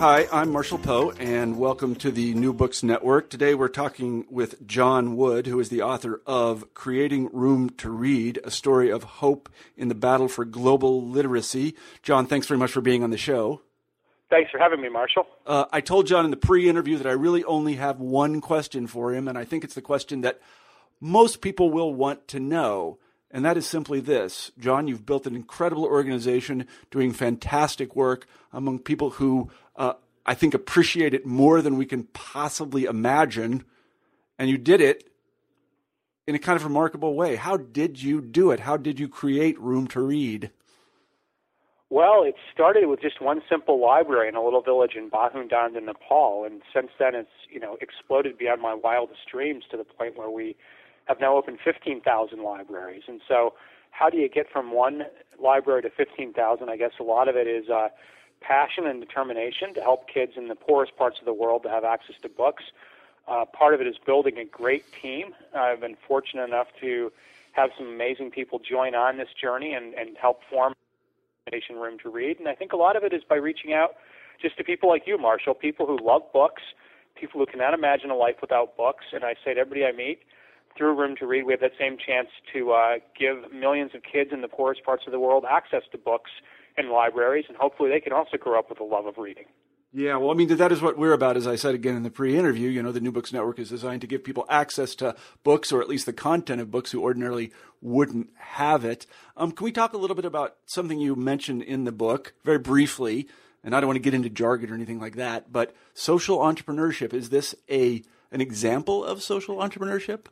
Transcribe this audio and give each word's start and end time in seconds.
Hi, 0.00 0.26
I'm 0.32 0.50
Marshall 0.52 0.78
Poe, 0.78 1.12
and 1.12 1.58
welcome 1.58 1.94
to 1.96 2.10
the 2.10 2.34
New 2.34 2.52
Books 2.52 2.82
Network. 2.82 3.30
Today 3.30 3.54
we're 3.54 3.68
talking 3.68 4.26
with 4.30 4.66
John 4.66 5.16
Wood, 5.16 5.46
who 5.46 5.60
is 5.60 5.68
the 5.68 5.82
author 5.82 6.22
of 6.26 6.72
Creating 6.74 7.28
Room 7.32 7.70
to 7.78 7.90
Read, 7.90 8.40
a 8.44 8.50
story 8.50 8.90
of 8.90 9.02
hope 9.02 9.48
in 9.76 9.88
the 9.88 9.94
battle 9.94 10.28
for 10.28 10.44
global 10.44 11.06
literacy. 11.06 11.74
John, 12.02 12.26
thanks 12.26 12.46
very 12.46 12.58
much 12.58 12.72
for 12.72 12.80
being 12.80 13.02
on 13.02 13.10
the 13.10 13.18
show. 13.18 13.62
Thanks 14.30 14.50
for 14.50 14.58
having 14.58 14.80
me, 14.80 14.88
Marshall. 14.88 15.26
Uh, 15.46 15.64
I 15.72 15.80
told 15.80 16.06
John 16.06 16.24
in 16.24 16.30
the 16.30 16.36
pre 16.36 16.68
interview 16.68 16.96
that 16.98 17.06
I 17.06 17.12
really 17.12 17.44
only 17.44 17.74
have 17.74 17.98
one 17.98 18.40
question 18.40 18.86
for 18.86 19.12
him, 19.12 19.28
and 19.28 19.36
I 19.36 19.44
think 19.44 19.64
it's 19.64 19.74
the 19.74 19.82
question 19.82 20.20
that 20.20 20.40
most 21.00 21.40
people 21.40 21.70
will 21.70 21.92
want 21.92 22.28
to 22.28 22.40
know. 22.40 22.98
And 23.30 23.44
that 23.44 23.56
is 23.56 23.66
simply 23.66 24.00
this 24.00 24.50
John, 24.58 24.88
you've 24.88 25.06
built 25.06 25.26
an 25.26 25.36
incredible 25.36 25.84
organization 25.84 26.66
doing 26.90 27.12
fantastic 27.12 27.94
work 27.94 28.26
among 28.52 28.80
people 28.80 29.10
who 29.10 29.50
uh, 29.76 29.94
I 30.26 30.34
think 30.34 30.54
appreciate 30.54 31.14
it 31.14 31.26
more 31.26 31.62
than 31.62 31.76
we 31.76 31.86
can 31.86 32.04
possibly 32.04 32.84
imagine. 32.84 33.64
And 34.38 34.50
you 34.50 34.58
did 34.58 34.80
it 34.80 35.10
in 36.26 36.34
a 36.34 36.38
kind 36.38 36.56
of 36.56 36.64
remarkable 36.64 37.14
way. 37.14 37.36
How 37.36 37.56
did 37.56 38.02
you 38.02 38.20
do 38.20 38.50
it? 38.50 38.60
How 38.60 38.76
did 38.76 39.00
you 39.00 39.08
create 39.08 39.58
Room 39.58 39.86
to 39.88 40.00
Read? 40.00 40.50
Well, 41.88 42.22
it 42.22 42.36
started 42.54 42.86
with 42.86 43.00
just 43.00 43.20
one 43.20 43.42
simple 43.50 43.80
library 43.80 44.28
in 44.28 44.36
a 44.36 44.44
little 44.44 44.62
village 44.62 44.92
in 44.94 45.10
Bahundanda 45.10 45.78
in 45.78 45.86
Nepal, 45.86 46.44
and 46.44 46.62
since 46.72 46.90
then 47.00 47.16
it's 47.16 47.30
you 47.50 47.58
know 47.58 47.76
exploded 47.80 48.38
beyond 48.38 48.62
my 48.62 48.74
wildest 48.74 49.26
dreams 49.28 49.64
to 49.72 49.76
the 49.76 49.82
point 49.82 50.16
where 50.16 50.30
we 50.30 50.54
have 51.10 51.20
now 51.20 51.36
opened 51.36 51.58
15,000 51.62 52.40
libraries. 52.40 53.02
And 53.08 53.20
so, 53.26 53.54
how 53.90 54.08
do 54.08 54.16
you 54.16 54.28
get 54.28 54.46
from 54.48 54.72
one 54.72 55.02
library 55.42 55.82
to 55.82 55.90
15,000? 55.90 56.68
I 56.68 56.76
guess 56.76 56.92
a 57.00 57.02
lot 57.02 57.26
of 57.26 57.34
it 57.34 57.48
is 57.48 57.68
uh, 57.68 57.88
passion 58.40 58.86
and 58.86 59.00
determination 59.00 59.74
to 59.74 59.80
help 59.80 60.08
kids 60.08 60.32
in 60.36 60.46
the 60.46 60.54
poorest 60.54 60.96
parts 60.96 61.18
of 61.18 61.24
the 61.24 61.34
world 61.34 61.64
to 61.64 61.68
have 61.68 61.82
access 61.82 62.14
to 62.22 62.28
books. 62.28 62.62
Uh, 63.26 63.44
part 63.44 63.74
of 63.74 63.80
it 63.80 63.88
is 63.88 63.96
building 64.06 64.38
a 64.38 64.44
great 64.44 64.84
team. 65.02 65.34
I've 65.52 65.80
been 65.80 65.96
fortunate 66.06 66.44
enough 66.44 66.68
to 66.80 67.10
have 67.52 67.70
some 67.76 67.88
amazing 67.88 68.30
people 68.30 68.60
join 68.60 68.94
on 68.94 69.18
this 69.18 69.28
journey 69.40 69.74
and, 69.74 69.92
and 69.94 70.16
help 70.16 70.42
form 70.48 70.74
Nation 71.50 71.76
Room 71.76 71.98
to 72.04 72.08
Read. 72.08 72.38
And 72.38 72.48
I 72.48 72.54
think 72.54 72.72
a 72.72 72.76
lot 72.76 72.94
of 72.94 73.02
it 73.02 73.12
is 73.12 73.22
by 73.28 73.34
reaching 73.34 73.72
out 73.72 73.96
just 74.40 74.56
to 74.58 74.64
people 74.64 74.88
like 74.88 75.02
you, 75.06 75.18
Marshall, 75.18 75.54
people 75.54 75.86
who 75.86 75.98
love 76.00 76.22
books, 76.32 76.62
people 77.16 77.40
who 77.40 77.46
cannot 77.46 77.74
imagine 77.74 78.10
a 78.10 78.16
life 78.16 78.36
without 78.40 78.76
books. 78.76 79.06
And 79.12 79.24
I 79.24 79.34
say 79.44 79.54
to 79.54 79.60
everybody 79.60 79.84
I 79.84 79.92
meet, 79.92 80.20
through 80.80 80.98
Room 80.98 81.14
to 81.16 81.26
Read, 81.26 81.44
we 81.44 81.52
have 81.52 81.60
that 81.60 81.72
same 81.78 81.98
chance 81.98 82.28
to 82.54 82.72
uh, 82.72 82.94
give 83.18 83.52
millions 83.52 83.90
of 83.94 84.00
kids 84.02 84.30
in 84.32 84.40
the 84.40 84.48
poorest 84.48 84.82
parts 84.82 85.02
of 85.06 85.12
the 85.12 85.20
world 85.20 85.44
access 85.48 85.82
to 85.92 85.98
books 85.98 86.30
and 86.78 86.88
libraries, 86.88 87.44
and 87.48 87.56
hopefully 87.58 87.90
they 87.90 88.00
can 88.00 88.14
also 88.14 88.38
grow 88.38 88.58
up 88.58 88.70
with 88.70 88.80
a 88.80 88.84
love 88.84 89.04
of 89.04 89.18
reading. 89.18 89.44
Yeah, 89.92 90.16
well, 90.16 90.30
I 90.30 90.34
mean, 90.34 90.48
that 90.56 90.72
is 90.72 90.80
what 90.80 90.96
we're 90.96 91.12
about. 91.12 91.36
As 91.36 91.46
I 91.46 91.56
said 91.56 91.74
again 91.74 91.96
in 91.96 92.02
the 92.02 92.10
pre-interview, 92.10 92.70
you 92.70 92.82
know, 92.82 92.92
the 92.92 93.00
New 93.00 93.12
Books 93.12 93.30
Network 93.30 93.58
is 93.58 93.68
designed 93.68 94.00
to 94.00 94.06
give 94.06 94.24
people 94.24 94.46
access 94.48 94.94
to 94.94 95.14
books, 95.44 95.70
or 95.70 95.82
at 95.82 95.88
least 95.88 96.06
the 96.06 96.14
content 96.14 96.62
of 96.62 96.70
books, 96.70 96.92
who 96.92 97.02
ordinarily 97.02 97.52
wouldn't 97.82 98.30
have 98.36 98.82
it. 98.86 99.04
Um, 99.36 99.52
can 99.52 99.64
we 99.64 99.72
talk 99.72 99.92
a 99.92 99.98
little 99.98 100.16
bit 100.16 100.24
about 100.24 100.56
something 100.64 100.98
you 100.98 101.14
mentioned 101.14 101.62
in 101.62 101.84
the 101.84 101.92
book, 101.92 102.32
very 102.42 102.58
briefly? 102.58 103.28
And 103.62 103.76
I 103.76 103.80
don't 103.80 103.88
want 103.88 103.96
to 103.96 104.02
get 104.02 104.14
into 104.14 104.30
jargon 104.30 104.70
or 104.70 104.74
anything 104.74 105.00
like 105.00 105.16
that, 105.16 105.52
but 105.52 105.74
social 105.92 106.38
entrepreneurship 106.38 107.12
is 107.12 107.28
this 107.28 107.54
a 107.70 108.02
an 108.32 108.40
example 108.40 109.04
of 109.04 109.22
social 109.22 109.56
entrepreneurship? 109.56 110.26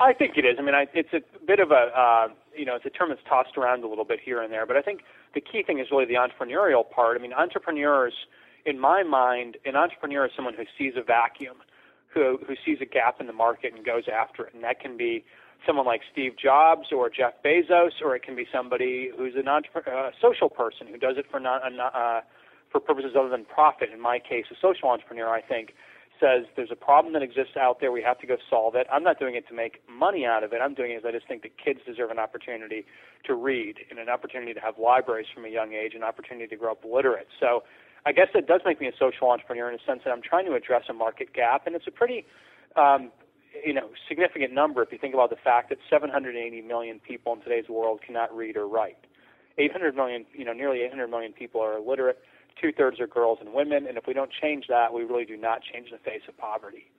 I 0.00 0.14
think 0.14 0.36
it 0.36 0.46
is. 0.46 0.56
I 0.58 0.62
mean, 0.62 0.74
I, 0.74 0.86
it's 0.94 1.12
a 1.12 1.20
bit 1.46 1.60
of 1.60 1.70
a 1.70 1.92
uh, 1.94 2.28
you 2.56 2.64
know, 2.64 2.74
it's 2.74 2.86
a 2.86 2.90
term 2.90 3.10
that's 3.10 3.22
tossed 3.28 3.56
around 3.56 3.84
a 3.84 3.88
little 3.88 4.04
bit 4.04 4.18
here 4.24 4.42
and 4.42 4.52
there, 4.52 4.66
but 4.66 4.76
I 4.76 4.82
think 4.82 5.00
the 5.34 5.40
key 5.40 5.62
thing 5.62 5.78
is 5.78 5.88
really 5.90 6.06
the 6.06 6.14
entrepreneurial 6.14 6.88
part. 6.88 7.18
I 7.18 7.22
mean, 7.22 7.32
entrepreneurs, 7.32 8.14
in 8.66 8.78
my 8.78 9.02
mind, 9.02 9.56
an 9.64 9.76
entrepreneur 9.76 10.26
is 10.26 10.32
someone 10.34 10.54
who 10.54 10.64
sees 10.76 10.94
a 10.96 11.02
vacuum, 11.02 11.56
who 12.12 12.38
who 12.46 12.54
sees 12.64 12.78
a 12.80 12.86
gap 12.86 13.20
in 13.20 13.26
the 13.26 13.32
market 13.32 13.74
and 13.74 13.84
goes 13.84 14.04
after 14.12 14.46
it, 14.46 14.54
and 14.54 14.64
that 14.64 14.80
can 14.80 14.96
be 14.96 15.24
someone 15.66 15.86
like 15.86 16.00
Steve 16.10 16.32
Jobs 16.42 16.88
or 16.90 17.10
Jeff 17.10 17.34
Bezos, 17.44 18.00
or 18.02 18.16
it 18.16 18.22
can 18.22 18.34
be 18.34 18.46
somebody 18.52 19.10
who's 19.16 19.34
an 19.36 19.48
entrepreneur, 19.48 20.06
uh, 20.06 20.10
social 20.20 20.48
person 20.48 20.86
who 20.86 20.96
does 20.96 21.16
it 21.18 21.26
for 21.30 21.38
not 21.38 21.62
uh, 21.62 22.20
for 22.70 22.80
purposes 22.80 23.12
other 23.18 23.28
than 23.28 23.44
profit. 23.44 23.90
In 23.92 24.00
my 24.00 24.18
case, 24.18 24.46
a 24.50 24.54
social 24.60 24.88
entrepreneur, 24.88 25.28
I 25.28 25.42
think, 25.42 25.74
says 26.20 26.44
there's 26.54 26.70
a 26.70 26.76
problem 26.76 27.14
that 27.14 27.22
exists 27.22 27.56
out 27.58 27.80
there. 27.80 27.90
We 27.90 28.02
have 28.02 28.18
to 28.20 28.26
go 28.26 28.36
solve 28.48 28.74
it. 28.74 28.86
I'm 28.92 29.02
not 29.02 29.18
doing 29.18 29.34
it 29.34 29.48
to 29.48 29.54
make 29.54 29.80
money 29.88 30.24
out 30.26 30.44
of 30.44 30.52
it. 30.52 30.60
I'm 30.62 30.74
doing 30.74 30.92
it 30.92 31.02
because 31.02 31.08
I 31.08 31.16
just 31.16 31.26
think 31.26 31.42
that 31.42 31.56
kids 31.56 31.80
deserve 31.86 32.10
an 32.10 32.18
opportunity 32.18 32.84
to 33.24 33.34
read 33.34 33.76
and 33.90 33.98
an 33.98 34.08
opportunity 34.08 34.54
to 34.54 34.60
have 34.60 34.78
libraries 34.78 35.26
from 35.34 35.44
a 35.44 35.48
young 35.48 35.72
age, 35.72 35.94
an 35.94 36.02
opportunity 36.02 36.46
to 36.46 36.56
grow 36.56 36.72
up 36.72 36.84
literate. 36.84 37.28
So 37.40 37.64
I 38.06 38.12
guess 38.12 38.28
it 38.34 38.46
does 38.46 38.60
make 38.64 38.80
me 38.80 38.86
a 38.86 38.92
social 38.98 39.30
entrepreneur 39.30 39.68
in 39.68 39.74
a 39.74 39.84
sense 39.86 40.02
that 40.04 40.10
I'm 40.10 40.22
trying 40.22 40.46
to 40.46 40.54
address 40.54 40.84
a 40.88 40.92
market 40.92 41.32
gap, 41.32 41.66
and 41.66 41.74
it's 41.74 41.86
a 41.86 41.90
pretty 41.90 42.26
um, 42.76 43.10
you 43.64 43.74
know 43.74 43.90
significant 44.08 44.52
number 44.52 44.82
if 44.82 44.92
you 44.92 44.98
think 44.98 45.14
about 45.14 45.30
the 45.30 45.40
fact 45.42 45.70
that 45.70 45.78
780 45.90 46.60
million 46.62 47.00
people 47.00 47.32
in 47.34 47.40
today's 47.40 47.68
world 47.68 48.00
cannot 48.06 48.34
read 48.34 48.56
or 48.56 48.68
write. 48.68 48.98
800 49.58 49.94
million, 49.94 50.24
you 50.32 50.44
know, 50.44 50.52
nearly 50.52 50.80
800 50.82 51.08
million 51.08 51.32
people 51.32 51.60
are 51.60 51.76
illiterate 51.76 52.18
two 52.60 52.72
thirds 52.72 53.00
are 53.00 53.06
girls 53.06 53.38
and 53.40 53.52
women, 53.52 53.86
and 53.86 53.96
if 53.96 54.06
we 54.06 54.14
don't 54.14 54.30
change 54.30 54.66
that, 54.68 54.92
we 54.92 55.04
really 55.04 55.24
do 55.24 55.36
not 55.36 55.60
change 55.62 55.90
the 55.90 55.98
face 55.98 56.22
of 56.28 56.36
poverty. 56.36 56.90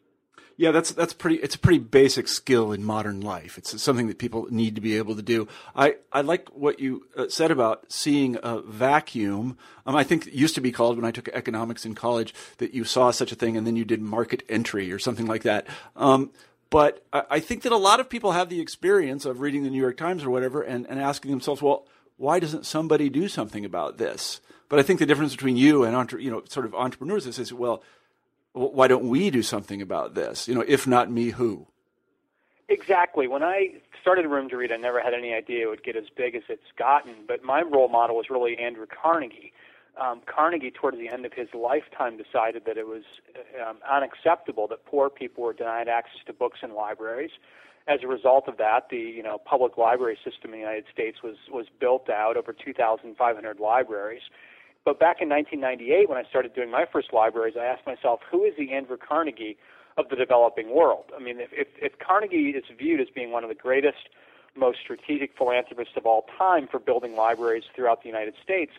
Yeah, 0.57 0.71
that's 0.71 0.91
that's 0.91 1.13
pretty. 1.13 1.37
It's 1.37 1.55
a 1.55 1.59
pretty 1.59 1.79
basic 1.79 2.27
skill 2.27 2.71
in 2.71 2.83
modern 2.83 3.21
life. 3.21 3.57
It's 3.57 3.81
something 3.81 4.07
that 4.07 4.19
people 4.19 4.47
need 4.51 4.75
to 4.75 4.81
be 4.81 4.97
able 4.97 5.15
to 5.15 5.21
do. 5.21 5.47
I, 5.75 5.95
I 6.11 6.21
like 6.21 6.49
what 6.49 6.79
you 6.79 7.07
uh, 7.15 7.29
said 7.29 7.51
about 7.51 7.91
seeing 7.91 8.37
a 8.43 8.61
vacuum. 8.61 9.57
Um, 9.85 9.95
I 9.95 10.03
think 10.03 10.27
it 10.27 10.33
used 10.33 10.55
to 10.55 10.61
be 10.61 10.71
called 10.71 10.97
when 10.97 11.05
I 11.05 11.11
took 11.11 11.29
economics 11.29 11.85
in 11.85 11.95
college 11.95 12.33
that 12.57 12.73
you 12.73 12.83
saw 12.83 13.11
such 13.11 13.31
a 13.31 13.35
thing 13.35 13.57
and 13.57 13.65
then 13.65 13.75
you 13.75 13.85
did 13.85 14.01
market 14.01 14.43
entry 14.49 14.91
or 14.91 14.99
something 14.99 15.25
like 15.25 15.43
that. 15.43 15.67
Um, 15.95 16.31
but 16.69 17.03
I, 17.11 17.23
I 17.31 17.39
think 17.39 17.63
that 17.63 17.71
a 17.71 17.77
lot 17.77 17.99
of 17.99 18.09
people 18.09 18.33
have 18.33 18.49
the 18.49 18.61
experience 18.61 19.25
of 19.25 19.39
reading 19.39 19.63
the 19.63 19.69
New 19.69 19.81
York 19.81 19.97
Times 19.97 20.23
or 20.23 20.29
whatever 20.29 20.61
and, 20.61 20.85
and 20.87 20.99
asking 20.99 21.31
themselves, 21.31 21.61
well, 21.61 21.87
why 22.17 22.39
doesn't 22.39 22.67
somebody 22.67 23.09
do 23.09 23.27
something 23.27 23.65
about 23.65 23.97
this? 23.97 24.41
But 24.71 24.79
I 24.79 24.83
think 24.83 24.99
the 24.99 25.05
difference 25.05 25.33
between 25.35 25.57
you 25.57 25.83
and 25.83 25.93
entre- 25.93 26.21
you 26.21 26.31
know 26.31 26.43
sort 26.47 26.65
of 26.65 26.73
entrepreneurs 26.73 27.27
is, 27.27 27.37
is 27.39 27.51
well, 27.51 27.83
why 28.53 28.87
don't 28.87 29.09
we 29.09 29.29
do 29.29 29.43
something 29.43 29.81
about 29.81 30.15
this? 30.15 30.47
You 30.47 30.55
know, 30.55 30.63
if 30.65 30.87
not 30.87 31.11
me, 31.11 31.31
who? 31.31 31.67
Exactly. 32.69 33.27
When 33.27 33.43
I 33.43 33.81
started 34.01 34.27
Room 34.27 34.47
to 34.47 34.55
Read, 34.55 34.71
I 34.71 34.77
never 34.77 35.01
had 35.01 35.13
any 35.13 35.33
idea 35.33 35.67
it 35.67 35.69
would 35.69 35.83
get 35.83 35.97
as 35.97 36.05
big 36.15 36.35
as 36.35 36.43
it's 36.47 36.71
gotten. 36.77 37.13
But 37.27 37.43
my 37.43 37.61
role 37.63 37.89
model 37.89 38.15
was 38.15 38.27
really 38.29 38.57
Andrew 38.57 38.85
Carnegie. 38.85 39.51
Um, 39.99 40.21
Carnegie, 40.25 40.71
towards 40.71 40.97
the 40.97 41.09
end 41.09 41.25
of 41.25 41.33
his 41.33 41.49
lifetime, 41.53 42.15
decided 42.15 42.63
that 42.65 42.77
it 42.77 42.87
was 42.87 43.03
um, 43.67 43.79
unacceptable 43.91 44.69
that 44.69 44.85
poor 44.85 45.09
people 45.09 45.43
were 45.43 45.51
denied 45.51 45.89
access 45.89 46.21
to 46.27 46.31
books 46.31 46.59
in 46.63 46.73
libraries. 46.73 47.31
As 47.89 47.99
a 48.03 48.07
result 48.07 48.47
of 48.47 48.55
that, 48.55 48.87
the 48.89 48.95
you 48.95 49.21
know 49.21 49.37
public 49.37 49.77
library 49.77 50.17
system 50.23 50.53
in 50.53 50.61
the 50.61 50.65
United 50.65 50.85
States 50.93 51.17
was 51.21 51.35
was 51.51 51.65
built 51.77 52.09
out 52.09 52.37
over 52.37 52.53
2,500 52.53 53.59
libraries. 53.59 54.21
But 54.83 54.99
back 54.99 55.21
in 55.21 55.29
1998, 55.29 56.09
when 56.09 56.17
I 56.17 56.27
started 56.27 56.55
doing 56.55 56.71
my 56.71 56.85
first 56.91 57.13
libraries, 57.13 57.55
I 57.59 57.65
asked 57.65 57.85
myself, 57.85 58.21
who 58.29 58.43
is 58.43 58.53
the 58.57 58.71
Andrew 58.71 58.97
Carnegie 58.97 59.57
of 59.97 60.09
the 60.09 60.15
developing 60.15 60.73
world? 60.75 61.05
I 61.15 61.21
mean, 61.21 61.39
if, 61.39 61.49
if, 61.51 61.67
if 61.77 61.99
Carnegie 61.99 62.49
is 62.49 62.63
viewed 62.77 62.99
as 62.99 63.07
being 63.13 63.31
one 63.31 63.43
of 63.43 63.49
the 63.49 63.55
greatest, 63.55 64.09
most 64.55 64.79
strategic 64.83 65.37
philanthropists 65.37 65.93
of 65.95 66.05
all 66.05 66.25
time 66.37 66.67
for 66.67 66.79
building 66.79 67.15
libraries 67.15 67.63
throughout 67.75 68.01
the 68.01 68.09
United 68.09 68.33
States, 68.43 68.71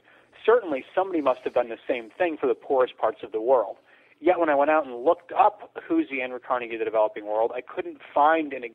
certainly 0.45 0.85
somebody 0.95 1.21
must 1.21 1.41
have 1.45 1.55
done 1.55 1.69
the 1.69 1.79
same 1.87 2.11
thing 2.11 2.37
for 2.37 2.47
the 2.47 2.55
poorest 2.55 2.99
parts 2.99 3.23
of 3.23 3.33
the 3.33 3.41
world. 3.41 3.77
Yet 4.21 4.39
when 4.39 4.49
I 4.49 4.55
went 4.55 4.71
out 4.71 4.87
and 4.87 5.05
looked 5.05 5.33
up 5.33 5.71
who's 5.87 6.09
the 6.11 6.21
Andrew 6.21 6.39
Carnegie 6.39 6.75
of 6.75 6.79
the 6.81 6.85
developing 6.85 7.27
world, 7.27 7.53
I 7.55 7.61
couldn't 7.61 7.99
find 8.15 8.53
any 8.53 8.73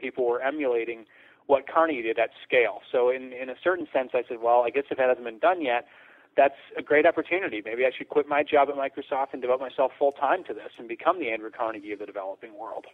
people 0.00 0.26
were 0.26 0.40
emulating 0.40 1.06
what 1.46 1.68
Carnegie 1.72 2.02
did 2.02 2.18
at 2.18 2.30
scale. 2.46 2.80
So 2.90 3.10
in, 3.10 3.32
in 3.32 3.48
a 3.48 3.54
certain 3.62 3.86
sense, 3.92 4.10
I 4.14 4.22
said, 4.28 4.38
well, 4.42 4.62
I 4.62 4.70
guess 4.70 4.84
if 4.90 4.98
that 4.98 5.08
hasn't 5.08 5.24
been 5.24 5.38
done 5.38 5.62
yet, 5.62 5.86
that's 6.36 6.56
a 6.76 6.82
great 6.82 7.06
opportunity. 7.06 7.62
Maybe 7.64 7.84
I 7.84 7.90
should 7.96 8.08
quit 8.08 8.28
my 8.28 8.42
job 8.42 8.68
at 8.68 8.76
Microsoft 8.76 9.32
and 9.32 9.42
devote 9.42 9.60
myself 9.60 9.92
full 9.98 10.12
time 10.12 10.44
to 10.44 10.54
this 10.54 10.70
and 10.78 10.86
become 10.86 11.18
the 11.18 11.30
Andrew 11.30 11.50
Carnegie 11.50 11.92
of 11.92 11.98
the 11.98 12.06
developing 12.06 12.56
world. 12.58 12.86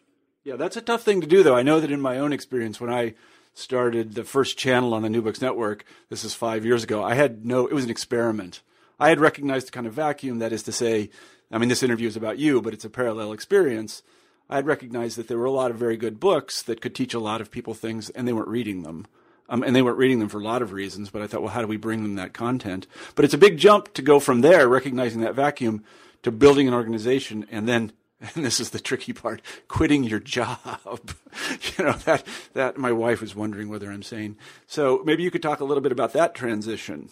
Yeah, 0.44 0.56
that's 0.56 0.76
a 0.76 0.82
tough 0.82 1.02
thing 1.02 1.20
to 1.20 1.26
do, 1.26 1.42
though. 1.42 1.56
I 1.56 1.62
know 1.62 1.80
that 1.80 1.90
in 1.90 2.00
my 2.00 2.18
own 2.18 2.32
experience, 2.32 2.80
when 2.80 2.92
I 2.92 3.14
started 3.54 4.14
the 4.14 4.24
first 4.24 4.56
channel 4.56 4.94
on 4.94 5.02
the 5.02 5.10
New 5.10 5.22
Books 5.22 5.40
Network, 5.40 5.84
this 6.08 6.24
is 6.24 6.34
five 6.34 6.64
years 6.64 6.82
ago, 6.82 7.02
I 7.02 7.14
had 7.14 7.44
no, 7.44 7.66
it 7.66 7.74
was 7.74 7.84
an 7.84 7.90
experiment. 7.90 8.62
I 8.98 9.08
had 9.08 9.20
recognized 9.20 9.68
the 9.68 9.72
kind 9.72 9.86
of 9.86 9.92
vacuum, 9.92 10.38
that 10.38 10.52
is 10.52 10.62
to 10.64 10.72
say, 10.72 11.10
I 11.50 11.58
mean, 11.58 11.68
this 11.68 11.82
interview 11.82 12.08
is 12.08 12.16
about 12.16 12.38
you, 12.38 12.62
but 12.62 12.72
it's 12.72 12.84
a 12.84 12.90
parallel 12.90 13.32
experience. 13.32 14.02
I 14.48 14.56
had 14.56 14.66
recognized 14.66 15.16
that 15.16 15.28
there 15.28 15.38
were 15.38 15.44
a 15.44 15.50
lot 15.50 15.70
of 15.70 15.76
very 15.76 15.96
good 15.96 16.18
books 16.18 16.62
that 16.62 16.80
could 16.80 16.94
teach 16.94 17.14
a 17.14 17.18
lot 17.18 17.40
of 17.40 17.50
people 17.50 17.74
things, 17.74 18.10
and 18.10 18.26
they 18.26 18.32
weren't 18.32 18.48
reading 18.48 18.82
them. 18.82 19.06
Um, 19.52 19.62
and 19.62 19.76
they 19.76 19.82
weren't 19.82 19.98
reading 19.98 20.18
them 20.18 20.30
for 20.30 20.40
a 20.40 20.44
lot 20.44 20.62
of 20.62 20.72
reasons, 20.72 21.10
but 21.10 21.20
I 21.20 21.26
thought, 21.26 21.42
well, 21.42 21.52
how 21.52 21.60
do 21.60 21.66
we 21.66 21.76
bring 21.76 22.02
them 22.02 22.14
that 22.14 22.32
content? 22.32 22.86
But 23.14 23.26
it's 23.26 23.34
a 23.34 23.38
big 23.38 23.58
jump 23.58 23.92
to 23.92 24.00
go 24.00 24.18
from 24.18 24.40
there, 24.40 24.66
recognizing 24.66 25.20
that 25.20 25.34
vacuum, 25.34 25.84
to 26.22 26.32
building 26.32 26.66
an 26.66 26.72
organization 26.74 27.46
and 27.50 27.68
then 27.68 27.92
and 28.34 28.44
this 28.44 28.60
is 28.60 28.70
the 28.70 28.80
tricky 28.80 29.12
part, 29.12 29.42
quitting 29.68 30.04
your 30.04 30.20
job. 30.20 30.58
you 31.76 31.84
know, 31.84 31.92
that, 32.04 32.24
that 32.54 32.78
my 32.78 32.92
wife 32.92 33.20
was 33.20 33.34
wondering 33.34 33.68
whether 33.68 33.90
I'm 33.90 34.02
saying 34.02 34.36
So 34.66 35.02
maybe 35.04 35.22
you 35.22 35.30
could 35.30 35.42
talk 35.42 35.60
a 35.60 35.64
little 35.64 35.82
bit 35.82 35.92
about 35.92 36.12
that 36.12 36.34
transition. 36.34 37.10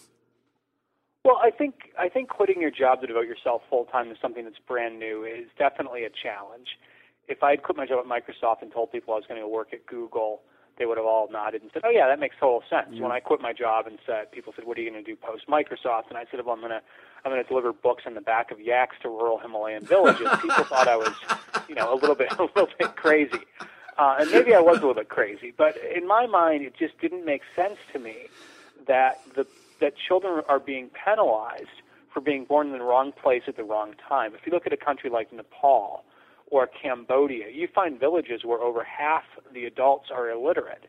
Well, 1.25 1.41
I 1.43 1.51
think 1.51 1.75
I 1.99 2.09
think 2.09 2.31
quitting 2.31 2.63
your 2.63 2.71
job 2.71 3.03
to 3.03 3.07
devote 3.07 3.27
yourself 3.27 3.63
full 3.69 3.85
time 3.87 4.09
to 4.09 4.15
something 4.23 4.45
that's 4.45 4.57
brand 4.67 4.99
new 4.99 5.25
is 5.25 5.49
definitely 5.59 6.05
a 6.05 6.11
challenge. 6.11 6.69
If 7.29 7.43
I 7.43 7.51
had 7.51 7.63
quit 7.63 7.77
my 7.77 7.87
job 7.87 8.03
at 8.03 8.07
Microsoft 8.07 8.63
and 8.63 8.73
told 8.73 8.93
people 8.93 9.13
I 9.13 9.17
was 9.17 9.27
going 9.29 9.41
to 9.41 9.49
work 9.49 9.75
at 9.75 9.85
Google, 9.85 10.41
they 10.81 10.87
would 10.87 10.97
have 10.97 11.07
all 11.07 11.29
nodded 11.31 11.61
and 11.61 11.71
said, 11.73 11.83
"Oh 11.85 11.91
yeah, 11.91 12.09
that 12.09 12.19
makes 12.19 12.35
total 12.41 12.65
sense." 12.69 12.89
Yeah. 12.91 13.03
When 13.03 13.13
I 13.13 13.21
quit 13.21 13.43
my 13.43 13.53
job 13.53 13.87
and 13.87 13.99
said, 14.07 14.33
people 14.33 14.55
said, 14.57 14.65
"What 14.65 14.79
are 14.79 14.81
you 14.81 14.91
going 14.91 15.05
to 15.05 15.09
do 15.09 15.15
post 15.15 15.47
Microsoft?" 15.47 16.09
and 16.09 16.17
I 16.17 16.25
said, 16.31 16.41
"Well, 16.45 16.55
I'm 16.55 16.61
going 16.61 16.71
to 16.73 16.81
I'm 17.23 17.31
going 17.31 17.43
to 17.43 17.47
deliver 17.47 17.73
books 17.75 18.05
in 18.07 18.15
the 18.15 18.23
back 18.23 18.51
of 18.51 18.59
yaks 18.59 18.97
to 19.03 19.11
rural 19.11 19.39
Himalayan 19.39 19.85
villages." 19.85 20.27
people 20.43 20.65
thought 20.65 20.89
I 20.89 20.97
was, 20.97 21.13
you 21.69 21.75
know, 21.75 21.93
a 21.93 21.97
little 21.97 22.15
bit 22.17 22.33
a 22.39 22.45
little 22.45 22.71
bit 22.79 22.97
crazy, 22.97 23.45
uh, 23.99 24.17
and 24.21 24.31
maybe 24.31 24.55
I 24.55 24.61
was 24.61 24.79
a 24.79 24.81
little 24.81 24.95
bit 24.95 25.11
crazy. 25.11 25.53
But 25.55 25.77
in 25.77 26.09
my 26.09 26.27
mind, 26.27 26.65
it 26.65 26.75
just 26.75 26.99
didn't 26.99 27.27
make 27.27 27.43
sense 27.55 27.77
to 27.93 27.99
me 27.99 28.29
that 28.89 29.21
the 29.37 29.47
that 29.81 29.93
children 29.97 30.43
are 30.49 30.59
being 30.59 30.89
penalized 30.89 31.83
for 32.11 32.23
being 32.23 32.47
born 32.47 32.69
in 32.69 32.73
the 32.73 32.83
wrong 32.83 33.13
place 33.13 33.43
at 33.47 33.57
the 33.57 33.65
wrong 33.65 33.95
time. 34.09 34.35
If 34.35 34.47
you 34.47 34.53
look 34.53 34.67
at 34.67 34.73
a 34.73 34.79
country 34.79 35.11
like 35.11 35.31
Nepal 35.31 36.05
or 36.51 36.67
Cambodia, 36.67 37.47
you 37.53 37.69
find 37.73 37.99
villages 37.99 38.43
where 38.45 38.61
over 38.61 38.85
half 38.85 39.23
the 39.53 39.65
adults 39.65 40.09
are 40.13 40.31
illiterate. 40.31 40.87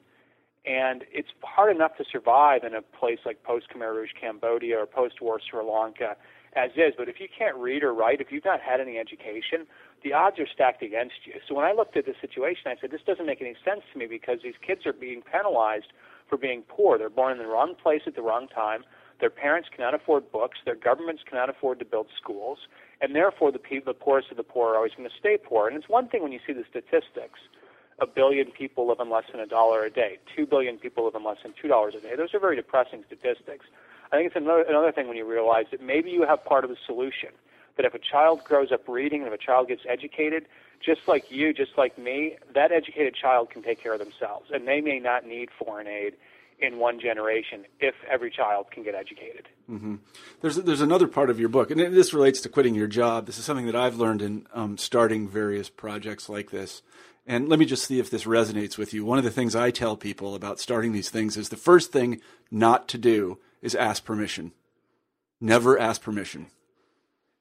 And 0.66 1.04
it's 1.12 1.30
hard 1.42 1.76
enough 1.76 1.98
to 1.98 2.04
survive 2.12 2.64
in 2.64 2.76
a 2.76 2.82
place 2.82 3.20
like 3.26 3.44
post 3.44 3.68
Khmer 3.74 3.96
Rouge 3.96 4.12
Cambodia 4.20 4.78
or 4.78 4.86
post 4.86 5.22
war 5.22 5.40
Sri 5.40 5.64
Lanka 5.64 6.16
as 6.56 6.72
is. 6.76 6.94
But 6.98 7.10
if 7.10 7.20
you 7.20 7.28
can't 7.36 7.56
read 7.56 7.84
or 7.84 7.94
write, 7.94 8.22
if 8.22 8.32
you've 8.32 8.46
not 8.46 8.60
had 8.62 8.80
any 8.80 8.98
education, 8.98 9.66
the 10.04 10.14
odds 10.14 10.38
are 10.40 10.48
stacked 10.48 10.84
against 10.84 11.26
you. 11.26 11.34
So 11.48 11.56
when 11.56 11.66
I 11.66 11.72
looked 11.72 11.98
at 11.98 12.06
the 12.06 12.14
situation, 12.20 12.64
I 12.68 12.76
said, 12.80 12.92
this 12.92 13.02
doesn't 13.06 13.26
make 13.26 13.42
any 13.42 13.56
sense 13.66 13.82
to 13.94 14.00
me 14.00 14.06
because 14.08 14.40
these 14.44 14.60
kids 14.66 14.86
are 14.86 14.94
being 14.94 15.22
penalized 15.22 15.94
for 16.30 16.38
being 16.38 16.64
poor. 16.68 16.98
They're 16.98 17.10
born 17.10 17.34
in 17.34 17.38
the 17.40 17.48
wrong 17.48 17.76
place 17.82 18.02
at 18.06 18.16
the 18.16 18.22
wrong 18.22 18.48
time. 18.48 18.84
Their 19.22 19.30
parents 19.30 19.70
cannot 19.74 19.94
afford 19.94 20.32
books. 20.32 20.58
Their 20.66 20.76
governments 20.76 21.22
cannot 21.28 21.50
afford 21.50 21.80
to 21.80 21.86
build 21.86 22.08
schools. 22.22 22.58
And 23.00 23.16
therefore, 23.16 23.52
the, 23.52 23.60
people, 23.60 23.94
the 23.94 23.98
poorest 23.98 24.32
of 24.32 24.38
the 24.38 24.44
poor 24.44 24.72
are 24.72 24.78
always 24.78 24.94
going 24.98 25.10
to 25.10 25.16
stay 25.18 25.38
poor. 25.38 25.68
And 25.68 25.78
it's 25.78 25.88
one 25.88 26.08
thing 26.08 26.24
when 26.24 26.32
you 26.32 26.40
see 26.46 26.54
the 26.54 26.66
statistics 26.70 27.40
a 28.00 28.08
billion 28.08 28.50
people 28.50 28.88
live 28.88 29.00
on 29.00 29.12
less 29.12 29.26
than 29.32 29.40
a 29.40 29.46
dollar 29.46 29.86
a 29.86 29.92
day. 29.92 30.18
Two 30.36 30.48
billion 30.48 30.78
people 30.78 31.06
live 31.06 31.16
on 31.16 31.24
less 31.24 31.38
than 31.44 31.54
two 31.62 31.68
dollars 31.68 31.94
a 31.96 32.02
day. 32.02 32.16
Those 32.18 32.34
are 32.34 32.40
very 32.40 32.56
depressing 32.56 33.04
statistics. 33.06 33.66
I 34.12 34.18
think 34.18 34.28
it's 34.28 34.36
another, 34.36 34.66
another 34.68 34.92
thing 34.92 35.08
when 35.08 35.18
you 35.18 35.26
realize 35.26 35.66
that 35.70 35.82
maybe 35.82 36.10
you 36.10 36.26
have 36.26 36.44
part 36.44 36.64
of 36.64 36.72
the 36.72 36.78
solution. 36.86 37.30
That 37.78 37.86
if 37.86 37.94
a 37.94 38.00
child 38.00 38.44
grows 38.44 38.72
up 38.72 38.88
reading 38.88 39.24
and 39.24 39.32
if 39.32 39.40
a 39.40 39.44
child 39.44 39.68
gets 39.68 39.84
educated, 39.88 40.48
just 40.84 41.02
like 41.08 41.30
you, 41.30 41.54
just 41.54 41.78
like 41.78 41.98
me, 41.98 42.38
that 42.54 42.72
educated 42.72 43.14
child 43.14 43.52
can 43.52 43.62
take 43.62 43.82
care 43.82 43.94
of 43.94 44.00
themselves, 44.00 44.50
and 44.52 44.68
they 44.68 44.82
may 44.82 45.00
not 45.00 45.26
need 45.26 45.50
foreign 45.58 45.88
aid 45.88 46.16
in 46.62 46.78
one 46.78 47.00
generation 47.00 47.66
if 47.80 47.96
every 48.10 48.30
child 48.30 48.72
can 48.72 48.84
get 48.84 48.96
educated. 48.96 49.50
Mm-hmm. 49.70 49.96
There's 50.42 50.56
there's 50.58 50.82
another 50.82 51.08
part 51.08 51.30
of 51.30 51.40
your 51.40 51.50
book, 51.50 51.72
and 51.72 51.80
this 51.80 52.14
relates 52.14 52.42
to 52.42 52.50
quitting 52.50 52.76
your 52.76 52.88
job. 52.88 53.26
This 53.26 53.38
is 53.38 53.46
something 53.46 53.66
that 53.66 53.76
I've 53.76 53.98
learned 53.98 54.22
in 54.22 54.48
um, 54.54 54.78
starting 54.78 55.28
various 55.28 55.70
projects 55.70 56.30
like 56.30 56.52
this. 56.52 56.82
And 57.28 57.50
let 57.50 57.60
me 57.60 57.66
just 57.66 57.86
see 57.86 58.00
if 58.00 58.10
this 58.10 58.24
resonates 58.24 58.78
with 58.78 58.94
you. 58.94 59.06
One 59.06 59.18
of 59.18 59.24
the 59.24 59.32
things 59.32 59.56
I 59.56 59.70
tell 59.72 59.96
people 59.96 60.34
about 60.34 60.60
starting 60.60 60.92
these 60.92 61.10
things 61.10 61.38
is 61.38 61.50
the 61.50 61.56
first 61.56 61.92
thing 61.92 62.20
not 62.50 62.88
to 62.90 62.98
do 62.98 63.38
is 63.62 63.76
ask 63.76 64.04
permission. 64.04 64.54
Never 65.40 65.80
ask 65.80 66.02
permission. 66.02 66.48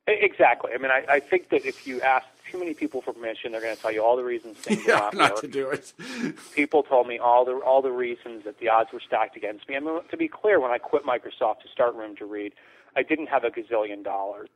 Exactly. 0.07 0.73
I 0.75 0.79
mean, 0.79 0.91
I, 0.91 1.05
I 1.09 1.21
think 1.21 1.49
that 1.51 1.65
if 1.65 1.87
you 1.87 2.01
ask 2.03 2.27
too 2.50 2.58
many 2.58 2.75
people 2.75 3.02
for 3.02 3.12
permission, 3.12 3.52
they're 3.52 3.61
going 3.61 3.75
to 3.75 3.81
tell 3.81 3.93
you 3.93 4.02
all 4.02 4.17
the 4.17 4.25
reasons 4.25 4.56
things 4.58 4.82
yeah, 4.88 4.94
not, 4.97 5.14
not 5.14 5.37
to 5.38 5.49
do 5.49 5.70
it. 5.70 5.93
people 6.55 6.82
told 6.82 7.06
me 7.06 7.19
all 7.19 7.44
the 7.44 7.52
all 7.52 7.82
the 7.82 7.91
reasons 7.91 8.44
that 8.44 8.58
the 8.58 8.69
odds 8.69 8.91
were 8.93 9.00
stacked 9.00 9.37
against 9.37 9.69
me. 9.69 9.75
And 9.75 9.87
to 10.11 10.17
be 10.17 10.29
clear, 10.29 10.61
when 10.61 10.70
I 10.70 10.79
quit 10.79 11.05
Microsoft 11.05 11.61
to 11.61 11.69
start 11.73 11.94
Room 11.94 12.17
to 12.17 12.25
Read, 12.25 12.52
I 12.97 13.02
didn't 13.02 13.26
have 13.26 13.44
a 13.44 13.50
gazillion 13.50 14.02
dollars 14.02 14.49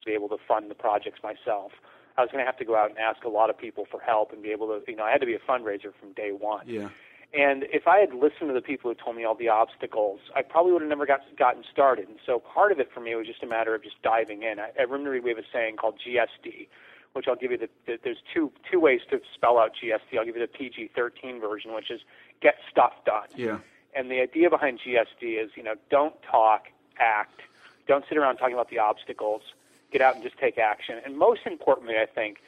to 0.00 0.06
be 0.06 0.12
able 0.12 0.28
to 0.28 0.38
fund 0.46 0.70
the 0.70 0.74
projects 0.74 1.20
myself. 1.22 1.72
I 2.16 2.20
was 2.20 2.30
going 2.30 2.42
to 2.42 2.46
have 2.46 2.58
to 2.58 2.64
go 2.64 2.76
out 2.76 2.90
and 2.90 2.98
ask 2.98 3.24
a 3.24 3.28
lot 3.28 3.48
of 3.48 3.56
people 3.56 3.86
for 3.90 4.00
help 4.00 4.32
and 4.32 4.42
be 4.42 4.50
able 4.50 4.66
to, 4.68 4.82
you 4.86 4.96
know, 4.96 5.04
I 5.04 5.12
had 5.12 5.20
to 5.20 5.26
be 5.26 5.34
a 5.34 5.38
fundraiser 5.38 5.92
from 5.98 6.12
day 6.12 6.30
one. 6.32 6.66
Yeah. 6.66 6.90
And 7.34 7.64
if 7.72 7.88
I 7.88 7.98
had 7.98 8.12
listened 8.12 8.48
to 8.48 8.52
the 8.52 8.60
people 8.60 8.90
who 8.90 8.94
told 9.02 9.16
me 9.16 9.24
all 9.24 9.34
the 9.34 9.48
obstacles, 9.48 10.20
I 10.36 10.42
probably 10.42 10.72
would 10.72 10.82
have 10.82 10.88
never 10.90 11.06
got 11.06 11.20
gotten 11.38 11.64
started. 11.70 12.08
And 12.08 12.18
so 12.26 12.38
part 12.38 12.72
of 12.72 12.80
it 12.80 12.90
for 12.92 13.00
me 13.00 13.14
was 13.14 13.26
just 13.26 13.42
a 13.42 13.46
matter 13.46 13.74
of 13.74 13.82
just 13.82 14.00
diving 14.02 14.42
in. 14.42 14.58
At 14.58 14.90
Room 14.90 15.04
to 15.04 15.10
Read, 15.10 15.24
we 15.24 15.30
have 15.30 15.38
a 15.38 15.48
saying 15.50 15.76
called 15.76 15.98
GSD, 16.06 16.68
which 17.12 17.26
I'll 17.28 17.36
give 17.36 17.50
you 17.50 17.58
the, 17.58 17.68
the 17.86 17.98
there's 18.02 18.22
two 18.32 18.52
two 18.70 18.80
ways 18.80 19.00
to 19.10 19.20
spell 19.34 19.58
out 19.58 19.72
GSD. 19.82 20.18
I'll 20.18 20.24
give 20.24 20.36
you 20.36 20.42
the 20.42 20.48
PG-13 20.48 21.40
version, 21.40 21.74
which 21.74 21.90
is 21.90 22.00
get 22.40 22.56
stuff 22.70 22.92
done. 23.04 23.28
Yeah. 23.36 23.58
And 23.94 24.10
the 24.10 24.20
idea 24.20 24.48
behind 24.48 24.80
GSD 24.80 25.42
is, 25.42 25.50
you 25.54 25.62
know, 25.62 25.74
don't 25.90 26.14
talk, 26.22 26.68
act. 26.98 27.40
Don't 27.86 28.04
sit 28.08 28.16
around 28.16 28.36
talking 28.36 28.54
about 28.54 28.70
the 28.70 28.78
obstacles. 28.78 29.42
Get 29.90 30.00
out 30.00 30.14
and 30.14 30.24
just 30.24 30.38
take 30.38 30.56
action. 30.56 30.98
And 31.04 31.18
most 31.18 31.42
importantly, 31.44 31.96
I 31.98 32.06
think, 32.06 32.38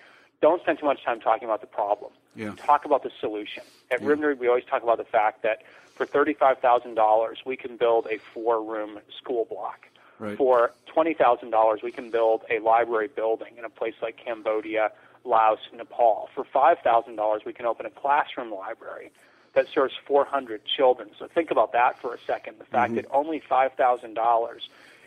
don't 0.40 0.62
spend 0.62 0.78
too 0.78 0.86
much 0.86 1.04
time 1.04 1.20
talking 1.20 1.44
about 1.44 1.60
the 1.60 1.66
problem 1.66 2.12
yeah. 2.36 2.52
talk 2.56 2.84
about 2.84 3.02
the 3.02 3.10
solution. 3.20 3.62
At 3.90 4.02
yeah. 4.02 4.08
Read, 4.08 4.38
we 4.38 4.48
always 4.48 4.64
talk 4.64 4.82
about 4.82 4.98
the 4.98 5.04
fact 5.04 5.42
that 5.42 5.62
for 5.94 6.06
$35,000, 6.06 7.34
we 7.46 7.56
can 7.56 7.76
build 7.76 8.06
a 8.10 8.18
four 8.18 8.62
room 8.62 8.98
school 9.18 9.44
block. 9.44 9.86
Right. 10.18 10.36
For 10.36 10.72
$20,000, 10.94 11.82
we 11.82 11.90
can 11.90 12.10
build 12.10 12.42
a 12.50 12.60
library 12.60 13.08
building 13.08 13.56
in 13.58 13.64
a 13.64 13.70
place 13.70 13.94
like 14.00 14.16
Cambodia, 14.16 14.92
Laos, 15.24 15.58
Nepal. 15.74 16.28
For 16.34 16.44
$5,000, 16.44 17.44
we 17.44 17.52
can 17.52 17.66
open 17.66 17.86
a 17.86 17.90
classroom 17.90 18.52
library 18.52 19.10
that 19.54 19.66
serves 19.68 19.94
400 20.06 20.62
children. 20.64 21.10
So 21.18 21.26
think 21.26 21.50
about 21.50 21.72
that 21.72 21.98
for 22.00 22.14
a 22.14 22.18
second. 22.26 22.58
The 22.58 22.64
fact 22.64 22.92
mm-hmm. 22.92 22.96
that 22.96 23.06
only 23.10 23.40
$5,000 23.40 24.58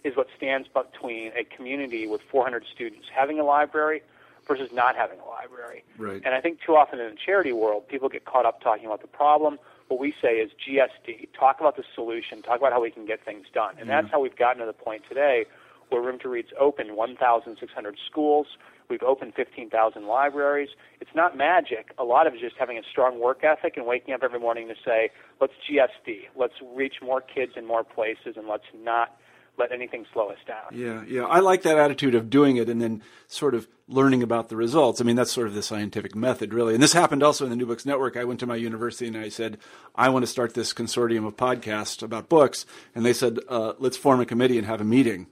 is 0.04 0.16
what 0.16 0.28
stands 0.36 0.68
between 0.68 1.32
a 1.38 1.44
community 1.44 2.08
with 2.08 2.22
400 2.22 2.66
students 2.74 3.08
having 3.14 3.40
a 3.40 3.44
library 3.44 4.02
versus 4.48 4.72
not 4.72 4.96
having 4.96 5.20
a 5.20 5.26
library. 5.26 5.84
Right. 5.98 6.22
And 6.24 6.34
I 6.34 6.42
think 6.42 6.62
too 6.62 6.76
often 6.76 7.00
in 7.00 7.12
the 7.12 7.18
charity 7.18 7.52
world, 7.52 7.88
people 7.88 8.08
get 8.08 8.26
caught 8.26 8.46
up 8.46 8.62
talking 8.62 8.86
about 8.86 9.02
the 9.02 9.08
problem. 9.08 9.60
What 9.88 10.00
we 10.00 10.14
say 10.22 10.36
is 10.36 10.52
GSD, 10.52 11.30
talk 11.38 11.60
about 11.60 11.78
the 11.78 11.84
solution, 11.96 12.42
talk 12.42 12.60
about 12.60 12.74
how 12.74 12.82
we 12.82 12.92
can 12.92 13.06
get 13.06 13.24
things 13.24 13.46
done. 13.54 13.76
And 13.80 13.90
that's 13.90 14.08
mm. 14.08 14.12
how 14.12 14.20
we've 14.22 14.36
gotten 14.36 14.60
to 14.60 14.66
the 14.66 14.74
point 14.74 15.04
today 15.08 15.46
where 15.90 16.02
Room 16.02 16.20
to 16.20 16.30
Read's 16.30 16.50
open 16.60 16.96
1,600 16.96 17.98
schools. 18.10 18.48
We've 18.90 19.04
opened 19.04 19.34
15,000 19.36 20.06
libraries. 20.08 20.70
It's 21.02 21.12
not 21.16 21.38
magic. 21.38 21.94
A 21.98 22.04
lot 22.04 22.28
of 22.28 22.34
it 22.34 22.38
is 22.38 22.42
just 22.42 22.56
having 22.58 22.78
a 22.78 22.84
strong 22.90 23.20
work 23.20 23.44
ethic 23.44 23.78
and 23.78 23.86
waking 23.86 24.14
up 24.14 24.22
every 24.24 24.40
morning 24.40 24.68
to 24.70 24.76
say, 24.86 25.10
let's 25.42 25.54
GSD, 25.70 26.28
let's 26.36 26.54
reach 26.76 26.96
more 27.02 27.22
kids 27.22 27.54
in 27.56 27.66
more 27.66 27.84
places, 27.84 28.36
and 28.38 28.48
let's 28.48 28.66
not 28.76 29.18
let 29.58 29.72
anything 29.72 30.06
slow 30.14 30.30
us 30.30 30.38
down. 30.48 30.66
Yeah, 30.72 31.04
yeah. 31.08 31.24
I 31.24 31.40
like 31.40 31.64
that 31.64 31.78
attitude 31.78 32.16
of 32.16 32.30
doing 32.30 32.58
it 32.58 32.70
and 32.70 32.82
then 32.82 33.02
sort 33.28 33.56
of 33.56 33.68
learning 33.88 34.22
about 34.22 34.50
the 34.50 34.56
results. 34.56 35.02
I 35.02 35.04
mean, 35.04 35.16
that's 35.16 35.32
sort 35.32 35.48
of 35.48 35.54
the 35.54 35.64
scientific 35.64 36.16
method, 36.16 36.54
really. 36.54 36.74
And 36.74 36.84
this 36.84 36.94
happened 36.94 37.24
also 37.24 37.46
in 37.46 37.50
the 37.50 37.56
New 37.56 37.66
Books 37.66 37.86
Network. 37.86 38.18
I 38.18 38.24
went 38.24 38.40
to 38.42 38.46
my 38.46 38.56
university 38.56 39.08
and 39.08 39.18
I 39.18 39.30
said, 39.30 39.58
I 39.96 40.10
want 40.10 40.24
to 40.24 40.28
start 40.28 40.54
this 40.54 40.74
consortium 40.74 41.26
of 41.26 41.36
podcasts 41.38 42.04
about 42.04 42.30
books. 42.30 42.66
And 42.94 43.06
they 43.06 43.14
said, 43.14 43.40
uh, 43.50 43.74
let's 43.80 43.98
form 43.98 44.20
a 44.20 44.26
committee 44.26 44.58
and 44.58 44.68
have 44.68 44.82
a 44.82 44.86
meeting. 44.86 45.28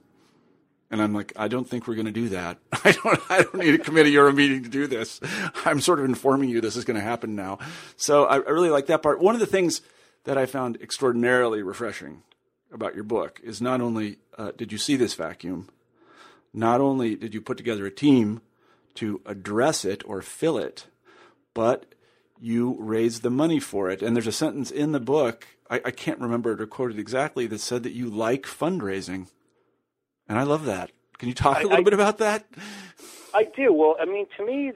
And 0.90 1.02
I'm 1.02 1.12
like, 1.12 1.32
I 1.36 1.48
don't 1.48 1.68
think 1.68 1.86
we're 1.86 1.96
going 1.96 2.06
to 2.06 2.12
do 2.12 2.28
that. 2.30 2.58
I 2.84 2.92
don't, 2.92 3.20
I 3.28 3.42
don't 3.42 3.56
need 3.56 3.74
a 3.74 3.78
committee 3.78 4.16
or 4.16 4.28
a 4.28 4.32
meeting 4.32 4.62
to 4.62 4.68
do 4.68 4.86
this. 4.86 5.20
I'm 5.64 5.80
sort 5.80 5.98
of 5.98 6.04
informing 6.04 6.48
you 6.48 6.60
this 6.60 6.76
is 6.76 6.84
going 6.84 6.98
to 6.98 7.02
happen 7.02 7.34
now. 7.34 7.58
So 7.96 8.24
I, 8.24 8.36
I 8.36 8.50
really 8.50 8.70
like 8.70 8.86
that 8.86 9.02
part. 9.02 9.20
One 9.20 9.34
of 9.34 9.40
the 9.40 9.46
things 9.46 9.82
that 10.24 10.38
I 10.38 10.46
found 10.46 10.80
extraordinarily 10.80 11.62
refreshing 11.62 12.22
about 12.72 12.94
your 12.94 13.04
book 13.04 13.40
is 13.42 13.60
not 13.60 13.80
only 13.80 14.18
uh, 14.36 14.52
did 14.56 14.72
you 14.72 14.78
see 14.78 14.96
this 14.96 15.14
vacuum, 15.14 15.68
not 16.52 16.80
only 16.80 17.14
did 17.14 17.34
you 17.34 17.40
put 17.40 17.56
together 17.56 17.86
a 17.86 17.90
team 17.90 18.40
to 18.94 19.20
address 19.26 19.84
it 19.84 20.02
or 20.06 20.22
fill 20.22 20.58
it, 20.58 20.86
but 21.54 21.94
you 22.40 22.76
raised 22.78 23.22
the 23.22 23.30
money 23.30 23.60
for 23.60 23.90
it. 23.90 24.02
And 24.02 24.14
there's 24.14 24.26
a 24.26 24.32
sentence 24.32 24.70
in 24.70 24.92
the 24.92 25.00
book, 25.00 25.46
I, 25.70 25.80
I 25.84 25.90
can't 25.90 26.20
remember 26.20 26.52
it 26.52 26.60
or 26.60 26.66
quote 26.66 26.90
it 26.90 26.98
exactly, 26.98 27.46
that 27.46 27.60
said 27.60 27.82
that 27.82 27.92
you 27.92 28.08
like 28.08 28.44
fundraising. 28.44 29.28
And 30.28 30.38
I 30.38 30.42
love 30.42 30.64
that. 30.64 30.90
Can 31.18 31.28
you 31.28 31.34
talk 31.34 31.58
I, 31.58 31.60
a 31.60 31.64
little 31.64 31.78
I, 31.78 31.84
bit 31.84 31.94
about 31.94 32.18
that? 32.18 32.46
I 33.34 33.44
do. 33.44 33.72
Well, 33.72 33.96
I 34.00 34.04
mean, 34.04 34.26
to 34.36 34.44
me, 34.44 34.72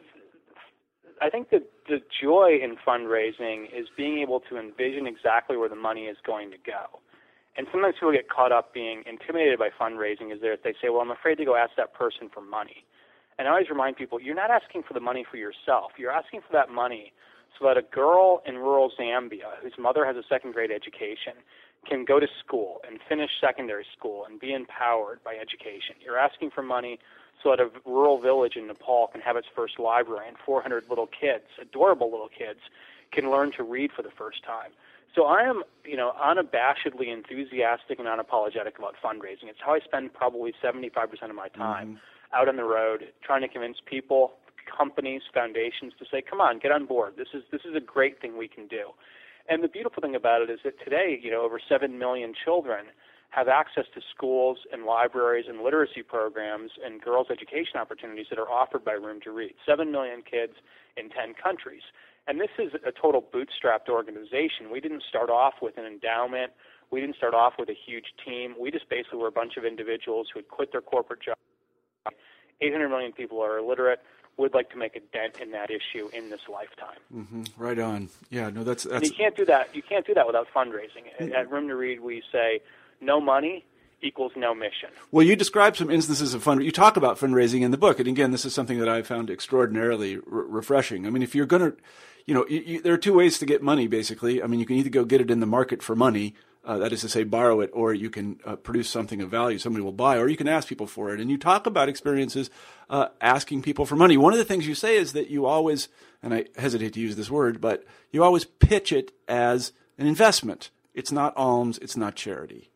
I 1.20 1.28
think 1.28 1.50
that 1.50 1.70
the 1.88 2.00
joy 2.23 2.59
in 2.62 2.76
fundraising 2.87 3.66
is 3.75 3.88
being 3.97 4.18
able 4.20 4.40
to 4.49 4.59
envision 4.59 5.06
exactly 5.06 5.56
where 5.56 5.68
the 5.68 5.76
money 5.76 6.04
is 6.04 6.16
going 6.25 6.50
to 6.52 6.56
go. 6.64 7.00
And 7.57 7.66
sometimes 7.73 7.95
people 7.97 8.12
get 8.12 8.28
caught 8.28 8.52
up 8.52 8.73
being 8.73 9.02
intimidated 9.07 9.59
by 9.59 9.71
fundraising 9.71 10.33
is 10.33 10.40
that 10.40 10.59
they 10.62 10.75
say, 10.80 10.88
well, 10.88 11.00
I'm 11.00 11.11
afraid 11.11 11.37
to 11.37 11.45
go 11.45 11.57
ask 11.57 11.73
that 11.76 11.92
person 11.95 12.30
for 12.33 12.40
money. 12.40 12.85
And 13.38 13.49
I 13.49 13.52
always 13.52 13.71
remind 13.71 13.97
people, 13.97 14.21
you're 14.21 14.35
not 14.35 14.50
asking 14.50 14.83
for 14.87 14.95
the 14.95 15.00
money 15.00 15.25
for 15.28 15.37
yourself. 15.37 15.92
You're 15.99 16.12
asking 16.12 16.40
for 16.40 16.52
that 16.52 16.71
money 16.71 17.12
so 17.59 17.66
that 17.66 17.76
a 17.76 17.83
girl 17.83 18.42
in 18.47 18.57
rural 18.57 18.92
Zambia 18.99 19.59
whose 19.62 19.73
mother 19.78 20.04
has 20.04 20.16
a 20.16 20.23
second 20.28 20.52
grade 20.52 20.71
education 20.71 21.35
can 21.88 22.04
go 22.04 22.21
to 22.21 22.26
school 22.45 22.80
and 22.87 23.00
finish 23.09 23.30
secondary 23.40 23.87
school 23.97 24.25
and 24.28 24.38
be 24.38 24.52
empowered 24.52 25.25
by 25.25 25.35
education. 25.35 25.97
You're 26.04 26.19
asking 26.19 26.50
for 26.50 26.62
money 26.62 26.99
so 27.42 27.50
that 27.50 27.61
a 27.61 27.71
rural 27.88 28.21
village 28.21 28.57
in 28.57 28.66
Nepal 28.66 29.09
can 29.09 29.21
have 29.23 29.37
its 29.37 29.49
first 29.54 29.78
library 29.78 30.28
and 30.28 30.37
400 30.45 30.85
little 30.88 31.07
kids, 31.07 31.45
adorable 31.61 32.11
little 32.11 32.28
kids, 32.28 32.61
can 33.12 33.30
learn 33.30 33.52
to 33.57 33.62
read 33.62 33.90
for 33.92 34.02
the 34.02 34.11
first 34.11 34.45
time. 34.45 34.71
So 35.14 35.24
I 35.24 35.42
am, 35.42 35.62
you 35.84 35.96
know, 35.96 36.12
unabashedly 36.20 37.12
enthusiastic 37.12 37.98
and 37.98 38.06
unapologetic 38.06 38.78
about 38.78 38.94
fundraising. 39.02 39.48
It's 39.48 39.58
how 39.64 39.74
I 39.74 39.80
spend 39.80 40.14
probably 40.14 40.54
75% 40.62 41.30
of 41.30 41.34
my 41.34 41.48
time 41.48 41.88
mm-hmm. 41.88 42.40
out 42.40 42.48
on 42.48 42.56
the 42.56 42.64
road 42.64 43.08
trying 43.22 43.42
to 43.42 43.48
convince 43.48 43.78
people, 43.84 44.32
companies, 44.76 45.22
foundations 45.34 45.94
to 45.98 46.04
say, 46.10 46.22
"Come 46.22 46.40
on, 46.40 46.58
get 46.58 46.70
on 46.70 46.86
board. 46.86 47.14
This 47.16 47.28
is 47.34 47.42
this 47.50 47.62
is 47.64 47.74
a 47.74 47.80
great 47.80 48.20
thing 48.20 48.36
we 48.36 48.46
can 48.46 48.68
do." 48.68 48.90
And 49.48 49.64
the 49.64 49.68
beautiful 49.68 50.00
thing 50.00 50.14
about 50.14 50.42
it 50.42 50.50
is 50.50 50.60
that 50.64 50.78
today, 50.78 51.18
you 51.20 51.30
know, 51.30 51.42
over 51.42 51.58
7 51.58 51.98
million 51.98 52.32
children 52.32 52.86
have 53.30 53.48
access 53.48 53.84
to 53.94 54.00
schools 54.14 54.58
and 54.72 54.84
libraries 54.84 55.46
and 55.48 55.62
literacy 55.62 56.02
programs 56.02 56.72
and 56.84 57.00
girls' 57.00 57.28
education 57.30 57.78
opportunities 57.78 58.26
that 58.30 58.38
are 58.38 58.50
offered 58.50 58.84
by 58.84 58.92
Room 58.92 59.20
to 59.22 59.30
Read. 59.30 59.54
7 59.66 59.90
million 59.90 60.22
kids 60.22 60.54
in 60.96 61.08
10 61.10 61.34
countries. 61.34 61.82
And 62.30 62.40
this 62.40 62.50
is 62.60 62.72
a 62.87 62.92
total 62.92 63.20
bootstrapped 63.20 63.88
organization. 63.88 64.70
We 64.70 64.78
didn't 64.78 65.02
start 65.02 65.30
off 65.30 65.54
with 65.60 65.76
an 65.78 65.84
endowment. 65.84 66.52
We 66.92 67.00
didn't 67.00 67.16
start 67.16 67.34
off 67.34 67.54
with 67.58 67.68
a 67.68 67.75
huge 67.75 68.14
team. 68.25 68.54
We 68.56 68.70
just 68.70 68.88
basically 68.88 69.18
were 69.18 69.26
a 69.26 69.32
bunch 69.32 69.56
of 69.56 69.64
individuals 69.64 70.28
who 70.32 70.38
had 70.38 70.46
quit 70.46 70.70
their 70.70 70.80
corporate 70.80 71.22
job. 71.22 71.37
800 72.60 72.88
million 72.88 73.10
people 73.10 73.42
are 73.42 73.58
illiterate. 73.58 73.99
Would 74.37 74.54
like 74.54 74.70
to 74.70 74.76
make 74.76 74.94
a 74.94 75.00
dent 75.00 75.40
in 75.40 75.50
that 75.50 75.70
issue 75.70 76.08
in 76.12 76.30
this 76.30 76.42
lifetime. 76.49 76.99
Mm-hmm. 77.12 77.42
Right 77.56 77.80
on. 77.80 78.10
Yeah. 78.30 78.49
No, 78.50 78.62
that's 78.62 78.84
that's. 78.84 79.10
You 79.10 79.12
can't 79.12 79.37
do 79.37 79.44
that. 79.46 79.75
You 79.75 79.82
can't 79.82 80.06
do 80.06 80.14
that 80.14 80.25
without 80.25 80.46
fundraising. 80.54 81.10
Mm-hmm. 81.18 81.32
At 81.32 81.50
Room 81.50 81.66
to 81.66 81.75
Read, 81.75 82.00
we 82.00 82.22
say 82.30 82.60
no 83.00 83.20
money, 83.20 83.64
equals 84.02 84.32
no 84.37 84.54
mission. 84.54 84.90
Well, 85.10 85.26
you 85.26 85.37
describe 85.37 85.76
some 85.76 85.90
instances 85.90 86.34
of 86.34 86.42
fund. 86.42 86.62
You 86.62 86.72
talk 86.72 86.96
about 86.96 87.18
fundraising 87.18 87.62
in 87.62 87.70
the 87.70 87.76
book, 87.76 87.99
and 87.99 88.08
again, 88.08 88.30
this 88.30 88.44
is 88.44 88.54
something 88.54 88.78
that 88.78 88.88
I 88.88 89.02
found 89.02 89.30
extraordinarily 89.30 90.16
re- 90.16 90.22
refreshing. 90.26 91.06
I 91.06 91.10
mean, 91.10 91.22
if 91.22 91.34
you're 91.34 91.46
going 91.46 91.72
to, 91.72 91.76
you 92.26 92.34
know, 92.34 92.46
you, 92.48 92.60
you, 92.60 92.82
there 92.82 92.94
are 92.94 92.98
two 92.98 93.14
ways 93.14 93.38
to 93.38 93.46
get 93.46 93.62
money. 93.62 93.86
Basically, 93.86 94.42
I 94.42 94.46
mean, 94.46 94.60
you 94.60 94.66
can 94.66 94.76
either 94.76 94.90
go 94.90 95.04
get 95.04 95.20
it 95.20 95.30
in 95.30 95.40
the 95.40 95.46
market 95.46 95.82
for 95.82 95.96
money. 95.96 96.34
Uh, 96.62 96.76
that 96.76 96.92
is 96.92 97.00
to 97.00 97.08
say, 97.08 97.24
borrow 97.24 97.60
it, 97.60 97.70
or 97.72 97.94
you 97.94 98.10
can 98.10 98.38
uh, 98.44 98.54
produce 98.54 98.90
something 98.90 99.22
of 99.22 99.30
value 99.30 99.58
somebody 99.58 99.82
will 99.82 99.92
buy, 99.92 100.18
or 100.18 100.28
you 100.28 100.36
can 100.36 100.46
ask 100.46 100.68
people 100.68 100.86
for 100.86 101.12
it. 101.14 101.18
And 101.18 101.30
you 101.30 101.38
talk 101.38 101.66
about 101.66 101.88
experiences 101.88 102.50
uh, 102.90 103.08
asking 103.22 103.62
people 103.62 103.86
for 103.86 103.96
money. 103.96 104.18
One 104.18 104.34
of 104.34 104.38
the 104.38 104.44
things 104.44 104.68
you 104.68 104.74
say 104.74 104.96
is 104.96 105.14
that 105.14 105.30
you 105.30 105.46
always, 105.46 105.88
and 106.22 106.34
I 106.34 106.44
hesitate 106.56 106.92
to 106.94 107.00
use 107.00 107.16
this 107.16 107.30
word, 107.30 107.62
but 107.62 107.84
you 108.12 108.22
always 108.22 108.44
pitch 108.44 108.92
it 108.92 109.10
as 109.26 109.72
an 109.96 110.06
investment. 110.06 110.70
It's 110.92 111.10
not 111.10 111.34
alms, 111.34 111.78
it's 111.78 111.96
not 111.96 112.14
charity. 112.14 112.70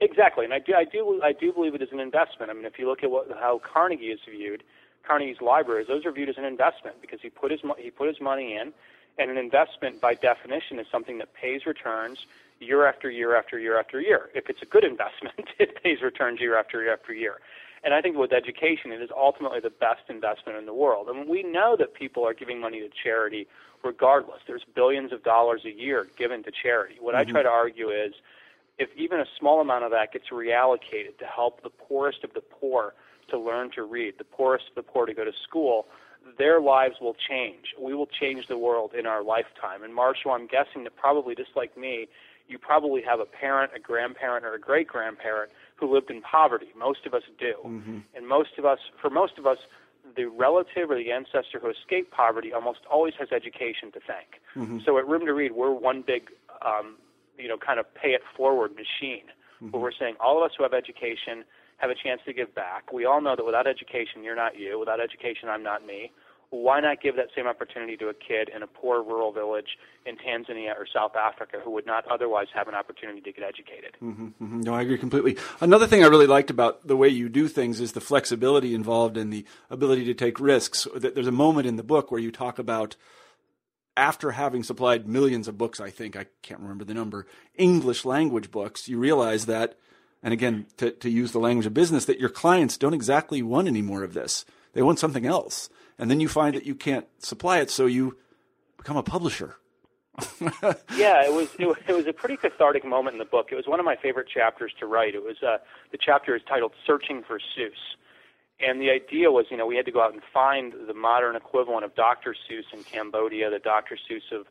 Exactly, 0.00 0.46
and 0.46 0.54
I 0.54 0.58
do, 0.58 0.72
I 0.74 0.84
do, 0.84 1.20
I 1.22 1.32
do 1.32 1.52
believe 1.52 1.74
it 1.74 1.82
is 1.82 1.90
an 1.92 2.00
investment. 2.00 2.50
I 2.50 2.54
mean, 2.54 2.64
if 2.64 2.78
you 2.78 2.88
look 2.88 3.04
at 3.04 3.10
what, 3.10 3.28
how 3.38 3.60
Carnegie 3.60 4.06
is 4.06 4.18
viewed, 4.28 4.64
Carnegie's 5.12 5.42
libraries, 5.42 5.88
those 5.88 6.06
are 6.06 6.12
viewed 6.12 6.30
as 6.30 6.38
an 6.38 6.44
investment 6.44 6.96
because 7.02 7.20
he 7.20 7.28
put 7.28 7.50
his 7.50 7.60
he 7.78 7.90
put 7.90 8.08
his 8.08 8.18
money 8.20 8.56
in, 8.56 8.72
and 9.18 9.30
an 9.30 9.36
investment 9.36 10.00
by 10.00 10.14
definition 10.14 10.78
is 10.78 10.86
something 10.90 11.18
that 11.18 11.34
pays 11.34 11.66
returns 11.66 12.24
year 12.60 12.86
after 12.86 13.10
year 13.10 13.36
after 13.36 13.58
year 13.58 13.78
after 13.78 14.00
year. 14.00 14.30
If 14.34 14.48
it's 14.48 14.62
a 14.62 14.66
good 14.66 14.84
investment, 14.84 15.50
it 15.58 15.82
pays 15.82 16.00
returns 16.00 16.40
year 16.40 16.56
after 16.56 16.82
year 16.82 16.94
after 16.94 17.12
year. 17.12 17.40
And 17.84 17.92
I 17.92 18.00
think 18.00 18.16
with 18.16 18.32
education, 18.32 18.90
it 18.90 19.02
is 19.02 19.10
ultimately 19.14 19.60
the 19.60 19.70
best 19.70 20.02
investment 20.08 20.56
in 20.56 20.64
the 20.64 20.72
world. 20.72 21.08
And 21.08 21.28
we 21.28 21.42
know 21.42 21.76
that 21.78 21.92
people 21.92 22.24
are 22.24 22.32
giving 22.32 22.58
money 22.58 22.80
to 22.80 22.88
charity 22.88 23.48
regardless. 23.84 24.40
There's 24.46 24.64
billions 24.74 25.12
of 25.12 25.24
dollars 25.24 25.62
a 25.66 25.72
year 25.72 26.06
given 26.16 26.42
to 26.44 26.50
charity. 26.50 26.96
What 27.00 27.14
mm-hmm. 27.14 27.28
I 27.28 27.32
try 27.32 27.42
to 27.42 27.50
argue 27.50 27.90
is 27.90 28.14
if 28.78 28.88
even 28.96 29.20
a 29.20 29.26
small 29.38 29.60
amount 29.60 29.84
of 29.84 29.90
that 29.90 30.12
gets 30.12 30.28
reallocated 30.28 31.18
to 31.18 31.26
help 31.26 31.62
the 31.62 31.70
poorest 31.70 32.24
of 32.24 32.32
the 32.32 32.40
poor 32.40 32.94
to 33.30 33.38
learn 33.38 33.70
to 33.72 33.82
read, 33.82 34.14
the 34.18 34.24
poorest 34.24 34.66
of 34.70 34.74
the 34.74 34.82
poor 34.82 35.06
to 35.06 35.14
go 35.14 35.24
to 35.24 35.32
school, 35.42 35.86
their 36.38 36.60
lives 36.60 36.96
will 37.00 37.16
change. 37.28 37.74
We 37.80 37.94
will 37.94 38.06
change 38.06 38.46
the 38.48 38.58
world 38.58 38.92
in 38.98 39.06
our 39.06 39.22
lifetime. 39.22 39.82
And 39.82 39.94
Marshall, 39.94 40.32
I'm 40.32 40.46
guessing 40.46 40.84
that 40.84 40.96
probably 40.96 41.34
just 41.34 41.50
like 41.56 41.76
me, 41.76 42.08
you 42.48 42.58
probably 42.58 43.02
have 43.02 43.20
a 43.20 43.24
parent, 43.24 43.72
a 43.74 43.80
grandparent, 43.80 44.44
or 44.44 44.54
a 44.54 44.60
great 44.60 44.88
grandparent 44.88 45.50
who 45.76 45.92
lived 45.92 46.10
in 46.10 46.20
poverty. 46.22 46.68
Most 46.76 47.06
of 47.06 47.14
us 47.14 47.22
do. 47.38 47.54
Mm-hmm. 47.64 47.98
And 48.14 48.28
most 48.28 48.50
of 48.58 48.64
us, 48.64 48.78
for 49.00 49.10
most 49.10 49.38
of 49.38 49.46
us, 49.46 49.58
the 50.16 50.26
relative 50.26 50.90
or 50.90 50.96
the 50.96 51.12
ancestor 51.12 51.58
who 51.60 51.70
escaped 51.70 52.10
poverty 52.10 52.52
almost 52.52 52.80
always 52.90 53.14
has 53.18 53.28
education 53.32 53.90
to 53.92 54.00
thank. 54.06 54.42
Mm-hmm. 54.56 54.80
So 54.84 54.98
at 54.98 55.06
Room 55.06 55.24
to 55.26 55.32
Read, 55.32 55.52
we're 55.52 55.72
one 55.72 56.02
big 56.02 56.30
um, 56.64 56.96
you 57.38 57.48
know 57.48 57.56
kind 57.56 57.80
of 57.80 57.92
pay 57.94 58.10
it 58.10 58.22
forward 58.36 58.72
machine 58.72 59.26
mm-hmm. 59.56 59.70
where 59.70 59.82
we're 59.82 59.92
saying 59.92 60.14
all 60.20 60.38
of 60.38 60.50
us 60.50 60.52
who 60.56 60.62
have 60.62 60.74
education 60.74 61.44
have 61.82 61.90
a 61.90 61.94
chance 61.94 62.20
to 62.24 62.32
give 62.32 62.54
back. 62.54 62.92
We 62.92 63.04
all 63.04 63.20
know 63.20 63.34
that 63.36 63.44
without 63.44 63.66
education, 63.66 64.22
you're 64.22 64.36
not 64.36 64.58
you. 64.58 64.78
Without 64.78 65.00
education, 65.00 65.48
I'm 65.48 65.64
not 65.64 65.84
me. 65.84 66.12
Why 66.50 66.80
not 66.80 67.02
give 67.02 67.16
that 67.16 67.28
same 67.34 67.46
opportunity 67.46 67.96
to 67.96 68.08
a 68.08 68.14
kid 68.14 68.50
in 68.54 68.62
a 68.62 68.66
poor 68.66 69.02
rural 69.02 69.32
village 69.32 69.78
in 70.06 70.16
Tanzania 70.16 70.76
or 70.76 70.86
South 70.86 71.16
Africa 71.16 71.56
who 71.64 71.70
would 71.70 71.86
not 71.86 72.04
otherwise 72.06 72.48
have 72.54 72.68
an 72.68 72.74
opportunity 72.74 73.20
to 73.22 73.32
get 73.32 73.42
educated? 73.42 73.96
Mm-hmm, 74.02 74.26
mm-hmm. 74.26 74.60
No, 74.60 74.74
I 74.74 74.82
agree 74.82 74.98
completely. 74.98 75.38
Another 75.60 75.86
thing 75.86 76.04
I 76.04 76.08
really 76.08 76.26
liked 76.26 76.50
about 76.50 76.86
the 76.86 76.96
way 76.96 77.08
you 77.08 77.28
do 77.28 77.48
things 77.48 77.80
is 77.80 77.92
the 77.92 78.02
flexibility 78.02 78.74
involved 78.74 79.16
and 79.16 79.32
the 79.32 79.44
ability 79.70 80.04
to 80.04 80.14
take 80.14 80.38
risks. 80.38 80.86
There's 80.94 81.26
a 81.26 81.32
moment 81.32 81.66
in 81.66 81.76
the 81.76 81.82
book 81.82 82.10
where 82.10 82.20
you 82.20 82.30
talk 82.30 82.58
about 82.58 82.96
after 83.96 84.32
having 84.32 84.62
supplied 84.62 85.08
millions 85.08 85.48
of 85.48 85.58
books, 85.58 85.80
I 85.80 85.90
think, 85.90 86.16
I 86.16 86.26
can't 86.42 86.60
remember 86.60 86.84
the 86.84 86.94
number, 86.94 87.26
English 87.56 88.04
language 88.04 88.50
books, 88.50 88.88
you 88.88 88.98
realize 88.98 89.46
that, 89.46 89.78
and 90.22 90.32
again, 90.32 90.66
to, 90.76 90.90
to 90.92 91.10
use 91.10 91.32
the 91.32 91.38
language 91.40 91.66
of 91.66 91.74
business, 91.74 92.04
that 92.04 92.20
your 92.20 92.28
clients 92.28 92.76
don't 92.76 92.94
exactly 92.94 93.42
want 93.42 93.68
any 93.68 93.82
more 93.82 94.02
of 94.02 94.14
this. 94.14 94.44
They 94.72 94.82
want 94.82 94.98
something 94.98 95.26
else. 95.26 95.68
And 95.98 96.10
then 96.10 96.20
you 96.20 96.28
find 96.28 96.54
that 96.54 96.64
you 96.64 96.74
can't 96.74 97.06
supply 97.18 97.58
it, 97.58 97.70
so 97.70 97.86
you 97.86 98.16
become 98.76 98.96
a 98.96 99.02
publisher. 99.02 99.56
yeah, 100.94 101.24
it 101.24 101.32
was, 101.32 101.48
it 101.58 101.66
it 101.88 101.94
was 101.94 102.06
a 102.06 102.12
pretty 102.12 102.36
cathartic 102.36 102.84
moment 102.84 103.14
in 103.14 103.18
the 103.18 103.24
book. 103.24 103.48
It 103.50 103.54
was 103.54 103.66
one 103.66 103.80
of 103.80 103.86
my 103.86 103.96
favorite 103.96 104.28
chapters 104.28 104.72
to 104.78 104.86
write. 104.86 105.14
It 105.14 105.22
was 105.22 105.36
uh, 105.42 105.56
the 105.90 105.98
chapter 105.98 106.36
is 106.36 106.42
titled 106.46 106.72
"Searching 106.86 107.22
for 107.26 107.38
Seuss," 107.38 107.96
and 108.60 108.80
the 108.80 108.90
idea 108.90 109.30
was, 109.30 109.46
you 109.50 109.56
know, 109.56 109.66
we 109.66 109.76
had 109.76 109.86
to 109.86 109.90
go 109.90 110.02
out 110.02 110.12
and 110.12 110.22
find 110.32 110.74
the 110.86 110.92
modern 110.94 111.34
equivalent 111.34 111.84
of 111.84 111.94
Dr. 111.94 112.34
Seuss 112.34 112.72
in 112.72 112.84
Cambodia, 112.84 113.48
the 113.50 113.58
Dr. 113.58 113.96
Seuss 113.96 114.38
of 114.38 114.46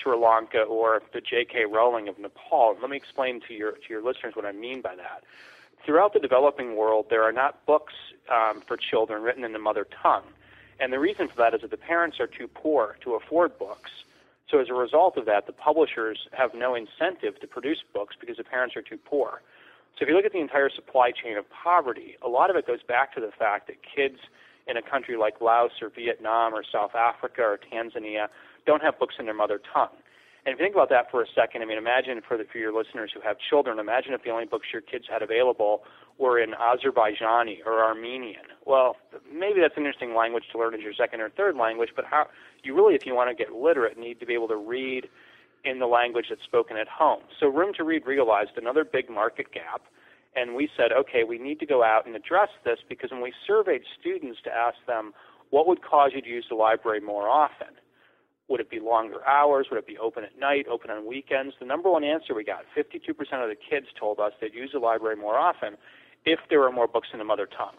Sri 0.00 0.16
Lanka, 0.16 0.62
or 0.62 1.02
the 1.12 1.20
J.K. 1.20 1.64
Rowling 1.64 2.08
of 2.08 2.18
Nepal. 2.18 2.76
let 2.80 2.90
me 2.90 2.96
explain 2.96 3.40
to 3.48 3.54
your 3.54 3.72
to 3.72 3.88
your 3.88 4.02
listeners 4.02 4.36
what 4.36 4.44
I 4.44 4.52
mean 4.52 4.80
by 4.80 4.94
that. 4.96 5.24
Throughout 5.84 6.12
the 6.12 6.20
developing 6.20 6.76
world, 6.76 7.06
there 7.08 7.22
are 7.22 7.32
not 7.32 7.64
books 7.66 7.94
um, 8.30 8.62
for 8.66 8.76
children 8.76 9.22
written 9.22 9.44
in 9.44 9.52
the 9.52 9.58
mother 9.58 9.86
tongue, 10.02 10.24
and 10.80 10.92
the 10.92 10.98
reason 10.98 11.28
for 11.28 11.36
that 11.36 11.54
is 11.54 11.62
that 11.62 11.70
the 11.70 11.76
parents 11.76 12.20
are 12.20 12.26
too 12.26 12.48
poor 12.48 12.96
to 13.02 13.14
afford 13.14 13.58
books. 13.58 13.90
So 14.50 14.58
as 14.60 14.68
a 14.70 14.74
result 14.74 15.16
of 15.16 15.26
that, 15.26 15.46
the 15.46 15.52
publishers 15.52 16.26
have 16.32 16.54
no 16.54 16.74
incentive 16.74 17.38
to 17.40 17.46
produce 17.46 17.82
books 17.92 18.16
because 18.18 18.38
the 18.38 18.44
parents 18.44 18.76
are 18.76 18.82
too 18.82 18.96
poor. 18.96 19.42
So 19.98 20.04
if 20.04 20.08
you 20.08 20.14
look 20.14 20.24
at 20.24 20.32
the 20.32 20.40
entire 20.40 20.70
supply 20.70 21.10
chain 21.10 21.36
of 21.36 21.44
poverty, 21.50 22.16
a 22.22 22.28
lot 22.28 22.50
of 22.50 22.56
it 22.56 22.66
goes 22.66 22.82
back 22.82 23.14
to 23.14 23.20
the 23.20 23.32
fact 23.36 23.66
that 23.66 23.76
kids 23.82 24.18
in 24.68 24.76
a 24.76 24.82
country 24.82 25.16
like 25.16 25.40
Laos 25.40 25.72
or 25.82 25.88
Vietnam 25.88 26.54
or 26.54 26.62
South 26.62 26.94
Africa 26.94 27.42
or 27.42 27.58
Tanzania 27.58 28.28
don't 28.66 28.82
have 28.82 28.98
books 28.98 29.14
in 29.18 29.24
their 29.24 29.34
mother 29.34 29.60
tongue. 29.72 29.96
And 30.46 30.54
if 30.54 30.60
you 30.60 30.64
think 30.64 30.76
about 30.76 30.88
that 30.90 31.10
for 31.10 31.22
a 31.22 31.26
second, 31.34 31.62
I 31.62 31.66
mean, 31.66 31.76
imagine 31.76 32.20
for, 32.26 32.38
the, 32.38 32.44
for 32.50 32.58
your 32.58 32.72
listeners 32.72 33.10
who 33.12 33.20
have 33.20 33.36
children, 33.50 33.78
imagine 33.78 34.14
if 34.14 34.22
the 34.22 34.30
only 34.30 34.46
books 34.46 34.68
your 34.72 34.80
kids 34.80 35.04
had 35.10 35.20
available 35.20 35.82
were 36.16 36.38
in 36.38 36.52
Azerbaijani 36.52 37.58
or 37.66 37.84
Armenian. 37.84 38.48
Well, 38.64 38.96
maybe 39.30 39.60
that's 39.60 39.76
an 39.76 39.84
interesting 39.84 40.14
language 40.14 40.44
to 40.52 40.58
learn 40.58 40.74
as 40.74 40.80
your 40.80 40.94
second 40.94 41.20
or 41.20 41.30
third 41.30 41.56
language, 41.56 41.90
but 41.94 42.04
how 42.04 42.28
you 42.62 42.74
really, 42.74 42.94
if 42.94 43.04
you 43.04 43.14
want 43.14 43.28
to 43.28 43.34
get 43.34 43.52
literate, 43.52 43.98
need 43.98 44.20
to 44.20 44.26
be 44.26 44.34
able 44.34 44.48
to 44.48 44.56
read 44.56 45.08
in 45.64 45.80
the 45.80 45.86
language 45.86 46.26
that's 46.30 46.42
spoken 46.44 46.76
at 46.76 46.88
home. 46.88 47.20
So 47.38 47.48
Room 47.48 47.72
to 47.74 47.84
Read 47.84 48.06
realized 48.06 48.52
another 48.56 48.84
big 48.84 49.10
market 49.10 49.52
gap, 49.52 49.82
and 50.34 50.54
we 50.54 50.68
said, 50.76 50.92
okay, 50.92 51.24
we 51.24 51.38
need 51.38 51.60
to 51.60 51.66
go 51.66 51.82
out 51.82 52.06
and 52.06 52.14
address 52.14 52.48
this 52.64 52.78
because 52.88 53.10
when 53.10 53.20
we 53.20 53.32
surveyed 53.46 53.82
students 54.00 54.38
to 54.44 54.50
ask 54.50 54.76
them 54.86 55.12
what 55.50 55.66
would 55.66 55.82
cause 55.82 56.12
you 56.14 56.22
to 56.22 56.28
use 56.28 56.46
the 56.48 56.54
library 56.54 57.00
more 57.00 57.28
often, 57.28 57.68
would 58.48 58.60
it 58.60 58.70
be 58.70 58.80
longer 58.80 59.26
hours? 59.26 59.66
Would 59.70 59.78
it 59.78 59.86
be 59.86 59.98
open 59.98 60.24
at 60.24 60.38
night, 60.38 60.66
open 60.68 60.90
on 60.90 61.06
weekends? 61.06 61.54
The 61.60 61.66
number 61.66 61.90
one 61.90 62.04
answer 62.04 62.34
we 62.34 62.44
got 62.44 62.64
52% 62.76 63.10
of 63.42 63.48
the 63.48 63.56
kids 63.56 63.86
told 63.98 64.18
us 64.20 64.32
they'd 64.40 64.54
use 64.54 64.70
the 64.72 64.78
library 64.78 65.16
more 65.16 65.38
often 65.38 65.76
if 66.24 66.40
there 66.48 66.60
were 66.60 66.72
more 66.72 66.88
books 66.88 67.08
in 67.12 67.18
the 67.18 67.24
mother 67.24 67.46
tongue. 67.46 67.76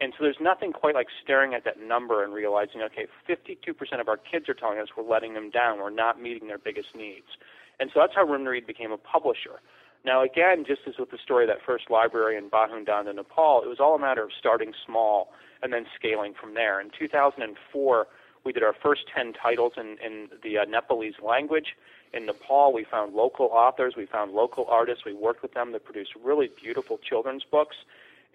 And 0.00 0.12
so 0.18 0.24
there's 0.24 0.40
nothing 0.40 0.72
quite 0.72 0.96
like 0.96 1.06
staring 1.22 1.54
at 1.54 1.64
that 1.64 1.80
number 1.80 2.24
and 2.24 2.34
realizing, 2.34 2.82
okay, 2.82 3.06
52% 3.28 4.00
of 4.00 4.08
our 4.08 4.16
kids 4.16 4.48
are 4.48 4.54
telling 4.54 4.80
us 4.80 4.88
we're 4.96 5.08
letting 5.08 5.34
them 5.34 5.48
down, 5.50 5.78
we're 5.78 5.90
not 5.90 6.20
meeting 6.20 6.48
their 6.48 6.58
biggest 6.58 6.88
needs. 6.96 7.38
And 7.78 7.88
so 7.94 8.00
that's 8.00 8.12
how 8.14 8.24
Room 8.24 8.44
to 8.44 8.50
Read 8.50 8.66
became 8.66 8.90
a 8.90 8.98
publisher. 8.98 9.60
Now, 10.04 10.24
again, 10.24 10.64
just 10.66 10.80
as 10.88 10.94
with 10.98 11.12
the 11.12 11.18
story 11.22 11.44
of 11.44 11.48
that 11.48 11.64
first 11.64 11.88
library 11.88 12.36
in 12.36 12.50
Bahundanda 12.50 13.14
Nepal, 13.14 13.62
it 13.64 13.68
was 13.68 13.78
all 13.78 13.94
a 13.94 13.98
matter 14.00 14.24
of 14.24 14.30
starting 14.36 14.72
small 14.84 15.30
and 15.62 15.72
then 15.72 15.86
scaling 15.96 16.34
from 16.38 16.54
there. 16.54 16.80
In 16.80 16.90
2004, 16.98 18.06
we 18.44 18.52
did 18.52 18.62
our 18.62 18.74
first 18.74 19.02
10 19.14 19.32
titles 19.34 19.74
in, 19.76 19.96
in 20.04 20.28
the 20.42 20.58
uh, 20.58 20.64
Nepalese 20.64 21.14
language. 21.22 21.76
In 22.12 22.26
Nepal, 22.26 22.72
we 22.72 22.84
found 22.84 23.14
local 23.14 23.46
authors, 23.46 23.94
we 23.96 24.06
found 24.06 24.32
local 24.32 24.66
artists, 24.68 25.04
we 25.04 25.14
worked 25.14 25.42
with 25.42 25.54
them 25.54 25.72
to 25.72 25.78
produce 25.78 26.08
really 26.22 26.50
beautiful 26.60 26.98
children's 26.98 27.44
books 27.44 27.76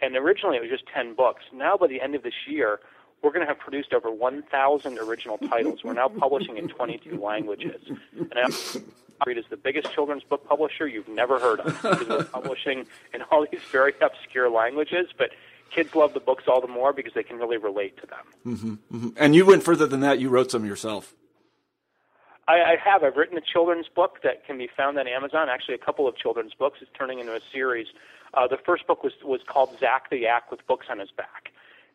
And 0.02 0.16
originally 0.16 0.58
it 0.58 0.62
was 0.62 0.70
just 0.70 0.86
10 0.88 1.16
books. 1.16 1.44
Now, 1.54 1.78
by 1.78 1.88
the 1.88 2.02
end 2.02 2.16
of 2.16 2.24
this 2.24 2.48
year, 2.48 2.80
we're 3.22 3.32
going 3.32 3.42
to 3.42 3.48
have 3.48 3.60
produced 3.60 3.94
over 3.94 4.12
1,000 4.12 5.00
original 5.00 5.38
titles. 5.40 5.84
We're 5.84 5.94
now 5.94 6.08
publishing 6.08 6.58
in 6.58 6.68
22 6.68 7.20
languages. 7.20 7.82
And 8.14 8.34
I 8.36 9.30
is 9.32 9.46
the 9.50 9.58
biggest 9.58 9.92
children's 9.92 10.24
book 10.24 10.48
publisher 10.48 10.88
you've 10.88 11.08
never 11.08 11.40
heard 11.40 11.60
of 11.62 11.84
we're 11.84 12.24
publishing 12.26 12.86
in 13.14 13.24
all 13.24 13.46
these 13.52 13.62
very 13.72 13.94
obscure 14.02 14.50
languages, 14.50 15.08
but 15.18 15.32
kids 15.70 15.96
love 15.96 16.14
the 16.14 16.20
books 16.20 16.46
all 16.48 16.62
the 16.62 16.68
more 16.68 16.94
because 16.94 17.14
they 17.14 17.24
can 17.24 17.38
really 17.38 17.58
relate 17.58 17.98
to 18.02 18.08
them. 18.08 18.26
Mm-hmm, 18.46 18.96
mm-hmm. 18.96 19.10
And 19.18 19.36
you 19.36 19.46
went 19.46 19.64
further 19.64 19.88
than 19.88 20.00
that. 20.02 20.20
You 20.20 20.30
wrote 20.30 20.52
some 20.52 20.66
yourself. 20.66 21.14
I, 22.48 22.62
I 22.62 22.76
have. 22.84 23.04
I've 23.04 23.18
written 23.18 23.38
a 23.38 23.42
children's 23.42 23.88
book 23.90 24.20
that 24.24 24.46
can 24.46 24.58
be 24.58 24.70
found 24.76 24.98
on 24.98 25.08
Amazon. 25.08 25.50
Actually, 25.50 25.76
a 25.76 25.80
couple 25.80 26.08
of 26.08 26.16
children's 26.16 26.54
books. 26.54 26.80
It's 26.82 26.92
turning 26.98 27.20
into 27.20 27.36
a 27.36 27.42
series. 27.52 27.88
Uh, 28.34 28.48
the 28.48 28.58
first 28.58 28.88
book 28.88 29.04
was 29.04 29.14
was 29.24 29.42
called 29.46 29.78
Zak 29.80 30.10
the 30.10 30.18
Yak 30.18 30.50
with 30.50 30.66
books 30.68 30.88
on 30.90 31.00
his 31.00 31.12
back. 31.12 31.52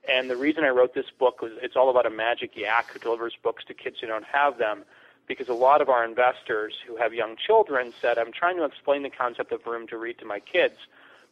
And 0.08 0.28
the 0.28 0.36
reason 0.36 0.64
I 0.64 0.68
wrote 0.68 0.94
this 0.94 1.10
book 1.18 1.40
was 1.40 1.52
it's 1.62 1.76
all 1.76 1.88
about 1.88 2.06
a 2.06 2.10
magic 2.10 2.56
yak 2.56 2.90
who 2.92 2.98
delivers 2.98 3.36
books 3.42 3.64
to 3.66 3.74
kids 3.74 3.98
who 4.00 4.08
don't 4.08 4.24
have 4.24 4.58
them. 4.58 4.84
Because 5.28 5.48
a 5.48 5.54
lot 5.54 5.80
of 5.80 5.88
our 5.88 6.04
investors 6.04 6.74
who 6.84 6.96
have 6.96 7.14
young 7.14 7.36
children 7.36 7.94
said, 8.00 8.18
I'm 8.18 8.32
trying 8.32 8.56
to 8.56 8.64
explain 8.64 9.04
the 9.04 9.10
concept 9.10 9.52
of 9.52 9.64
room 9.64 9.86
to 9.86 9.96
read 9.96 10.18
to 10.18 10.24
my 10.24 10.40
kids, 10.40 10.74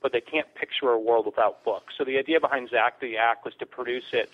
but 0.02 0.12
they 0.12 0.20
can't 0.20 0.52
picture 0.54 0.90
a 0.90 0.98
world 0.98 1.26
without 1.26 1.64
books. 1.64 1.94
So 1.98 2.04
the 2.04 2.18
idea 2.18 2.40
behind 2.40 2.70
Zak 2.70 3.00
the 3.00 3.08
Yak 3.08 3.44
was 3.44 3.54
to 3.58 3.66
produce 3.66 4.12
it 4.12 4.30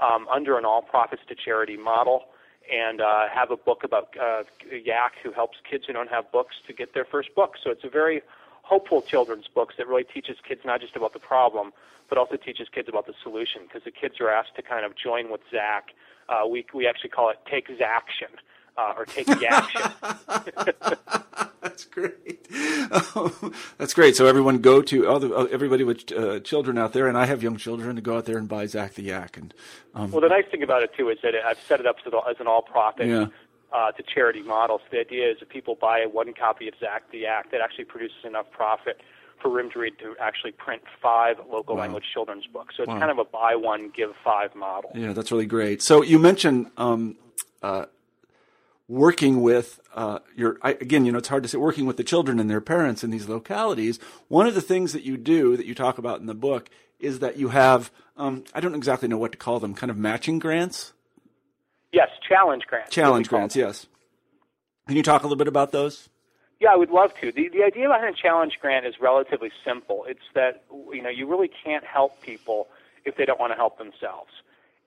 um, 0.00 0.28
under 0.28 0.58
an 0.58 0.64
all 0.64 0.82
profits 0.82 1.22
to 1.28 1.34
charity 1.34 1.76
model 1.76 2.24
and 2.70 3.00
uh, 3.00 3.28
have 3.32 3.50
a 3.50 3.56
book 3.56 3.82
about 3.82 4.14
uh, 4.20 4.42
yak 4.70 5.12
who 5.22 5.32
helps 5.32 5.58
kids 5.68 5.84
who 5.86 5.92
don't 5.92 6.10
have 6.10 6.30
books 6.30 6.56
to 6.66 6.72
get 6.72 6.92
their 6.94 7.04
first 7.04 7.34
book. 7.34 7.54
So 7.62 7.70
it's 7.70 7.84
a 7.84 7.88
very 7.88 8.20
hopeful 8.62 9.00
children's 9.00 9.48
books 9.48 9.76
that 9.78 9.88
really 9.88 10.04
teaches 10.04 10.36
kids 10.46 10.60
not 10.64 10.80
just 10.80 10.94
about 10.94 11.14
the 11.14 11.18
problem, 11.18 11.72
but 12.08 12.18
also 12.18 12.36
teaches 12.36 12.68
kids 12.68 12.88
about 12.88 13.06
the 13.06 13.14
solution 13.22 13.62
because 13.62 13.84
the 13.84 13.90
kids 13.90 14.20
are 14.20 14.28
asked 14.28 14.54
to 14.56 14.62
kind 14.62 14.84
of 14.84 14.94
join 14.96 15.30
with 15.30 15.40
Zak. 15.50 15.88
Uh, 16.28 16.46
we 16.46 16.66
we 16.74 16.86
actually 16.86 17.10
call 17.10 17.30
it 17.30 17.38
take 17.50 17.70
action 17.80 18.28
uh, 18.78 18.94
or 18.96 19.04
take 19.04 19.26
the 19.26 19.46
action. 19.46 19.82
that's 21.60 21.84
great. 21.84 22.46
Oh, 22.90 23.52
that's 23.78 23.92
great. 23.92 24.16
So 24.16 24.26
everyone 24.26 24.58
go 24.58 24.80
to 24.82 25.08
all 25.08 25.18
the, 25.18 25.48
everybody 25.50 25.82
with 25.82 26.12
uh, 26.12 26.40
children 26.40 26.78
out 26.78 26.92
there, 26.92 27.08
and 27.08 27.18
I 27.18 27.26
have 27.26 27.42
young 27.42 27.56
children 27.56 27.96
to 27.96 28.02
go 28.02 28.16
out 28.16 28.24
there 28.24 28.38
and 28.38 28.48
buy 28.48 28.66
Zak 28.66 28.94
the 28.94 29.02
Yak. 29.02 29.36
And 29.36 29.52
um, 29.94 30.12
well, 30.12 30.20
the 30.20 30.28
nice 30.28 30.46
thing 30.50 30.62
about 30.62 30.82
it 30.84 30.94
too 30.96 31.08
is 31.10 31.18
that 31.22 31.34
I've 31.34 31.60
set 31.60 31.80
it 31.80 31.86
up 31.86 31.96
the, 32.04 32.16
as 32.30 32.36
an 32.38 32.46
all-profit. 32.46 33.06
Yeah. 33.06 33.26
Uh, 33.70 33.92
to 33.92 34.02
charity 34.02 34.40
model. 34.40 34.78
So 34.78 34.84
the 34.92 35.00
idea 35.00 35.30
is 35.30 35.36
if 35.42 35.50
people 35.50 35.74
buy 35.74 36.06
one 36.10 36.32
copy 36.32 36.68
of 36.68 36.74
Zak 36.80 37.10
the 37.12 37.18
Yak, 37.18 37.50
that 37.50 37.60
actually 37.60 37.84
produces 37.84 38.16
enough 38.24 38.50
profit 38.50 38.98
for 39.42 39.50
Room 39.50 39.70
to 39.72 39.78
Read 39.78 39.98
to 39.98 40.14
actually 40.18 40.52
print 40.52 40.80
five 41.02 41.36
local 41.50 41.76
wow. 41.76 41.82
language 41.82 42.04
children's 42.10 42.46
books. 42.46 42.78
So 42.78 42.84
it's 42.84 42.88
wow. 42.88 42.98
kind 42.98 43.10
of 43.10 43.18
a 43.18 43.24
buy 43.24 43.56
one, 43.56 43.90
give 43.94 44.12
five 44.24 44.54
model. 44.54 44.90
Yeah, 44.94 45.12
that's 45.12 45.30
really 45.30 45.44
great. 45.44 45.82
So 45.82 46.02
you 46.02 46.18
mentioned 46.18 46.70
um, 46.78 47.16
uh, 47.62 47.84
working 48.88 49.42
with 49.42 49.78
uh, 49.94 50.18
your 50.34 50.58
I, 50.62 50.70
again, 50.70 51.04
you 51.04 51.12
know, 51.12 51.18
it's 51.18 51.28
hard 51.28 51.42
to 51.44 51.48
say 51.48 51.58
working 51.58 51.86
with 51.86 51.98
the 51.98 52.04
children 52.04 52.40
and 52.40 52.50
their 52.50 52.60
parents 52.60 53.04
in 53.04 53.10
these 53.10 53.28
localities. 53.28 54.00
One 54.28 54.46
of 54.46 54.54
the 54.54 54.62
things 54.62 54.92
that 54.94 55.02
you 55.02 55.16
do 55.16 55.56
that 55.56 55.66
you 55.66 55.74
talk 55.74 55.98
about 55.98 56.20
in 56.20 56.26
the 56.26 56.34
book 56.34 56.68
is 56.98 57.20
that 57.20 57.36
you 57.36 57.48
have 57.50 57.90
um, 58.16 58.44
I 58.52 58.60
don't 58.60 58.74
exactly 58.74 59.08
know 59.08 59.18
what 59.18 59.32
to 59.32 59.38
call 59.38 59.60
them, 59.60 59.74
kind 59.74 59.90
of 59.90 59.96
matching 59.96 60.38
grants. 60.38 60.92
Yes, 61.92 62.08
challenge 62.28 62.64
grants. 62.66 62.90
Challenge 62.90 63.28
grants, 63.28 63.54
yes. 63.54 63.86
Can 64.88 64.96
you 64.96 65.02
talk 65.02 65.22
a 65.22 65.26
little 65.26 65.36
bit 65.36 65.48
about 65.48 65.70
those? 65.70 66.08
Yeah, 66.60 66.70
I 66.72 66.76
would 66.76 66.90
love 66.90 67.14
to. 67.20 67.30
The 67.30 67.48
the 67.48 67.62
idea 67.62 67.86
behind 67.86 68.14
a 68.14 68.18
challenge 68.18 68.58
grant 68.60 68.84
is 68.84 68.94
relatively 69.00 69.52
simple. 69.64 70.04
It's 70.08 70.20
that 70.34 70.64
you 70.92 71.02
know 71.02 71.08
you 71.08 71.26
really 71.28 71.50
can't 71.64 71.84
help 71.84 72.20
people 72.20 72.68
if 73.04 73.16
they 73.16 73.24
don't 73.24 73.38
want 73.38 73.52
to 73.52 73.56
help 73.56 73.78
themselves. 73.78 74.30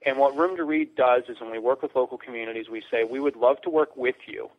And 0.04 0.18
what 0.18 0.36
Room 0.36 0.56
to 0.56 0.64
Read 0.64 0.96
does 0.96 1.24
is 1.28 1.40
when 1.40 1.50
we 1.50 1.58
work 1.58 1.82
with 1.82 1.94
local 1.94 2.18
communities, 2.18 2.68
we 2.68 2.82
say, 2.90 3.04
we 3.04 3.20
would 3.20 3.36
love 3.36 3.60
to 3.62 3.70
work 3.70 3.96
with 3.96 4.16
you, 4.26 4.50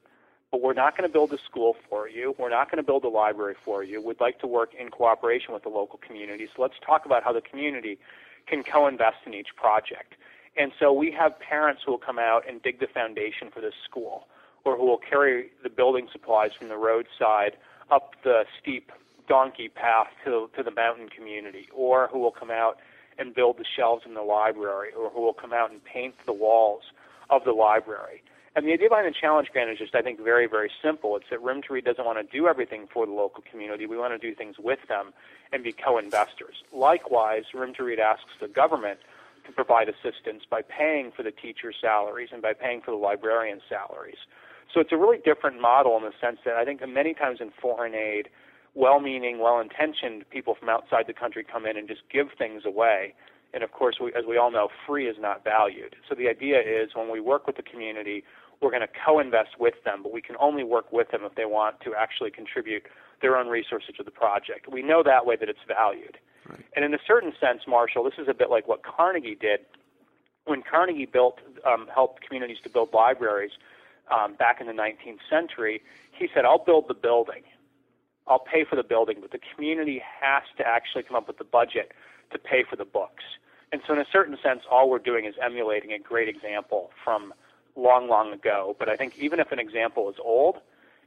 but 0.52 0.62
we're 0.62 0.74
not 0.74 0.96
going 0.96 1.08
to 1.08 1.12
build 1.12 1.34
a 1.34 1.38
school 1.38 1.76
for 1.90 2.08
you. 2.08 2.36
We're 2.38 2.50
not 2.50 2.72
going 2.72 2.78
to 2.78 2.86
build 2.86 3.04
a 3.04 3.10
library 3.10 3.56
for 3.66 3.84
you. 3.84 4.02
We'd 4.02 4.22
like 4.22 4.40
to 4.40 4.48
work 4.48 4.74
in 4.74 4.90
cooperation 4.90 5.54
with 5.54 5.64
the 5.64 5.70
local 5.70 6.00
community. 6.00 6.48
So 6.56 6.62
let's 6.62 6.76
talk 6.86 7.06
about 7.06 7.24
how 7.24 7.34
the 7.34 7.42
community 7.42 8.00
can 8.48 8.64
co 8.64 8.88
invest 8.88 9.18
in 9.26 9.34
each 9.34 9.56
project. 9.56 10.16
And 10.56 10.72
so 10.80 10.94
we 10.94 11.12
have 11.12 11.40
parents 11.40 11.82
who 11.86 11.92
will 11.92 12.00
come 12.00 12.20
out 12.20 12.44
and 12.48 12.62
dig 12.62 12.80
the 12.80 12.88
foundation 12.88 13.50
for 13.50 13.60
this 13.60 13.74
school, 13.84 14.28
or 14.64 14.78
who 14.78 14.86
will 14.86 15.00
carry 15.00 15.50
the 15.64 15.70
building 15.70 16.08
supplies 16.12 16.52
from 16.54 16.70
the 16.70 16.78
roadside 16.78 17.58
up 17.90 18.16
the 18.24 18.46
steep 18.62 18.92
donkey 19.28 19.70
path 19.70 20.08
to, 20.24 20.50
to 20.56 20.64
the 20.64 20.72
mountain 20.72 21.10
community, 21.10 21.68
or 21.74 22.10
who 22.12 22.20
will 22.20 22.32
come 22.32 22.52
out 22.52 22.78
and 23.18 23.34
build 23.34 23.58
the 23.58 23.66
shelves 23.76 24.04
in 24.06 24.14
the 24.14 24.22
library 24.22 24.90
or 24.98 25.10
who 25.10 25.22
will 25.22 25.34
come 25.34 25.54
out 25.54 25.72
and 25.72 25.84
paint 25.84 26.16
the 26.26 26.34
walls 26.34 26.84
of 27.30 27.44
the 27.44 27.52
library. 27.52 28.24
And 28.56 28.68
the 28.68 28.74
idea 28.74 28.90
behind 28.90 29.08
the 29.08 29.18
challenge 29.20 29.50
grant 29.52 29.72
is 29.72 29.80
just, 29.80 29.96
I 29.96 30.02
think, 30.02 30.20
very, 30.20 30.46
very 30.46 30.70
simple. 30.82 31.16
It's 31.16 31.26
that 31.32 31.42
Room 31.42 31.62
to 31.64 31.74
Read 31.74 31.86
doesn't 31.86 32.06
want 32.06 32.20
to 32.20 32.38
do 32.38 32.48
everything 32.48 32.88
for 32.94 33.06
the 33.08 33.12
local 33.12 33.44
community. 33.50 33.88
We 33.88 33.98
want 33.98 34.14
to 34.14 34.20
do 34.20 34.36
things 34.36 34.58
with 34.60 34.80
them 34.88 35.12
and 35.52 35.64
be 35.64 35.72
co-investors. 35.72 36.64
Likewise, 36.72 37.46
Room 37.54 37.74
to 37.76 37.84
Read 37.84 38.00
asks 38.00 38.30
the 38.40 38.48
government 38.48 39.00
to 39.48 39.52
provide 39.52 39.90
assistance 39.90 40.44
by 40.48 40.62
paying 40.62 41.12
for 41.12 41.24
the 41.24 41.32
teachers' 41.32 41.76
salaries 41.82 42.30
and 42.32 42.42
by 42.42 42.54
paying 42.54 42.82
for 42.82 42.92
the 42.92 42.98
librarians' 42.98 43.64
salaries. 43.68 44.18
So 44.72 44.80
it's 44.80 44.92
a 44.92 44.98
really 44.98 45.18
different 45.18 45.60
model 45.60 45.98
in 45.98 46.04
the 46.04 46.14
sense 46.22 46.40
that 46.46 46.56
I 46.56 46.64
think 46.64 46.88
many 46.88 47.14
times 47.14 47.42
in 47.42 47.52
foreign 47.60 47.96
aid, 47.96 48.30
well-meaning, 48.76 49.40
well-intentioned 49.40 50.30
people 50.30 50.56
from 50.56 50.70
outside 50.70 51.06
the 51.08 51.14
country 51.14 51.44
come 51.44 51.66
in 51.66 51.78
and 51.78 51.88
just 51.88 52.02
give 52.12 52.28
things 52.38 52.64
away. 52.66 53.14
And 53.54 53.64
of 53.64 53.72
course, 53.72 53.98
we, 54.02 54.12
as 54.14 54.26
we 54.28 54.38
all 54.38 54.52
know, 54.52 54.70
free 54.88 55.08
is 55.08 55.18
not 55.20 55.44
valued. 55.44 55.96
So 56.10 56.16
the 56.16 56.28
idea 56.28 56.60
is 56.60 56.96
when 56.96 57.12
we 57.12 57.20
work 57.20 57.46
with 57.46 57.56
the 57.56 57.62
community, 57.62 58.24
we're 58.62 58.72
going 58.72 58.82
to 58.82 58.88
co-invest 59.06 59.60
with 59.60 59.76
them, 59.84 60.02
but 60.02 60.12
we 60.12 60.22
can 60.22 60.36
only 60.40 60.64
work 60.64 60.92
with 60.92 61.12
them 61.12 61.22
if 61.24 61.36
they 61.36 61.46
want 61.46 61.82
to 61.82 61.94
actually 61.94 62.32
contribute 62.32 62.84
their 63.22 63.38
own 63.38 63.48
resources 63.48 63.96
to 63.98 64.04
the 64.04 64.12
project. 64.12 64.68
We 64.72 64.82
know 64.82 65.04
that 65.04 65.26
way 65.26 65.36
that 65.36 65.50
it's 65.50 65.60
valued. 65.68 66.18
Right. 66.50 66.66
And 66.76 66.84
in 66.84 66.94
a 66.94 67.00
certain 67.06 67.34
sense, 67.40 67.62
Marshall, 67.68 68.04
this 68.04 68.18
is 68.18 68.28
a 68.28 68.34
bit 68.34 68.50
like 68.50 68.68
what 68.68 68.82
Carnegie 68.84 69.36
did 69.36 69.60
when 70.46 70.62
Carnegie 70.62 71.06
built, 71.06 71.40
um, 71.66 71.88
helped 71.94 72.26
communities 72.26 72.58
to 72.64 72.70
build 72.70 72.94
libraries 72.94 73.52
um, 74.12 74.34
back 74.36 74.60
in 74.60 74.68
the 74.68 74.74
19th 74.74 75.20
century. 75.30 75.82
He 76.12 76.28
said, 76.34 76.46
"I'll 76.46 76.64
build 76.64 76.88
the 76.88 76.94
building, 76.94 77.44
I'll 78.28 78.40
pay 78.40 78.64
for 78.64 78.76
the 78.76 78.84
building, 78.84 79.18
but 79.22 79.32
the 79.32 79.40
community 79.54 80.02
has 80.22 80.44
to 80.58 80.68
actually 80.68 81.04
come 81.04 81.18
up 81.18 81.28
with 81.28 81.38
the 81.38 81.44
budget 81.44 81.92
to 82.32 82.40
pay 82.40 82.64
for 82.64 82.76
the 82.76 82.86
books. 82.86 83.24
And 83.72 83.82
so, 83.88 83.94
in 83.94 84.00
a 84.00 84.06
certain 84.12 84.38
sense, 84.42 84.62
all 84.70 84.90
we're 84.90 85.00
doing 85.00 85.26
is 85.26 85.36
emulating 85.42 85.92
a 85.92 86.00
great 86.00 86.30
example 86.30 86.92
from 87.04 87.34
long, 87.76 88.08
long 88.08 88.32
ago. 88.32 88.76
But 88.78 88.88
I 88.88 88.96
think 88.96 89.18
even 89.18 89.40
if 89.40 89.52
an 89.52 89.60
example 89.60 90.10
is 90.10 90.16
old, 90.24 90.58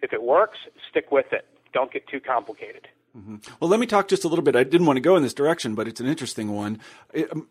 if 0.02 0.12
it 0.12 0.22
works, 0.22 0.58
stick 0.90 1.12
with 1.12 1.32
it. 1.32 1.46
Don't 1.72 1.92
get 1.92 2.06
too 2.08 2.20
complicated. 2.20 2.88
Mm-hmm. 3.16 3.36
Well, 3.60 3.70
let 3.70 3.80
me 3.80 3.86
talk 3.86 4.08
just 4.08 4.24
a 4.24 4.28
little 4.28 4.42
bit. 4.42 4.56
I 4.56 4.64
didn't 4.64 4.86
want 4.86 4.96
to 4.96 5.00
go 5.00 5.16
in 5.16 5.22
this 5.22 5.32
direction, 5.32 5.74
but 5.74 5.88
it's 5.88 6.00
an 6.00 6.06
interesting 6.06 6.54
one. 6.54 6.80
It, 7.14 7.30
um, 7.32 7.48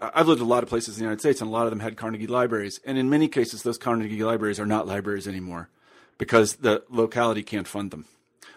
I've 0.00 0.28
lived 0.28 0.40
a 0.40 0.44
lot 0.44 0.62
of 0.62 0.68
places 0.68 0.96
in 0.96 1.00
the 1.00 1.04
United 1.04 1.20
States, 1.20 1.40
and 1.40 1.48
a 1.48 1.52
lot 1.52 1.64
of 1.64 1.70
them 1.70 1.80
had 1.80 1.96
Carnegie 1.96 2.26
libraries. 2.26 2.80
And 2.86 2.96
in 2.96 3.10
many 3.10 3.28
cases, 3.28 3.62
those 3.62 3.76
Carnegie 3.76 4.22
libraries 4.22 4.58
are 4.58 4.66
not 4.66 4.86
libraries 4.86 5.28
anymore 5.28 5.68
because 6.16 6.56
the 6.56 6.82
locality 6.88 7.42
can't 7.42 7.68
fund 7.68 7.90
them. 7.90 8.06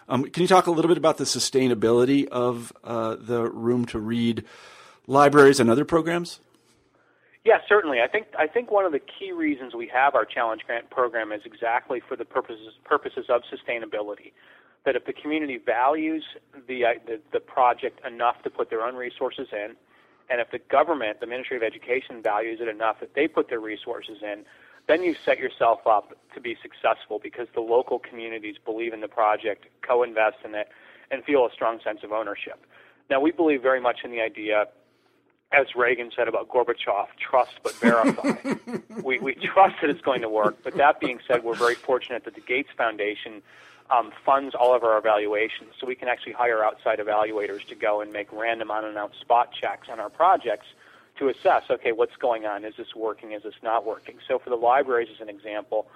Um, 0.08 0.24
can 0.24 0.42
you 0.42 0.48
talk 0.48 0.66
a 0.66 0.70
little 0.70 0.88
bit 0.88 0.98
about 0.98 1.18
the 1.18 1.24
sustainability 1.24 2.26
of 2.28 2.72
uh, 2.82 3.16
the 3.18 3.48
Room 3.48 3.84
to 3.86 3.98
Read 3.98 4.44
libraries 5.06 5.60
and 5.60 5.70
other 5.70 5.84
programs? 5.84 6.40
Yeah, 7.44 7.58
certainly. 7.68 8.00
I 8.00 8.08
think 8.08 8.28
I 8.38 8.46
think 8.46 8.70
one 8.70 8.86
of 8.86 8.92
the 8.92 9.00
key 9.00 9.32
reasons 9.32 9.74
we 9.74 9.86
have 9.88 10.14
our 10.14 10.24
challenge 10.24 10.62
grant 10.66 10.88
program 10.88 11.30
is 11.30 11.42
exactly 11.44 12.00
for 12.00 12.16
the 12.16 12.24
purposes 12.24 12.72
purposes 12.84 13.26
of 13.28 13.42
sustainability. 13.42 14.32
That 14.86 14.96
if 14.96 15.04
the 15.06 15.12
community 15.12 15.58
values 15.58 16.24
the, 16.66 16.84
uh, 16.84 16.88
the 17.06 17.20
the 17.32 17.40
project 17.40 18.04
enough 18.06 18.42
to 18.44 18.50
put 18.50 18.70
their 18.70 18.80
own 18.80 18.96
resources 18.96 19.48
in, 19.52 19.76
and 20.30 20.40
if 20.40 20.50
the 20.52 20.58
government, 20.58 21.20
the 21.20 21.26
Ministry 21.26 21.56
of 21.58 21.62
Education, 21.62 22.22
values 22.22 22.60
it 22.62 22.68
enough 22.68 23.00
that 23.00 23.14
they 23.14 23.28
put 23.28 23.50
their 23.50 23.60
resources 23.60 24.18
in, 24.22 24.44
then 24.86 25.02
you 25.02 25.14
set 25.24 25.38
yourself 25.38 25.86
up 25.86 26.12
to 26.34 26.40
be 26.40 26.56
successful 26.60 27.18
because 27.22 27.48
the 27.54 27.60
local 27.60 27.98
communities 27.98 28.56
believe 28.64 28.92
in 28.92 29.00
the 29.00 29.08
project, 29.08 29.66
co-invest 29.82 30.36
in 30.44 30.54
it, 30.54 30.68
and 31.10 31.24
feel 31.24 31.46
a 31.46 31.50
strong 31.52 31.80
sense 31.82 32.00
of 32.02 32.12
ownership. 32.12 32.66
Now, 33.08 33.20
we 33.20 33.30
believe 33.30 33.62
very 33.62 33.80
much 33.80 34.00
in 34.04 34.10
the 34.10 34.20
idea, 34.20 34.66
as 35.52 35.74
Reagan 35.74 36.10
said 36.14 36.28
about 36.28 36.48
Gorbachev, 36.48 37.06
trust 37.18 37.60
but 37.62 37.74
verify. 37.76 38.54
we, 39.02 39.18
we 39.18 39.34
trust 39.34 39.76
that 39.80 39.90
it's 39.90 40.00
going 40.00 40.22
to 40.22 40.28
work, 40.28 40.56
but 40.62 40.74
that 40.76 41.00
being 41.00 41.18
said, 41.26 41.44
we're 41.44 41.54
very 41.54 41.74
fortunate 41.74 42.24
that 42.24 42.34
the 42.34 42.40
Gates 42.40 42.70
Foundation 42.76 43.42
um, 43.90 44.12
funds 44.24 44.54
all 44.54 44.74
of 44.74 44.82
our 44.82 44.98
evaluations, 44.98 45.70
so 45.78 45.86
we 45.86 45.94
can 45.94 46.08
actually 46.08 46.32
hire 46.32 46.64
outside 46.64 46.98
evaluators 46.98 47.66
to 47.68 47.74
go 47.74 48.00
and 48.00 48.12
make 48.12 48.32
random 48.32 48.70
unannounced 48.70 49.20
spot 49.20 49.50
checks 49.52 49.88
on 49.90 49.98
our 49.98 50.10
projects– 50.10 50.66
to 51.18 51.28
assess, 51.28 51.62
okay, 51.70 51.92
what's 51.92 52.16
going 52.16 52.44
on? 52.44 52.64
Is 52.64 52.74
this 52.76 52.94
working? 52.96 53.32
Is 53.32 53.42
this 53.42 53.54
not 53.62 53.86
working? 53.86 54.16
So 54.26 54.38
for 54.38 54.50
the 54.50 54.56
libraries, 54.56 55.08
as 55.14 55.20
an 55.20 55.28
example, 55.28 55.86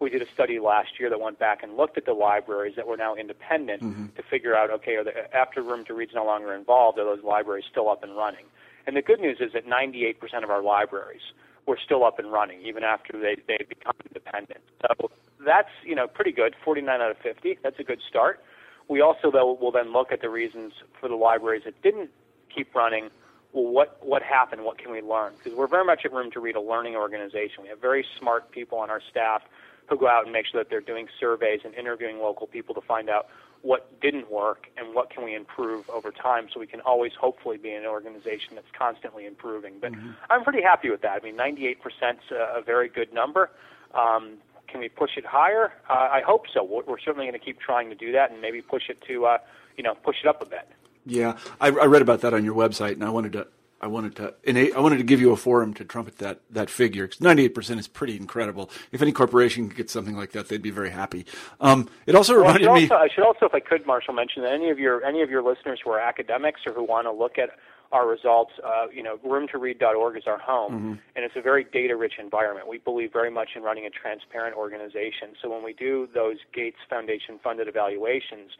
we 0.00 0.10
did 0.10 0.22
a 0.22 0.26
study 0.32 0.60
last 0.60 0.90
year 1.00 1.10
that 1.10 1.20
went 1.20 1.38
back 1.38 1.62
and 1.62 1.76
looked 1.76 1.98
at 1.98 2.04
the 2.04 2.12
libraries 2.12 2.74
that 2.76 2.86
were 2.86 2.96
now 2.96 3.14
independent 3.16 3.82
Mm-hmm. 3.82 4.06
to 4.16 4.22
figure 4.30 4.54
out, 4.54 4.70
okay, 4.70 4.94
are 4.94 5.04
the, 5.04 5.34
after 5.34 5.62
Room 5.62 5.84
to 5.86 5.94
Read's 5.94 6.12
no 6.14 6.24
longer 6.24 6.54
involved, 6.54 6.98
are 6.98 7.04
those 7.04 7.24
libraries 7.24 7.64
still 7.70 7.88
up 7.88 8.02
and 8.02 8.16
running? 8.16 8.44
And 8.86 8.96
the 8.96 9.02
good 9.02 9.20
news 9.20 9.38
is 9.40 9.52
that 9.52 9.66
98% 9.66 10.16
of 10.44 10.50
our 10.50 10.62
libraries 10.62 11.20
were 11.66 11.78
still 11.84 12.04
up 12.04 12.18
and 12.18 12.32
running 12.32 12.62
even 12.62 12.82
after 12.82 13.12
they 13.20 13.36
they 13.46 13.58
become 13.68 13.92
independent. 14.08 14.60
So 14.80 15.10
that's 15.44 15.68
you 15.84 15.94
know 15.94 16.06
pretty 16.08 16.32
good, 16.32 16.54
49 16.64 17.00
out 17.00 17.10
of 17.10 17.18
50. 17.18 17.58
That's 17.62 17.78
a 17.78 17.84
good 17.84 18.00
start. 18.08 18.40
We 18.88 19.02
also 19.02 19.30
though 19.30 19.52
will 19.60 19.70
then 19.70 19.92
look 19.92 20.10
at 20.10 20.22
the 20.22 20.30
reasons 20.30 20.72
for 20.98 21.08
the 21.08 21.14
libraries 21.14 21.62
that 21.66 21.80
didn't 21.82 22.10
keep 22.52 22.74
running. 22.74 23.10
Well, 23.52 23.72
what 23.72 23.98
what 24.04 24.22
happened? 24.22 24.64
What 24.64 24.78
can 24.78 24.92
we 24.92 25.00
learn? 25.00 25.32
Because 25.36 25.56
we're 25.56 25.68
very 25.68 25.84
much 25.84 26.04
at 26.04 26.12
Room 26.12 26.30
to 26.32 26.40
Read 26.40 26.56
a 26.56 26.60
learning 26.60 26.96
organization. 26.96 27.62
We 27.62 27.68
have 27.68 27.80
very 27.80 28.04
smart 28.18 28.50
people 28.50 28.78
on 28.78 28.90
our 28.90 29.00
staff 29.10 29.42
who 29.88 29.96
go 29.96 30.06
out 30.06 30.24
and 30.24 30.32
make 30.32 30.46
sure 30.46 30.62
that 30.62 30.68
they're 30.68 30.80
doing 30.80 31.08
surveys 31.18 31.60
and 31.64 31.74
interviewing 31.74 32.18
local 32.18 32.46
people 32.46 32.74
to 32.74 32.80
find 32.82 33.08
out 33.08 33.28
what 33.62 34.00
didn't 34.00 34.30
work 34.30 34.68
and 34.76 34.94
what 34.94 35.10
can 35.10 35.24
we 35.24 35.34
improve 35.34 35.88
over 35.90 36.12
time 36.12 36.48
so 36.52 36.60
we 36.60 36.66
can 36.66 36.80
always 36.82 37.12
hopefully 37.18 37.56
be 37.56 37.72
an 37.72 37.86
organization 37.86 38.54
that's 38.54 38.70
constantly 38.76 39.26
improving. 39.26 39.74
But 39.80 39.92
I'm 40.30 40.44
pretty 40.44 40.62
happy 40.62 40.90
with 40.90 41.00
that. 41.02 41.20
I 41.22 41.24
mean, 41.24 41.36
98% 41.36 41.76
is 41.80 42.18
a, 42.30 42.58
a 42.58 42.62
very 42.62 42.88
good 42.88 43.12
number. 43.12 43.50
Um, 43.94 44.34
can 44.68 44.80
we 44.80 44.88
push 44.88 45.16
it 45.16 45.24
higher? 45.24 45.72
Uh, 45.88 45.94
I 45.94 46.22
hope 46.24 46.44
so. 46.52 46.62
We're, 46.62 46.84
we're 46.84 46.98
certainly 47.00 47.26
going 47.26 47.38
to 47.38 47.44
keep 47.44 47.58
trying 47.58 47.88
to 47.88 47.96
do 47.96 48.12
that 48.12 48.30
and 48.30 48.40
maybe 48.40 48.60
push 48.60 48.88
it 48.90 49.00
to, 49.08 49.26
uh, 49.26 49.38
you 49.76 49.82
know, 49.82 49.94
push 49.94 50.16
it 50.22 50.28
up 50.28 50.42
a 50.42 50.46
bit. 50.46 50.68
Yeah, 51.06 51.36
I, 51.60 51.68
I 51.68 51.86
read 51.86 52.02
about 52.02 52.20
that 52.22 52.34
on 52.34 52.44
your 52.44 52.54
website, 52.54 52.92
and 52.92 53.04
I 53.04 53.10
wanted 53.10 53.32
to, 53.34 53.46
I 53.80 53.86
wanted 53.86 54.16
to, 54.16 54.34
I 54.76 54.80
wanted 54.80 54.96
to 54.98 55.04
give 55.04 55.20
you 55.20 55.30
a 55.32 55.36
forum 55.36 55.72
to 55.74 55.84
trumpet 55.84 56.18
that 56.18 56.40
that 56.50 56.68
figure 56.70 57.06
because 57.06 57.20
ninety 57.20 57.44
eight 57.44 57.54
percent 57.54 57.78
is 57.80 57.86
pretty 57.88 58.16
incredible. 58.16 58.70
If 58.92 59.00
any 59.02 59.12
corporation 59.12 59.68
could 59.68 59.76
get 59.76 59.90
something 59.90 60.16
like 60.16 60.32
that, 60.32 60.48
they'd 60.48 60.62
be 60.62 60.70
very 60.70 60.90
happy. 60.90 61.26
Um, 61.60 61.88
it 62.06 62.14
also 62.14 62.34
Well, 62.34 62.44
I 62.44 62.54
reminded 62.56 62.72
me. 62.72 62.82
also, 62.82 62.94
I 62.96 63.08
should 63.14 63.24
also, 63.24 63.46
if 63.46 63.54
I 63.54 63.60
could, 63.60 63.86
Marshall, 63.86 64.14
mention 64.14 64.42
that 64.42 64.52
any 64.52 64.70
of 64.70 64.78
your 64.78 65.04
any 65.04 65.22
of 65.22 65.30
your 65.30 65.42
listeners 65.42 65.80
who 65.84 65.90
are 65.90 66.00
academics 66.00 66.62
or 66.66 66.72
who 66.72 66.82
want 66.84 67.06
to 67.06 67.12
look 67.12 67.38
at 67.38 67.50
our 67.90 68.06
results, 68.06 68.52
uh, 68.62 68.86
you 68.92 69.02
know, 69.02 69.16
roomtoread.org 69.24 70.14
is 70.18 70.24
our 70.26 70.36
home, 70.38 70.72
Mm-hmm. 70.74 70.92
and 71.16 71.24
it's 71.24 71.36
a 71.36 71.40
very 71.40 71.64
data-rich 71.64 72.14
environment. 72.18 72.68
We 72.68 72.76
believe 72.76 73.14
very 73.14 73.30
much 73.30 73.50
in 73.56 73.62
running 73.62 73.86
a 73.86 73.90
transparent 73.90 74.56
organization. 74.56 75.28
So 75.40 75.48
when 75.48 75.64
we 75.64 75.72
do 75.72 76.06
those 76.12 76.36
Gates 76.52 76.76
Foundation 76.90 77.38
funded 77.42 77.66
evaluations, 77.66 78.50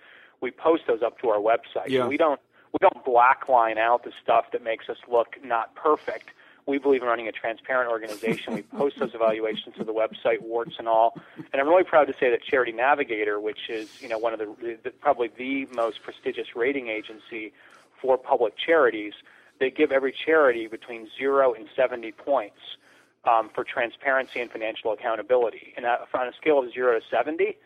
we 0.40 0.50
post 0.50 0.84
those 0.86 1.02
up 1.02 1.18
to 1.20 1.28
our 1.28 1.38
website. 1.38 1.88
Yeah. 1.88 2.06
We 2.06 2.16
don't 2.16 2.40
we 2.72 2.78
don't 2.80 3.04
blackline 3.04 3.78
out 3.78 4.04
the 4.04 4.12
stuff 4.22 4.46
that 4.52 4.62
makes 4.62 4.88
us 4.88 4.98
look 5.10 5.36
not 5.42 5.74
perfect. 5.74 6.30
We 6.66 6.76
believe 6.76 7.00
in 7.00 7.08
running 7.08 7.28
a 7.28 7.32
transparent 7.32 7.90
organization. 7.90 8.54
We 8.54 8.62
post 8.62 8.98
those 8.98 9.14
evaluations 9.14 9.76
to 9.76 9.84
the 9.84 9.94
website, 9.94 10.42
warts 10.42 10.74
and 10.78 10.86
all. 10.86 11.18
And 11.36 11.62
I'm 11.62 11.66
really 11.66 11.84
proud 11.84 12.08
to 12.08 12.14
say 12.20 12.30
that 12.30 12.42
Charity 12.42 12.72
Navigator, 12.72 13.40
which 13.40 13.70
is 13.70 14.02
you 14.02 14.08
know 14.08 14.18
one 14.18 14.32
of 14.32 14.38
the, 14.38 14.78
the 14.82 14.90
probably 14.90 15.30
the 15.36 15.66
most 15.74 16.02
prestigious 16.02 16.54
rating 16.54 16.88
agency 16.88 17.52
for 18.00 18.18
public 18.18 18.54
charities, 18.56 19.14
they 19.58 19.70
give 19.70 19.90
every 19.92 20.12
charity 20.12 20.66
between 20.66 21.08
zero 21.18 21.52
and 21.54 21.68
70 21.74 22.12
points 22.12 22.60
um, 23.24 23.50
for 23.54 23.64
transparency 23.64 24.40
and 24.40 24.50
financial 24.50 24.92
accountability. 24.92 25.72
And 25.76 25.84
uh, 25.86 25.98
on 26.14 26.28
a 26.28 26.32
scale 26.34 26.60
of 26.60 26.72
zero 26.72 26.98
to 26.98 27.04
70, 27.10 27.56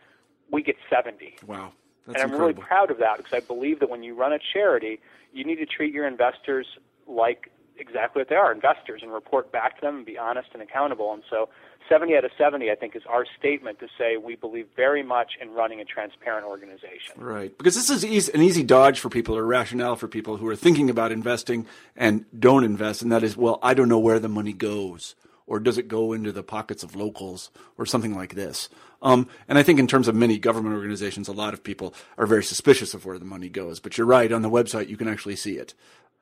we 0.51 0.63
get 0.63 0.75
70 0.89 1.37
wow, 1.45 1.71
and 2.07 2.17
I'm 2.17 2.31
really 2.31 2.53
proud 2.53 2.91
of 2.91 2.99
that 2.99 3.17
because 3.17 3.33
I 3.33 3.39
believe 3.39 3.79
that 3.79 3.89
when 3.89 4.03
you 4.03 4.15
run 4.15 4.33
a 4.33 4.39
charity, 4.53 4.99
you 5.33 5.43
need 5.43 5.55
to 5.57 5.65
treat 5.65 5.93
your 5.93 6.07
investors 6.07 6.67
like 7.07 7.51
exactly 7.77 8.21
what 8.21 8.29
they 8.29 8.35
are 8.35 8.51
investors 8.51 9.01
and 9.01 9.11
report 9.11 9.51
back 9.51 9.75
to 9.75 9.81
them 9.81 9.97
and 9.97 10.05
be 10.05 10.17
honest 10.17 10.49
and 10.53 10.61
accountable. 10.61 11.13
And 11.13 11.23
so 11.29 11.49
70 11.89 12.15
out 12.15 12.25
of 12.25 12.31
70, 12.37 12.71
I 12.71 12.75
think, 12.75 12.95
is 12.95 13.03
our 13.09 13.25
statement 13.37 13.79
to 13.79 13.87
say 13.97 14.17
we 14.17 14.35
believe 14.35 14.67
very 14.75 15.03
much 15.03 15.33
in 15.41 15.51
running 15.51 15.79
a 15.79 15.85
transparent 15.85 16.45
organization. 16.45 17.15
Right, 17.17 17.57
because 17.57 17.75
this 17.75 17.89
is 17.89 18.05
easy, 18.05 18.31
an 18.33 18.41
easy 18.41 18.63
dodge 18.63 18.99
for 18.99 19.09
people 19.09 19.37
or 19.37 19.45
rationale 19.45 19.95
for 19.95 20.07
people 20.07 20.37
who 20.37 20.47
are 20.47 20.55
thinking 20.55 20.89
about 20.89 21.11
investing 21.11 21.65
and 21.95 22.25
don't 22.37 22.63
invest, 22.63 23.01
and 23.01 23.11
that 23.11 23.23
is, 23.23 23.35
well, 23.35 23.59
I 23.61 23.73
don't 23.73 23.89
know 23.89 23.99
where 23.99 24.19
the 24.19 24.29
money 24.29 24.53
goes, 24.53 25.15
or 25.45 25.59
does 25.59 25.77
it 25.77 25.87
go 25.87 26.13
into 26.13 26.31
the 26.31 26.43
pockets 26.43 26.83
of 26.83 26.95
locals, 26.95 27.51
or 27.77 27.85
something 27.85 28.15
like 28.15 28.35
this. 28.35 28.69
Um, 29.03 29.27
and 29.47 29.57
I 29.59 29.63
think 29.63 29.79
in 29.79 29.85
terms 29.87 30.07
of 30.07 30.15
many 30.15 30.39
government 30.39 30.75
organizations, 30.75 31.27
a 31.27 31.33
lot 31.33 31.53
of 31.53 31.63
people 31.63 31.93
are 32.17 32.25
very 32.25 32.43
suspicious 32.43 32.93
of 32.93 33.05
where 33.05 33.19
the 33.19 33.25
money 33.25 33.49
goes. 33.49 33.79
But 33.79 33.97
you're 33.97 34.07
right, 34.07 34.31
on 34.31 34.41
the 34.41 34.49
website 34.49 34.87
you 34.89 34.97
can 34.97 35.07
actually 35.07 35.35
see 35.35 35.57
it. 35.57 35.73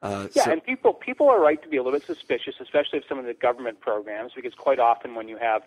Uh, 0.01 0.27
Yeah, 0.33 0.45
so- 0.45 0.51
and 0.51 0.63
people 0.65 0.93
people 0.95 1.29
are 1.29 1.39
right 1.39 1.61
to 1.61 1.69
be 1.69 1.77
a 1.77 1.83
little 1.83 1.97
bit 1.97 2.05
suspicious, 2.05 2.55
especially 2.59 2.97
of 2.99 3.05
some 3.07 3.19
of 3.19 3.25
the 3.25 3.35
government 3.35 3.79
programs, 3.79 4.33
because 4.35 4.55
quite 4.55 4.79
often 4.79 5.13
when 5.15 5.27
you 5.27 5.37
have 5.37 5.61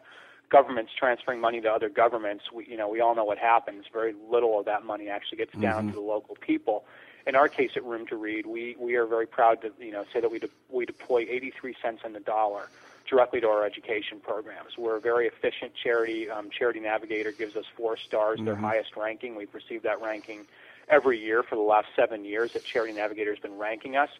governments 0.51 0.93
transferring 0.99 1.41
money 1.41 1.61
to 1.61 1.71
other 1.73 1.89
governments, 1.89 2.45
we 2.53 2.67
you 2.67 2.77
know 2.77 2.89
we 2.89 3.01
all 3.01 3.15
know 3.15 3.25
what 3.25 3.39
happens. 3.39 3.85
Very 3.93 4.15
little 4.29 4.59
of 4.59 4.65
that 4.67 4.85
money 4.85 5.09
actually 5.09 5.39
gets 5.39 5.53
down 5.55 5.87
to 5.89 5.95
the 5.95 6.01
local 6.01 6.37
people. 6.41 6.85
In 7.27 7.35
our 7.35 7.49
case 7.49 7.71
at 7.77 7.85
Room 7.85 8.07
to 8.09 8.17
Read, 8.17 8.47
we 8.47 8.77
we 8.79 8.97
are 8.97 9.07
very 9.07 9.27
proud 9.27 9.63
to 9.63 9.73
you 9.79 9.93
know 9.93 10.05
say 10.13 10.21
that 10.21 10.31
we 10.31 10.39
de- 10.39 10.51
we 10.71 10.85
deploy 10.85 11.27
83 11.29 11.75
cents 11.81 12.03
on 12.05 12.13
the 12.13 12.21
dollar 12.21 12.69
directly 13.09 13.41
to 13.41 13.49
our 13.49 13.65
education 13.65 14.19
programs. 14.21 14.79
We're 14.79 14.97
a 14.97 15.01
very 15.01 15.27
efficient 15.27 15.73
charity. 15.75 16.31
Um, 16.31 16.51
charity 16.51 16.81
Navigator 16.81 17.33
gives 17.33 17.55
us 17.57 17.65
four 17.77 17.97
stars, 17.97 18.41
their 18.43 18.57
highest 18.57 18.97
ranking. 18.97 19.37
We've 19.37 19.55
received 19.55 19.85
that 19.85 20.01
ranking 20.01 20.47
every 20.89 21.19
year 21.19 21.43
for 21.43 21.55
the 21.57 21.63
last 21.63 21.89
seven 21.95 22.25
years 22.25 22.53
that 22.53 22.65
Charity 22.65 22.95
Navigator 22.95 23.31
has 23.31 23.39
been 23.39 23.59
ranking 23.59 23.97
us. 23.97 24.11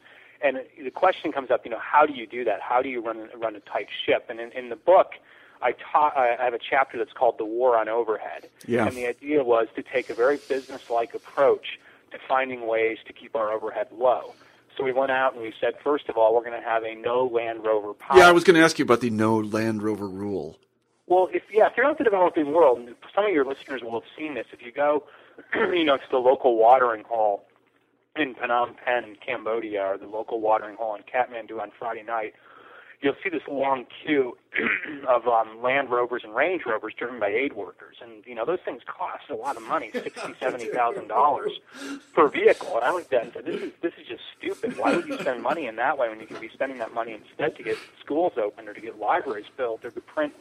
And 0.43 0.61
the 0.83 0.91
question 0.91 1.33
comes 1.33 1.51
up, 1.51 1.65
you 1.65 1.71
know, 1.71 1.79
how 1.79 2.05
do 2.05 2.13
you 2.13 2.27
do 2.27 2.45
that? 2.45 2.61
How 2.61 2.83
do 2.83 2.89
you 2.89 3.01
run 3.01 3.29
run 3.37 3.57
a 3.57 3.61
tight 3.61 3.89
ship? 4.05 4.27
And 4.29 4.41
in, 4.41 4.53
in 4.53 4.69
the 4.69 4.77
book, 4.77 5.13
I 5.63 5.73
taught 5.73 6.17
I 6.17 6.37
have 6.39 6.55
a 6.55 6.59
chapter 6.59 6.99
that's 6.99 7.13
called 7.13 7.39
the 7.39 7.45
war 7.45 7.79
on 7.79 7.89
overhead. 7.89 8.51
Yeah. 8.67 8.87
And 8.87 8.97
the 8.97 9.07
idea 9.07 9.43
was 9.43 9.69
to 9.77 9.83
take 9.83 10.11
a 10.11 10.15
very 10.15 10.39
business-like 10.49 11.15
approach 11.15 11.79
to 12.15 12.21
finding 12.27 12.67
ways 12.67 12.99
to 13.07 13.13
keep 13.13 13.37
our 13.37 13.51
overhead 13.53 13.89
low. 13.93 14.35
So 14.77 14.83
we 14.83 14.93
went 14.93 15.13
out 15.13 15.35
and 15.35 15.43
we 15.43 15.53
said, 15.61 15.75
first 15.83 16.09
of 16.09 16.17
all, 16.17 16.35
we're 16.35 16.45
going 16.45 16.61
to 16.61 16.67
have 16.67 16.83
a 16.83 16.95
no 16.95 17.27
Land 17.27 17.65
Rover 17.65 17.95
policy. 17.95 18.21
yeah, 18.21 18.29
I 18.29 18.33
was 18.33 18.43
going 18.43 18.57
to 18.57 18.63
ask 18.63 18.79
you 18.79 18.85
about 18.85 19.01
the 19.01 19.11
no 19.11 19.37
Land 19.37 19.83
Rover 19.83 20.09
rule. 20.09 20.59
Well, 21.07 21.29
if 21.33 21.43
yeah, 21.53 21.67
if 21.67 21.75
you're 21.77 21.87
not 21.87 21.99
the 21.99 22.05
developing 22.05 22.53
world, 22.53 22.89
some 23.15 23.27
of 23.27 23.33
your 23.33 23.45
listeners 23.45 23.83
will 23.83 23.93
have 23.93 24.09
seen 24.17 24.35
this. 24.35 24.47
If 24.53 24.63
you 24.63 24.73
go, 24.73 25.05
you 25.55 25.85
know, 25.85 25.97
to 25.99 26.03
the 26.11 26.19
local 26.19 26.57
watering 26.57 27.05
hole 27.05 27.45
in 28.17 28.35
Phnom 28.35 28.77
Penh, 28.77 29.17
Cambodia, 29.25 29.83
or 29.83 29.99
the 29.99 30.07
local 30.07 30.41
watering 30.41 30.77
hole 30.77 30.95
in 30.95 31.03
Kathmandu 31.03 31.61
on 31.61 31.71
Friday 31.79 32.03
night, 32.03 32.33
you'll 33.05 33.15
see 33.23 33.29
this 33.29 33.43
long 33.47 33.85
queue 34.03 34.37
of 35.09 35.29
um, 35.29 35.63
Land 35.63 35.91
Rovers 35.91 36.23
and 36.25 36.35
Range 36.35 36.63
Rovers 36.65 36.95
driven 36.99 37.21
by 37.21 37.29
aid 37.29 37.53
workers, 37.53 37.97
and 38.03 38.25
you 38.27 38.35
know 38.35 38.47
those 38.47 38.61
things 38.65 38.81
cost 38.87 39.25
a 39.31 39.35
lot 39.35 39.57
of 39.57 39.63
money 39.63 39.91
sixty, 39.93 40.35
seventy 40.41 40.67
thousand 40.67 41.09
dollars 41.09 41.53
per 42.15 42.29
vehicle. 42.29 42.75
And 42.77 42.85
I 42.85 42.91
looked 42.93 43.13
at 43.13 43.21
it 43.21 43.25
and 43.25 43.33
said, 43.35 43.45
"This 43.45 43.63
is 43.63 43.73
this 43.83 43.93
is 44.01 44.07
just 44.09 44.23
stupid. 44.39 44.79
Why 44.79 44.97
would 44.97 45.07
you 45.07 45.19
spend 45.19 45.43
money 45.43 45.67
in 45.67 45.77
that 45.77 45.99
way 45.99 46.09
when 46.09 46.19
you 46.19 46.27
could 46.27 46.41
be 46.41 46.49
spending 46.49 46.79
that 46.79 46.95
money 46.95 47.13
instead 47.13 47.57
to 47.57 47.63
get 47.63 47.77
schools 48.03 48.33
open 48.43 48.67
or 48.67 48.73
to 48.73 48.81
get 48.81 48.99
libraries 48.99 49.47
built 49.57 49.85
or 49.85 49.91
to 49.91 50.01
print 50.01 50.33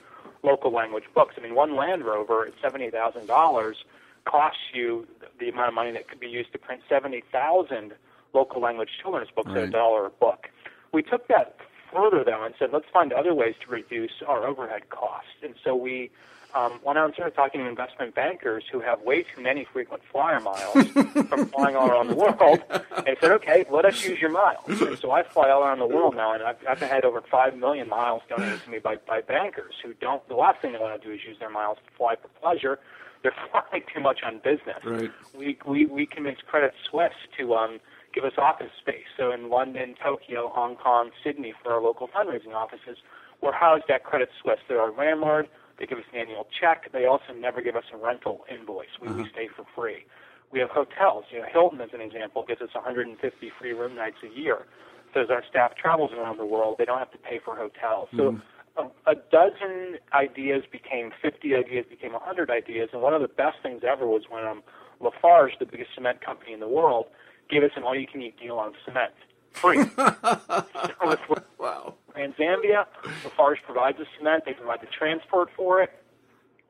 local 0.41 0.71
language 0.71 1.05
books? 1.13 1.35
I 1.37 1.41
mean, 1.41 1.55
one 1.55 1.75
Land 1.75 2.05
Rover 2.05 2.45
at 2.47 2.53
seventy 2.61 2.89
thousand 2.89 3.27
dollars 3.27 3.83
costs 4.25 4.61
you 4.73 5.05
the 5.39 5.49
amount 5.49 5.67
of 5.67 5.73
money 5.73 5.91
that 5.91 6.07
could 6.07 6.19
be 6.21 6.29
used 6.29 6.53
to 6.53 6.57
print 6.57 6.81
seventy 6.87 7.23
thousand 7.29 7.93
local 8.33 8.61
language 8.61 8.89
children's 9.01 9.29
books 9.35 9.51
at 9.51 9.57
a 9.57 9.67
dollar 9.69 10.05
a 10.05 10.09
book. 10.09 10.47
We 10.93 11.03
took 11.03 11.27
that 11.27 11.57
further 11.93 12.23
though 12.23 12.43
and 12.43 12.53
said, 12.57 12.69
let's 12.73 12.89
find 12.91 13.13
other 13.13 13.33
ways 13.33 13.55
to 13.65 13.71
reduce 13.71 14.21
our 14.27 14.45
overhead 14.45 14.89
costs. 14.89 15.29
And 15.43 15.55
so 15.63 15.75
we 15.75 16.11
um, 16.55 16.79
went 16.83 16.97
out 16.99 17.05
and 17.05 17.13
started 17.13 17.35
talking 17.35 17.61
to 17.61 17.67
investment 17.67 18.13
bankers 18.15 18.63
who 18.71 18.79
have 18.79 19.01
way 19.01 19.23
too 19.23 19.41
many 19.41 19.65
frequent 19.65 20.03
flyer 20.11 20.39
miles 20.39 20.87
from 21.27 21.47
flying 21.47 21.75
all 21.75 21.89
around 21.89 22.07
the 22.07 22.15
world, 22.15 22.61
and 23.07 23.17
said, 23.19 23.31
okay, 23.31 23.65
let 23.71 23.85
us 23.85 24.03
use 24.05 24.19
your 24.21 24.29
miles. 24.29 24.81
And 24.81 24.97
so 24.99 25.11
I 25.11 25.23
fly 25.23 25.49
all 25.49 25.63
around 25.63 25.79
the 25.79 25.87
world 25.87 26.15
now, 26.15 26.33
and 26.33 26.43
I've, 26.43 26.57
I've 26.69 26.79
had 26.79 27.05
over 27.05 27.21
five 27.21 27.57
million 27.57 27.89
miles 27.89 28.21
donated 28.29 28.61
to 28.63 28.69
me 28.69 28.79
by, 28.79 28.97
by 29.07 29.21
bankers 29.21 29.73
who 29.83 29.93
don't. 29.95 30.27
The 30.27 30.35
last 30.35 30.61
thing 30.61 30.73
they 30.73 30.79
want 30.79 31.01
to 31.01 31.07
do 31.07 31.13
is 31.13 31.21
use 31.25 31.37
their 31.39 31.49
miles 31.49 31.77
to 31.85 31.97
fly 31.97 32.15
for 32.15 32.27
pleasure. 32.39 32.79
They're 33.23 33.33
flying 33.51 33.83
too 33.93 34.01
much 34.01 34.21
on 34.23 34.39
business. 34.43 34.83
Right. 34.83 35.11
We 35.35 35.57
we 35.65 35.85
we 35.85 36.05
convinced 36.05 36.45
Credit 36.45 36.73
Suisse 36.89 37.13
to 37.37 37.55
um, 37.55 37.79
give 38.13 38.23
us 38.23 38.33
office 38.37 38.71
space. 38.79 39.09
So 39.17 39.31
in 39.31 39.49
London, 39.49 39.95
Tokyo, 40.01 40.49
Hong 40.53 40.75
Kong, 40.75 41.11
Sydney, 41.23 41.53
for 41.63 41.73
our 41.73 41.81
local 41.81 42.07
fundraising 42.07 42.53
offices, 42.53 42.97
we're 43.41 43.53
housed 43.53 43.89
at 43.89 44.03
Credit 44.03 44.29
Suisse. 44.41 44.59
They're 44.67 44.79
our 44.79 44.93
landlord. 44.93 45.49
They 45.79 45.85
give 45.85 45.97
us 45.97 46.05
an 46.13 46.19
annual 46.19 46.47
check. 46.59 46.91
They 46.93 47.05
also 47.05 47.33
never 47.37 47.61
give 47.61 47.75
us 47.75 47.83
a 47.93 47.97
rental 47.97 48.45
invoice. 48.49 48.93
We, 49.01 49.11
we 49.11 49.29
stay 49.29 49.49
for 49.53 49.65
free. 49.75 50.05
We 50.51 50.59
have 50.59 50.69
hotels. 50.69 51.25
You 51.31 51.39
know, 51.39 51.45
Hilton, 51.51 51.81
as 51.81 51.89
an 51.93 52.01
example, 52.01 52.45
gives 52.47 52.61
us 52.61 52.69
150 52.73 53.51
free 53.59 53.73
room 53.73 53.95
nights 53.95 54.17
a 54.23 54.39
year. 54.39 54.65
So 55.13 55.21
as 55.21 55.29
our 55.29 55.43
staff 55.49 55.75
travels 55.75 56.11
around 56.13 56.37
the 56.37 56.45
world, 56.45 56.75
they 56.77 56.85
don't 56.85 56.99
have 56.99 57.11
to 57.11 57.17
pay 57.17 57.39
for 57.43 57.55
hotels. 57.55 58.09
So 58.15 58.39
a, 58.77 59.11
a 59.11 59.15
dozen 59.31 59.97
ideas 60.13 60.63
became 60.71 61.11
50 61.21 61.55
ideas, 61.55 61.85
became 61.89 62.13
100 62.13 62.49
ideas. 62.49 62.89
And 62.93 63.01
one 63.01 63.13
of 63.13 63.21
the 63.21 63.27
best 63.27 63.57
things 63.61 63.81
ever 63.87 64.07
was 64.07 64.23
when 64.29 64.45
um, 64.45 64.63
Lafarge, 64.99 65.51
the 65.59 65.65
biggest 65.65 65.91
cement 65.95 66.23
company 66.23 66.53
in 66.53 66.59
the 66.59 66.67
world, 66.67 67.07
gave 67.49 67.63
us 67.63 67.71
an 67.75 67.83
all-you-can-eat 67.83 68.39
deal 68.39 68.57
on 68.57 68.73
cement, 68.85 69.11
free. 69.53 69.83
so 69.97 71.17
Wow. 71.59 71.95
in 72.15 72.33
Zambia, 72.33 72.85
Lafarge 73.23 73.59
provides 73.65 73.97
the 73.97 74.05
cement. 74.17 74.43
They 74.45 74.53
provide 74.53 74.81
the 74.81 74.87
transport 74.87 75.49
for 75.55 75.81
it. 75.81 75.91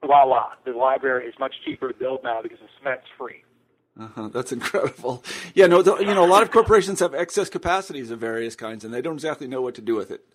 voila, 0.06 0.50
the 0.66 0.72
library 0.72 1.26
is 1.28 1.34
much 1.40 1.56
cheaper 1.66 1.92
to 1.92 1.98
build 1.98 2.24
now 2.24 2.42
because 2.42 2.60
the 2.60 2.68
cement's 2.80 3.06
free. 3.18 3.44
Uh-huh, 4.00 4.28
that's 4.30 4.52
incredible. 4.52 5.24
Yeah, 5.54 5.68
no, 5.68 5.82
the, 5.82 5.98
you 5.98 6.14
know, 6.14 6.26
a 6.26 6.28
lot 6.28 6.42
of 6.44 6.52
corporations 6.52 7.00
have 7.00 7.14
excess 7.14 7.50
capacities 7.50 8.10
of 8.12 8.20
various 8.20 8.56
kinds, 8.56 8.84
and 8.84 8.94
they 8.94 9.02
don't 9.02 9.14
exactly 9.16 9.48
know 9.48 9.62
what 9.62 9.76
to 9.76 9.82
do 9.82 9.96
with 9.96 10.10
it. 10.12 10.26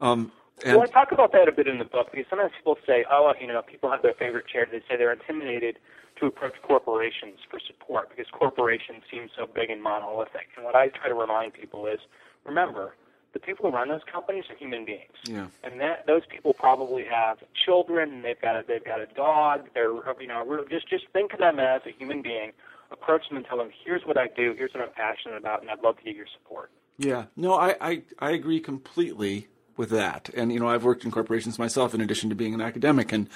Um, 0.00 0.30
and 0.64 0.76
well, 0.76 0.86
I 0.88 0.92
talk 0.92 1.12
about 1.12 1.32
that 1.32 1.48
a 1.48 1.52
bit 1.52 1.66
in 1.68 1.78
the 1.78 1.84
book 1.84 2.08
because 2.12 2.26
sometimes 2.30 2.52
people 2.56 2.78
say, 2.86 3.04
"Oh, 3.10 3.32
you 3.40 3.46
know, 3.46 3.62
people 3.62 3.90
have 3.90 4.02
their 4.02 4.14
favorite 4.14 4.46
chair." 4.48 4.66
They 4.70 4.80
say 4.88 4.96
they're 4.96 5.12
intimidated 5.12 5.78
to 6.20 6.26
approach 6.26 6.54
corporations 6.62 7.38
for 7.50 7.58
support 7.60 8.10
because 8.10 8.26
corporations 8.32 9.02
seem 9.10 9.28
so 9.36 9.46
big 9.46 9.70
and 9.70 9.82
monolithic. 9.82 10.48
And 10.56 10.64
what 10.64 10.74
I 10.74 10.88
try 10.88 11.08
to 11.08 11.14
remind 11.14 11.54
people 11.54 11.86
is, 11.86 11.98
remember, 12.44 12.94
the 13.32 13.38
people 13.38 13.70
who 13.70 13.76
run 13.76 13.88
those 13.88 14.00
companies 14.10 14.44
are 14.50 14.56
human 14.56 14.84
beings, 14.84 15.12
Yeah. 15.24 15.46
and 15.62 15.80
that 15.80 16.06
those 16.06 16.22
people 16.26 16.54
probably 16.54 17.04
have 17.04 17.38
children. 17.64 18.22
They've 18.22 18.40
got 18.40 18.56
a 18.56 18.64
they've 18.66 18.84
got 18.84 19.00
a 19.00 19.06
dog. 19.06 19.68
They're 19.74 19.92
you 20.20 20.26
know 20.26 20.64
just 20.70 20.88
just 20.88 21.04
think 21.12 21.32
of 21.34 21.38
them 21.38 21.58
as 21.60 21.82
a 21.86 21.90
human 21.90 22.22
being. 22.22 22.52
Approach 22.90 23.28
them 23.28 23.36
and 23.36 23.44
tell 23.46 23.58
them, 23.58 23.70
"Here's 23.84 24.06
what 24.06 24.16
I 24.16 24.28
do. 24.28 24.54
Here's 24.56 24.72
what 24.72 24.82
I'm 24.82 24.90
passionate 24.94 25.36
about, 25.36 25.60
and 25.60 25.70
I'd 25.70 25.82
love 25.82 25.98
to 25.98 26.02
get 26.04 26.16
your 26.16 26.26
support." 26.26 26.70
Yeah, 26.96 27.26
no, 27.36 27.52
I, 27.54 27.76
I, 27.80 28.02
I 28.18 28.30
agree 28.32 28.60
completely 28.60 29.46
with 29.76 29.90
that. 29.90 30.30
And, 30.34 30.50
you 30.52 30.58
know, 30.58 30.68
I've 30.68 30.82
worked 30.82 31.04
in 31.04 31.10
corporations 31.12 31.56
myself 31.58 31.94
in 31.94 32.00
addition 32.00 32.28
to 32.30 32.34
being 32.34 32.54
an 32.54 32.60
academic, 32.60 33.12
and 33.12 33.28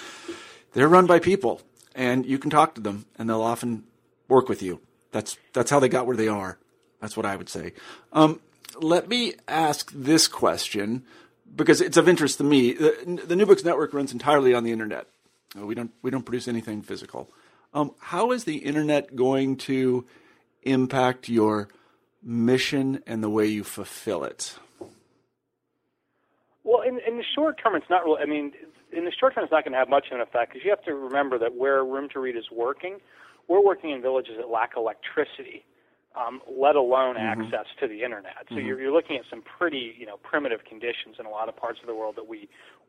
they're 0.73 0.88
run 0.88 1.07
by 1.07 1.21
people, 1.21 1.61
and 1.94 2.26
you 2.26 2.38
can 2.38 2.50
talk 2.50 2.74
to 2.74 2.81
them, 2.81 3.07
and 3.18 3.28
they'll 3.28 3.42
often 3.42 3.85
work 4.28 4.48
with 4.48 4.62
you. 4.62 4.81
That's, 5.11 5.37
that's 5.52 5.70
how 5.70 5.81
they 5.81 5.88
got 5.88 6.07
where 6.07 6.16
they 6.16 6.28
are. 6.28 6.59
That's 7.00 7.16
what 7.16 7.26
I 7.26 7.37
would 7.37 7.48
say. 7.48 7.72
Um, 8.12 8.40
let 8.81 9.09
me 9.09 9.35
ask 9.48 9.92
this 9.94 10.28
question 10.28 11.05
because 11.55 11.81
it's 11.81 11.96
of 11.96 12.09
interest 12.09 12.38
to 12.38 12.44
me. 12.44 12.72
The, 12.72 13.20
the 13.26 13.37
New 13.37 13.46
Books 13.46 13.64
Network 13.64 13.92
runs 13.92 14.12
entirely 14.12 14.55
on 14.55 14.64
the 14.64 14.72
internet. 14.72 15.07
Uh, 15.57 15.66
We 15.66 15.74
don't, 15.74 15.90
we 16.00 16.11
don't 16.11 16.24
produce 16.24 16.48
anything 16.48 16.83
physical. 16.83 17.28
Um, 17.74 17.94
how 18.00 18.33
is 18.33 18.44
the 18.44 18.59
internet 18.59 19.16
going 19.16 19.57
to 19.57 20.07
impact 20.62 21.28
your 21.28 21.68
mission 22.22 23.02
and 23.07 23.22
the 23.22 23.31
way 23.31 23.46
you 23.46 23.64
fulfill 23.64 24.24
it? 24.24 24.59
Well, 26.64 26.83
in 26.83 27.00
in 27.07 27.16
the 27.18 27.24
short 27.35 27.61
term, 27.62 27.74
it's 27.74 27.90
not 27.90 28.05
really. 28.05 28.22
I 28.22 28.26
mean, 28.26 28.52
in 28.92 29.05
the 29.05 29.12
short 29.12 29.35
term, 29.35 29.44
it's 29.44 29.52
not 29.52 29.64
going 29.64 29.72
to 29.72 29.78
have 29.78 29.88
much 29.88 30.07
of 30.09 30.16
an 30.16 30.20
effect 30.20 30.52
because 30.52 30.64
you 30.64 30.70
have 30.70 30.85
to 30.85 30.94
remember 30.94 31.38
that 31.38 31.55
where 31.55 31.85
Room 31.85 32.09
to 32.11 32.20
Read 32.20 32.37
is 32.37 32.50
working, 32.50 32.98
we're 33.48 33.64
working 33.64 33.90
in 33.90 34.02
villages 34.02 34.37
that 34.38 34.48
lack 34.48 34.76
electricity, 34.76 35.64
um, 36.14 36.40
let 36.50 36.76
alone 36.76 37.16
mm-hmm. 37.16 37.42
access 37.42 37.66
to 37.81 37.88
the 37.88 38.02
internet. 38.02 38.46
So 38.48 38.57
mm-hmm. 38.57 38.66
you're 38.66 38.81
you're 38.81 38.92
looking 38.92 39.16
at 39.16 39.24
some 39.28 39.42
pretty 39.42 39.94
you 39.98 40.07
know 40.07 40.16
primitive 40.18 40.64
conditions 40.64 41.16
in 41.18 41.26
a 41.26 41.31
lot 41.31 41.48
of 41.48 41.57
parts 41.57 41.81
of 41.81 41.87
the 41.87 41.94
world 41.94 42.16
that 42.16 42.28
we 42.28 42.48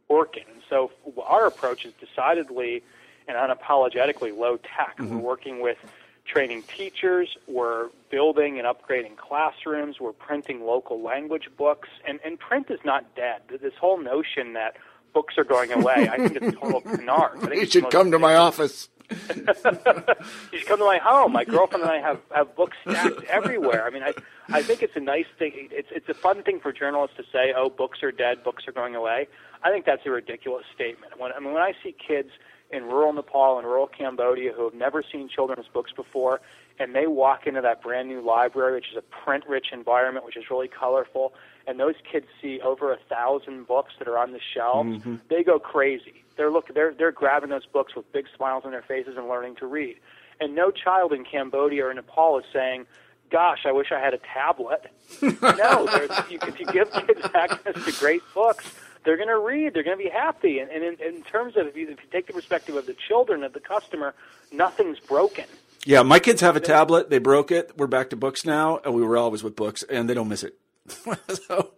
work 0.10 0.36
in. 0.38 0.44
And 0.52 0.62
so 0.70 0.92
our 1.24 1.48
approach 1.48 1.86
is 1.86 1.94
decidedly 1.94 2.84
and 3.28 3.38
unapologetically 3.38 4.38
low 4.38 4.58
tech. 4.58 4.98
Mm-hmm. 4.98 5.16
We're 5.16 5.22
working 5.22 5.62
with 5.62 5.78
training 6.26 6.64
teachers, 6.64 7.38
we're 7.48 7.90
building 8.10 8.58
and 8.58 8.68
upgrading 8.68 9.18
classrooms, 9.18 10.00
we're 10.00 10.14
printing 10.14 10.66
local 10.66 11.02
language 11.02 11.50
books, 11.58 11.90
and, 12.08 12.20
and 12.24 12.40
print 12.40 12.70
is 12.70 12.80
not 12.86 13.14
dead. 13.16 13.42
This 13.50 13.74
whole 13.80 14.02
notion 14.02 14.54
that 14.54 14.78
books 15.14 15.38
are 15.38 15.44
going 15.44 15.72
away, 15.72 16.10
I 16.12 16.18
think 16.18 16.36
it's 16.42 16.58
total 16.60 16.82
canard. 16.82 17.54
You 17.54 17.66
should 17.66 17.90
come 17.90 18.12
to 18.12 18.20
my 18.20 18.36
office. 18.36 18.90
you 19.10 20.60
should 20.60 20.68
come 20.68 20.80
to 20.80 20.86
my 20.86 20.98
home. 20.98 21.34
My 21.34 21.46
girlfriend 21.46 21.84
and 21.84 21.92
I 21.92 22.00
have, 22.00 22.20
have 22.34 22.56
books 22.56 22.78
stacked 22.82 23.24
everywhere. 23.26 23.86
I 23.86 23.90
mean, 23.90 24.04
I 24.04 24.14
I 24.50 24.64
think 24.64 24.82
it's 24.82 24.96
a 24.96 25.00
nice 25.02 25.26
thing. 25.38 25.70
It's 25.72 25.90
it's 25.92 26.10
a 26.10 26.14
fun 26.14 26.42
thing 26.44 26.60
for 26.60 26.72
journalists 26.72 27.18
to 27.18 27.24
say, 27.32 27.54
"Oh, 27.56 27.70
books 27.70 28.02
are 28.02 28.12
dead. 28.12 28.44
Books 28.44 28.68
are 28.68 28.72
going 28.72 28.96
away." 28.96 29.28
I 29.64 29.72
think 29.72 29.86
that's 29.86 30.06
a 30.06 30.10
ridiculous 30.10 30.66
statement. 30.74 31.20
When 31.20 31.32
I 31.32 31.40
mean, 31.40 31.54
when 31.54 31.62
I 31.62 31.74
see 31.84 31.96
kids 32.06 32.30
in 32.72 32.86
rural 32.86 33.14
Nepal 33.14 33.60
and 33.60 33.68
rural 33.68 33.88
Cambodia 33.88 34.52
who 34.52 34.64
have 34.64 34.74
never 34.74 35.04
seen 35.04 35.30
children's 35.30 35.68
books 35.68 35.92
before, 35.92 36.42
and 36.80 36.96
they 36.96 37.08
walk 37.08 37.46
into 37.46 37.62
that 37.62 37.82
brand 37.82 38.08
new 38.08 38.22
library, 38.22 38.74
which 38.74 38.92
is 38.92 38.98
a 38.98 39.24
print-rich 39.24 39.68
environment, 39.72 40.26
which 40.26 40.38
is 40.38 40.46
really 40.50 40.68
colorful, 40.68 41.34
and 41.68 41.80
those 41.80 41.96
kids 42.10 42.28
see 42.42 42.60
over 42.62 42.92
a 42.92 42.98
thousand 43.10 43.68
books 43.68 43.94
that 44.00 44.08
are 44.08 44.18
on 44.18 44.32
the 44.32 44.40
shelves, 44.54 44.98
mm-hmm. 44.98 45.16
they 45.30 45.44
go 45.44 45.60
crazy. 45.60 46.24
They're 46.36 46.52
look 46.52 46.74
they're 46.74 46.94
they're 46.94 47.12
grabbing 47.12 47.50
those 47.50 47.66
books 47.66 47.96
with 47.96 48.12
big 48.12 48.26
smiles 48.36 48.64
on 48.66 48.72
their 48.72 48.82
faces 48.82 49.18
and 49.18 49.28
learning 49.28 49.56
to 49.58 49.68
read. 49.68 49.98
And 50.40 50.56
no 50.56 50.72
child 50.72 51.14
in 51.14 51.24
Cambodia 51.26 51.86
or 51.86 51.94
Nepal 51.94 52.40
is 52.40 52.46
saying, 52.52 52.86
"Gosh, 53.30 53.66
I 53.66 53.72
wish 53.72 53.92
I 53.92 54.00
had 54.00 54.14
a 54.14 54.20
tablet." 54.34 54.92
no, 55.22 55.88
you, 56.30 56.40
if 56.42 56.60
you 56.60 56.66
give 56.66 56.92
kids 56.92 57.22
access 57.36 57.86
to 57.86 57.92
great 58.00 58.22
books, 58.34 58.74
they're 59.04 59.18
going 59.18 59.30
to 59.30 59.38
read. 59.38 59.74
They're 59.74 59.84
going 59.84 59.98
to 59.98 60.04
be 60.04 60.10
happy. 60.10 60.60
And, 60.60 60.72
and 60.72 60.84
in, 60.84 61.02
in 61.02 61.24
terms 61.24 61.56
of 61.56 61.68
if 61.68 61.76
you, 61.76 61.90
if 61.90 62.00
you 62.02 62.10
take 62.12 62.28
the 62.28 62.34
perspective 62.34 62.76
of 62.76 62.86
the 62.86 62.96
children 63.08 63.44
of 63.44 63.54
the 63.54 63.60
customer, 63.60 64.16
nothing's 64.52 65.00
broken. 65.00 65.46
Yeah, 65.86 66.02
my 66.02 66.20
kids 66.20 66.42
have 66.42 66.56
a 66.56 66.62
tablet. 66.62 67.10
They 67.10 67.18
broke 67.18 67.52
it. 67.52 67.78
We're 67.78 67.88
back 67.88 68.10
to 68.12 68.16
books 68.16 68.46
now, 68.46 68.80
and 68.86 68.94
we 68.94 69.04
were 69.04 69.18
always 69.18 69.44
with 69.44 69.56
books, 69.56 69.84
and 69.84 70.10
they 70.10 70.14
don't 70.14 70.30
miss 70.30 70.44
it. 70.44 70.58
so 71.48 71.72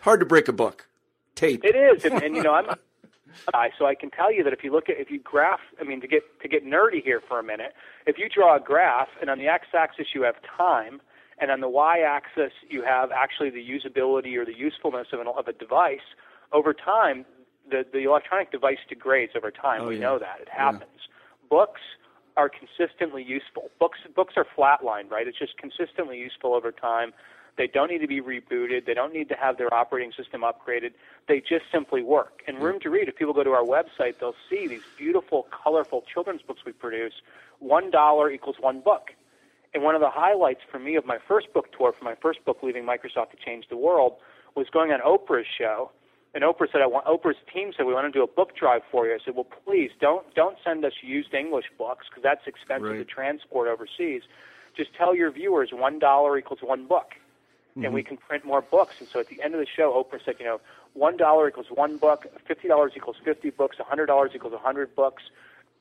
hard 0.00 0.20
to 0.20 0.26
break 0.26 0.48
a 0.48 0.52
book. 0.52 0.86
Tape. 1.34 1.64
It 1.64 1.76
is, 1.76 2.04
and, 2.04 2.22
and 2.22 2.36
you 2.36 2.42
know, 2.42 2.52
I'm 2.52 2.68
a 2.68 2.78
guy, 3.52 3.70
so 3.78 3.86
I 3.86 3.94
can 3.94 4.10
tell 4.10 4.32
you 4.32 4.44
that 4.44 4.52
if 4.52 4.62
you 4.62 4.72
look 4.72 4.88
at 4.88 4.98
if 4.98 5.10
you 5.10 5.18
graph, 5.18 5.60
I 5.80 5.84
mean, 5.84 6.00
to 6.00 6.06
get 6.06 6.22
to 6.42 6.48
get 6.48 6.66
nerdy 6.66 7.02
here 7.02 7.20
for 7.26 7.38
a 7.38 7.42
minute, 7.42 7.72
if 8.06 8.18
you 8.18 8.28
draw 8.28 8.56
a 8.56 8.60
graph, 8.60 9.08
and 9.20 9.30
on 9.30 9.38
the 9.38 9.48
x-axis 9.48 10.08
you 10.14 10.22
have 10.22 10.36
time, 10.56 11.00
and 11.40 11.50
on 11.50 11.60
the 11.60 11.68
y-axis 11.68 12.52
you 12.68 12.82
have 12.82 13.10
actually 13.12 13.50
the 13.50 13.64
usability 13.64 14.36
or 14.36 14.44
the 14.44 14.56
usefulness 14.56 15.08
of, 15.12 15.20
an, 15.20 15.26
of 15.28 15.48
a 15.48 15.52
device, 15.52 16.14
over 16.52 16.74
time, 16.74 17.24
the 17.70 17.84
the 17.90 18.00
electronic 18.04 18.50
device 18.50 18.78
degrades 18.88 19.32
over 19.36 19.50
time. 19.50 19.82
Oh, 19.82 19.88
we 19.88 19.94
yeah. 19.94 20.02
know 20.02 20.18
that 20.18 20.40
it 20.40 20.48
happens. 20.48 21.08
Books 21.48 21.80
are 22.36 22.50
consistently 22.50 23.22
useful. 23.22 23.70
Books 23.78 23.98
books 24.14 24.34
are 24.36 24.46
flatlined, 24.56 25.10
right? 25.10 25.26
It's 25.26 25.38
just 25.38 25.56
consistently 25.56 26.18
useful 26.18 26.54
over 26.54 26.72
time. 26.72 27.12
They 27.56 27.66
don't 27.66 27.90
need 27.90 27.98
to 27.98 28.06
be 28.06 28.20
rebooted. 28.20 28.86
They 28.86 28.94
don't 28.94 29.12
need 29.12 29.28
to 29.28 29.34
have 29.34 29.58
their 29.58 29.72
operating 29.72 30.12
system 30.16 30.42
upgraded. 30.42 30.92
They 31.28 31.40
just 31.40 31.64
simply 31.72 32.02
work. 32.02 32.42
And 32.46 32.58
Room 32.62 32.80
to 32.80 32.90
Read, 32.90 33.08
if 33.08 33.16
people 33.16 33.34
go 33.34 33.44
to 33.44 33.50
our 33.50 33.64
website, 33.64 34.18
they'll 34.18 34.34
see 34.48 34.66
these 34.66 34.82
beautiful, 34.96 35.46
colorful 35.50 36.02
children's 36.12 36.42
books 36.42 36.62
we 36.64 36.72
produce. 36.72 37.14
One 37.58 37.90
dollar 37.90 38.30
equals 38.30 38.56
one 38.60 38.80
book. 38.80 39.10
And 39.72 39.82
one 39.84 39.94
of 39.94 40.00
the 40.00 40.10
highlights 40.10 40.60
for 40.70 40.78
me 40.78 40.96
of 40.96 41.06
my 41.06 41.18
first 41.28 41.52
book 41.52 41.66
tour, 41.76 41.92
for 41.96 42.04
my 42.04 42.16
first 42.20 42.44
book, 42.44 42.58
Leaving 42.62 42.84
Microsoft 42.84 43.30
to 43.30 43.36
Change 43.44 43.66
the 43.68 43.76
World, 43.76 44.14
was 44.56 44.68
going 44.70 44.90
on 44.90 45.00
Oprah's 45.00 45.46
show. 45.46 45.92
And 46.34 46.44
Oprah 46.44 46.70
said, 46.70 46.80
"I 46.80 46.86
want." 46.86 47.06
Oprah's 47.06 47.38
team 47.52 47.72
said, 47.76 47.86
"We 47.86 47.94
want 47.94 48.12
to 48.12 48.16
do 48.16 48.22
a 48.22 48.26
book 48.26 48.54
drive 48.56 48.82
for 48.90 49.06
you." 49.06 49.14
I 49.14 49.18
said, 49.24 49.34
"Well, 49.34 49.48
please 49.64 49.90
don't 50.00 50.32
don't 50.34 50.56
send 50.62 50.84
us 50.84 50.92
used 51.02 51.34
English 51.34 51.66
books 51.76 52.06
because 52.08 52.22
that's 52.22 52.46
expensive 52.46 52.96
to 52.98 53.04
transport 53.04 53.68
overseas. 53.68 54.22
Just 54.76 54.94
tell 54.94 55.14
your 55.14 55.32
viewers 55.32 55.72
one 55.72 55.98
dollar 55.98 56.38
equals 56.38 56.62
one 56.62 56.86
book, 56.86 57.16
and 57.76 57.92
we 57.94 58.02
mm-hmm. 58.02 58.08
can 58.08 58.16
print 58.16 58.44
more 58.44 58.60
books." 58.62 58.94
And 59.00 59.08
so 59.08 59.20
at 59.20 59.28
the 59.28 59.42
end 59.42 59.54
of 59.54 59.60
the 59.60 59.66
show, 59.66 59.92
Oprah 59.92 60.24
said, 60.24 60.36
"You 60.38 60.46
know, 60.46 60.60
one 60.94 61.16
dollar 61.16 61.48
equals 61.48 61.66
one 61.70 61.96
book, 61.96 62.26
fifty 62.46 62.68
dollars 62.68 62.92
equals 62.96 63.16
fifty 63.24 63.50
books, 63.50 63.78
a 63.78 63.84
hundred 63.84 64.06
dollars 64.06 64.32
equals 64.34 64.52
a 64.54 64.58
hundred 64.58 64.94
books. 64.94 65.22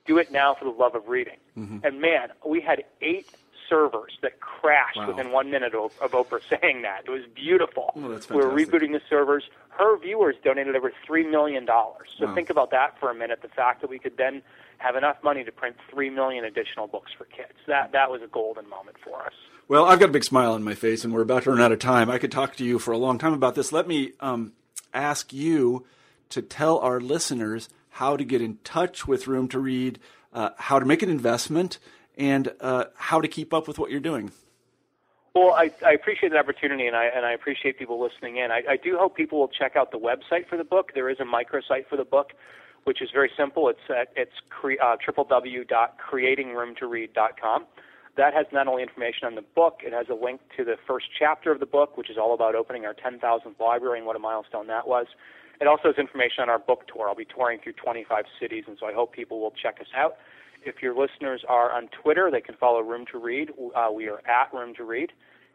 Do 0.05 0.17
it 0.17 0.31
now 0.31 0.55
for 0.55 0.65
the 0.65 0.71
love 0.71 0.95
of 0.95 1.07
reading." 1.07 1.37
Mm-hmm. 1.57 1.79
And 1.83 2.01
man, 2.01 2.29
we 2.45 2.61
had 2.61 2.83
eight 3.01 3.27
servers 3.69 4.17
that 4.21 4.39
crashed 4.39 4.97
Wow. 4.97 5.07
within 5.07 5.31
one 5.31 5.51
minute 5.51 5.75
of, 5.75 5.93
of 6.01 6.11
Oprah 6.11 6.41
saying 6.61 6.81
that. 6.81 7.03
It 7.05 7.11
was 7.11 7.25
beautiful. 7.33 7.93
Oh, 7.95 8.01
we 8.01 8.35
were 8.35 8.51
rebooting 8.51 8.91
the 8.91 9.01
servers. 9.09 9.43
Her 9.69 9.97
viewers 9.97 10.35
donated 10.43 10.75
over 10.75 10.91
three 11.05 11.25
million 11.25 11.65
dollars. 11.65 12.09
So 12.17 12.25
Wow. 12.25 12.35
think 12.35 12.49
about 12.49 12.71
that 12.71 12.99
for 12.99 13.11
a 13.11 13.15
minute. 13.15 13.41
The 13.41 13.49
fact 13.49 13.81
that 13.81 13.89
we 13.89 13.99
could 13.99 14.17
then 14.17 14.41
have 14.79 14.95
enough 14.95 15.17
money 15.23 15.43
to 15.43 15.51
print 15.51 15.75
three 15.89 16.09
million 16.09 16.43
additional 16.43 16.87
books 16.87 17.11
for 17.17 17.25
kids. 17.25 17.53
That 17.67 17.91
that 17.91 18.09
was 18.09 18.21
a 18.21 18.27
golden 18.27 18.67
moment 18.67 18.97
for 19.03 19.21
us. 19.21 19.33
Well, 19.69 19.85
I've 19.85 19.99
got 19.99 20.09
a 20.09 20.11
big 20.11 20.23
smile 20.23 20.53
on 20.53 20.63
my 20.63 20.73
face, 20.73 21.03
and 21.03 21.13
we're 21.13 21.21
about 21.21 21.43
to 21.43 21.51
run 21.51 21.61
out 21.61 21.71
of 21.71 21.77
time. 21.77 22.09
I 22.09 22.17
could 22.17 22.31
talk 22.31 22.55
to 22.55 22.65
you 22.65 22.79
for 22.79 22.91
a 22.91 22.97
long 22.97 23.19
time 23.19 23.33
about 23.33 23.53
this. 23.53 23.71
Let 23.71 23.87
me 23.87 24.13
um, 24.19 24.53
ask 24.95 25.31
you 25.31 25.85
to 26.29 26.41
tell 26.41 26.79
our 26.79 26.99
listeners 26.99 27.69
how 27.89 28.17
to 28.17 28.23
get 28.23 28.41
in 28.41 28.57
touch 28.63 29.07
with 29.07 29.27
Room 29.27 29.47
to 29.49 29.59
Read, 29.59 29.99
uh, 30.33 30.49
how 30.57 30.79
to 30.79 30.87
make 30.87 31.03
an 31.03 31.11
investment, 31.11 31.77
and 32.17 32.51
uh, 32.59 32.85
how 32.95 33.21
to 33.21 33.27
keep 33.27 33.53
up 33.53 33.67
with 33.67 33.77
what 33.77 33.91
you're 33.91 33.99
doing. 33.99 34.31
Well, 35.35 35.53
I, 35.53 35.71
I 35.85 35.91
appreciate 35.91 36.31
the 36.31 36.39
opportunity, 36.39 36.87
and 36.87 36.95
I 36.95 37.05
and 37.05 37.23
I 37.23 37.33
appreciate 37.33 37.77
people 37.77 38.01
listening 38.01 38.37
in. 38.37 38.49
I, 38.49 38.63
I 38.67 38.75
do 38.75 38.97
hope 38.97 39.15
people 39.15 39.37
will 39.37 39.49
check 39.49 39.75
out 39.75 39.91
the 39.91 39.99
website 39.99 40.47
for 40.49 40.57
the 40.57 40.63
book. 40.63 40.93
There 40.95 41.11
is 41.11 41.19
a 41.19 41.25
microsite 41.25 41.85
for 41.87 41.95
the 41.95 42.05
book, 42.05 42.31
which 42.85 43.03
is 43.03 43.11
very 43.13 43.29
simple. 43.37 43.69
It's 43.69 43.87
at 43.95 44.07
it's 44.15 44.33
cre- 44.49 44.81
uh, 44.81 44.97
www.creatingroomtoread.com. 45.07 47.65
That 48.19 48.33
has 48.33 48.47
not 48.51 48.67
only 48.67 48.83
information 48.83 49.27
on 49.27 49.35
the 49.35 49.41
book, 49.41 49.79
it 49.81 49.93
has 49.93 50.07
a 50.09 50.13
link 50.13 50.41
to 50.57 50.65
the 50.65 50.75
first 50.85 51.05
chapter 51.17 51.53
of 51.53 51.61
the 51.61 51.65
book, 51.65 51.95
which 51.95 52.09
is 52.09 52.17
all 52.17 52.33
about 52.33 52.53
opening 52.53 52.85
our 52.85 52.93
10,000th 52.93 53.57
library 53.61 53.97
and 53.97 54.05
what 54.05 54.17
a 54.17 54.19
milestone 54.19 54.67
that 54.67 54.89
was. 54.89 55.07
It 55.61 55.67
also 55.67 55.83
has 55.87 55.95
information 55.97 56.41
on 56.41 56.49
our 56.49 56.59
book 56.59 56.81
tour. 56.93 57.07
I'll 57.07 57.15
be 57.15 57.23
touring 57.23 57.59
through 57.63 57.73
25 57.73 58.25
cities, 58.37 58.65
and 58.67 58.75
so 58.77 58.87
I 58.87 58.93
hope 58.93 59.13
people 59.13 59.39
will 59.39 59.53
check 59.63 59.79
us 59.79 59.87
out. 59.95 60.17
If 60.65 60.81
your 60.81 60.93
listeners 60.99 61.45
are 61.47 61.71
on 61.71 61.87
Twitter, 62.03 62.29
they 62.29 62.41
can 62.41 62.55
follow 62.55 62.81
Room 62.81 63.05
to 63.13 63.17
Read. 63.17 63.51
Uh, 63.73 63.87
we 63.89 64.09
are 64.09 64.21
at 64.27 64.53
Room 64.53 64.75
to 64.75 64.83
Read, 64.83 65.13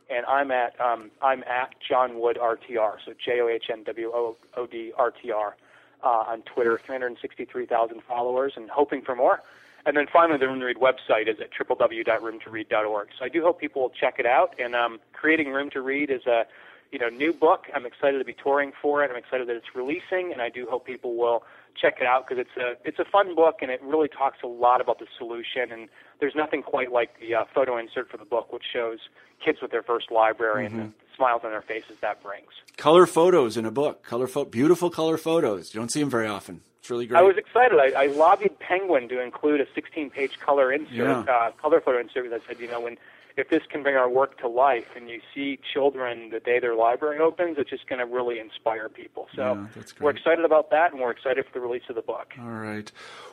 and 0.09 0.24
I'm 0.24 0.50
at 0.50 0.81
um, 0.81 1.11
I'm 1.20 1.42
at 1.42 1.74
John 1.87 2.18
Wood 2.18 2.38
RTR. 2.40 2.94
So 3.05 3.12
J 3.22 3.42
O 3.42 3.48
H 3.48 3.64
N 3.70 3.83
W 3.85 4.11
O 4.14 4.37
O 4.57 4.66
D 4.66 4.90
R 4.96 5.11
T 5.11 5.31
R. 5.31 5.55
uh, 6.03 6.09
on 6.09 6.40
Twitter, 6.42 6.81
363,000 6.87 8.00
followers, 8.09 8.55
and 8.57 8.70
hoping 8.70 9.03
for 9.03 9.14
more. 9.14 9.42
And 9.87 9.97
then 9.97 10.07
finally, 10.11 10.38
the 10.38 10.49
Room 10.49 10.61
to 10.61 10.66
Read 10.66 10.79
website 10.79 11.29
is 11.29 11.40
at 11.40 11.51
www.roomtoread.org. 11.53 13.09
So 13.18 13.25
I 13.25 13.29
do 13.29 13.42
hope 13.42 13.61
people 13.61 13.83
will 13.83 13.90
check 13.90 14.16
it 14.18 14.27
out. 14.27 14.55
And 14.59 14.75
um, 14.75 15.01
creating 15.12 15.51
Room 15.51 15.70
to 15.70 15.81
Read 15.83 16.11
is 16.11 16.27
a 16.27 16.47
you 16.90 16.99
know 16.99 17.09
new 17.09 17.33
book. 17.33 17.66
I'm 17.75 17.87
excited 17.87 18.18
to 18.18 18.25
be 18.25 18.35
touring 18.35 18.73
for 18.81 19.05
it. 19.05 19.11
I'm 19.11 19.16
excited 19.16 19.49
that 19.49 19.57
it's 19.57 19.75
releasing, 19.75 20.33
and 20.33 20.40
I 20.40 20.49
do 20.49 20.66
hope 20.70 20.87
people 20.87 21.16
will 21.16 21.42
check 21.81 21.97
it 22.01 22.07
out 22.07 22.27
because 22.27 22.47
it's 22.47 22.57
a 22.57 22.77
it's 22.88 22.99
a 22.99 23.05
fun 23.05 23.35
book 23.35 23.59
and 23.61 23.70
it 23.70 23.83
really 23.83 24.09
talks 24.09 24.38
a 24.42 24.47
lot 24.47 24.81
about 24.81 24.99
the 25.01 25.07
solution. 25.18 25.73
And 25.73 25.88
there's 26.20 26.35
nothing 26.35 26.62
quite 26.62 26.92
like 26.92 27.18
the 27.20 27.35
uh, 27.35 27.44
photo 27.55 27.77
insert 27.77 28.11
for 28.11 28.16
the 28.16 28.25
book, 28.25 28.53
which 28.53 28.64
shows 28.73 29.01
kids 29.44 29.59
with 29.61 29.70
their 29.70 29.83
first 29.83 30.11
library 30.11 30.66
mm-hmm. 30.66 30.81
and 30.81 30.92
the 30.92 31.16
smiles 31.16 31.42
on 31.44 31.51
their 31.51 31.62
faces 31.62 31.97
that 32.01 32.23
brings. 32.23 32.49
Color 32.77 33.07
photos 33.07 33.57
in 33.57 33.66
a 33.66 33.70
book, 33.70 34.03
color 34.03 34.27
fo- 34.27 34.44
beautiful 34.44 34.88
color 34.88 35.18
photos. 35.18 35.75
You 35.75 35.81
don't 35.81 35.90
see 35.90 36.01
them 36.01 36.11
very 36.11 36.29
often. 36.29 36.62
It's 36.85 36.90
really 36.90 37.07
great. 37.07 37.18
I 37.18 37.23
was 37.23 37.38
excited. 37.38 37.79
I, 37.79 37.99
I 37.99 38.07
lobbied 38.09 38.59
Penguin 38.59 39.09
to 39.09 39.18
include 39.18 39.62
a 39.62 39.64
16-page 39.64 40.38
color 40.38 40.70
insert, 40.70 40.92
yeah. 40.92 41.20
uh, 41.20 41.51
color 41.53 41.81
photo 41.81 41.99
insert. 41.99 42.25
Because 42.25 42.42
I 42.44 42.47
said, 42.47 42.61
you 42.61 42.70
know, 42.70 42.79
when 42.79 42.99
if 43.38 43.49
this 43.49 43.62
can 43.70 43.83
bring 43.83 43.97
our 43.97 44.11
work 44.11 44.37
to 44.40 44.49
life, 44.49 44.88
and 44.94 45.09
you 45.09 45.23
see 45.35 45.59
children 45.73 46.29
the 46.29 46.40
day 46.40 46.61
their 46.61 46.75
library 46.75 47.20
opens, 47.20 47.57
it's 47.57 47.70
just 47.70 47.87
going 47.87 48.01
to 48.01 48.05
really 48.05 48.38
inspire 48.38 48.90
people. 48.90 49.29
So 49.35 49.66
yeah, 49.75 49.83
we're 49.99 50.11
excited 50.11 50.44
about 50.44 50.68
that, 50.73 50.92
and 50.92 51.01
we're 51.01 51.12
excited 51.12 51.47
for 51.47 51.59
the 51.59 51.61
release 51.61 51.85
of 51.88 51.94
the 51.94 52.03
book. 52.03 52.35
All 52.38 52.51
right. 52.51 52.92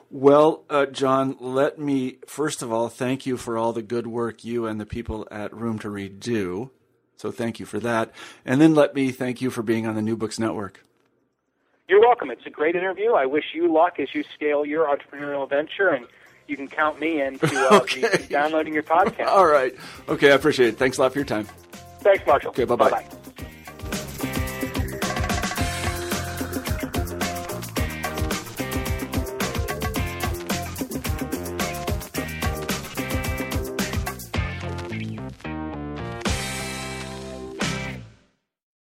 Well, 0.09 0.63
uh, 0.69 0.85
John, 0.85 1.35
let 1.41 1.77
me 1.77 2.19
first 2.25 2.61
of 2.61 2.71
all 2.71 2.87
thank 2.87 3.25
you 3.25 3.35
for 3.35 3.57
all 3.57 3.73
the 3.73 3.81
good 3.81 4.07
work 4.07 4.45
you 4.45 4.65
and 4.65 4.79
the 4.79 4.85
people 4.85 5.27
at 5.29 5.53
Room 5.53 5.77
to 5.79 5.89
Read 5.89 6.21
do. 6.21 6.71
So 7.17 7.31
thank 7.31 7.59
you 7.59 7.65
for 7.65 7.81
that. 7.81 8.13
And 8.45 8.61
then 8.61 8.75
let 8.75 8.95
me 8.95 9.11
thank 9.11 9.41
you 9.41 9.51
for 9.51 9.61
being 9.61 9.85
on 9.85 9.95
the 9.95 10.01
New 10.01 10.15
Books 10.15 10.39
Network. 10.39 10.85
You're 11.91 11.99
welcome. 11.99 12.31
It's 12.31 12.45
a 12.45 12.49
great 12.49 12.77
interview. 12.77 13.15
I 13.15 13.25
wish 13.25 13.43
you 13.53 13.69
luck 13.69 13.99
as 13.99 14.15
you 14.15 14.23
scale 14.33 14.65
your 14.65 14.85
entrepreneurial 14.87 15.49
venture, 15.49 15.89
and 15.89 16.07
you 16.47 16.55
can 16.55 16.69
count 16.69 17.01
me 17.01 17.21
in 17.21 17.37
to 17.39 17.69
uh, 17.69 17.79
okay. 17.81 18.27
downloading 18.29 18.73
your 18.73 18.83
podcast. 18.83 19.27
All 19.27 19.45
right. 19.45 19.75
Okay, 20.07 20.31
I 20.31 20.35
appreciate 20.35 20.69
it. 20.69 20.77
Thanks 20.77 20.99
a 20.99 21.01
lot 21.01 21.11
for 21.11 21.19
your 21.19 21.25
time. 21.25 21.43
Thanks, 21.99 22.25
Marshall. 22.25 22.51
Okay, 22.51 22.63
bye 22.63 22.77
bye. 22.77 23.05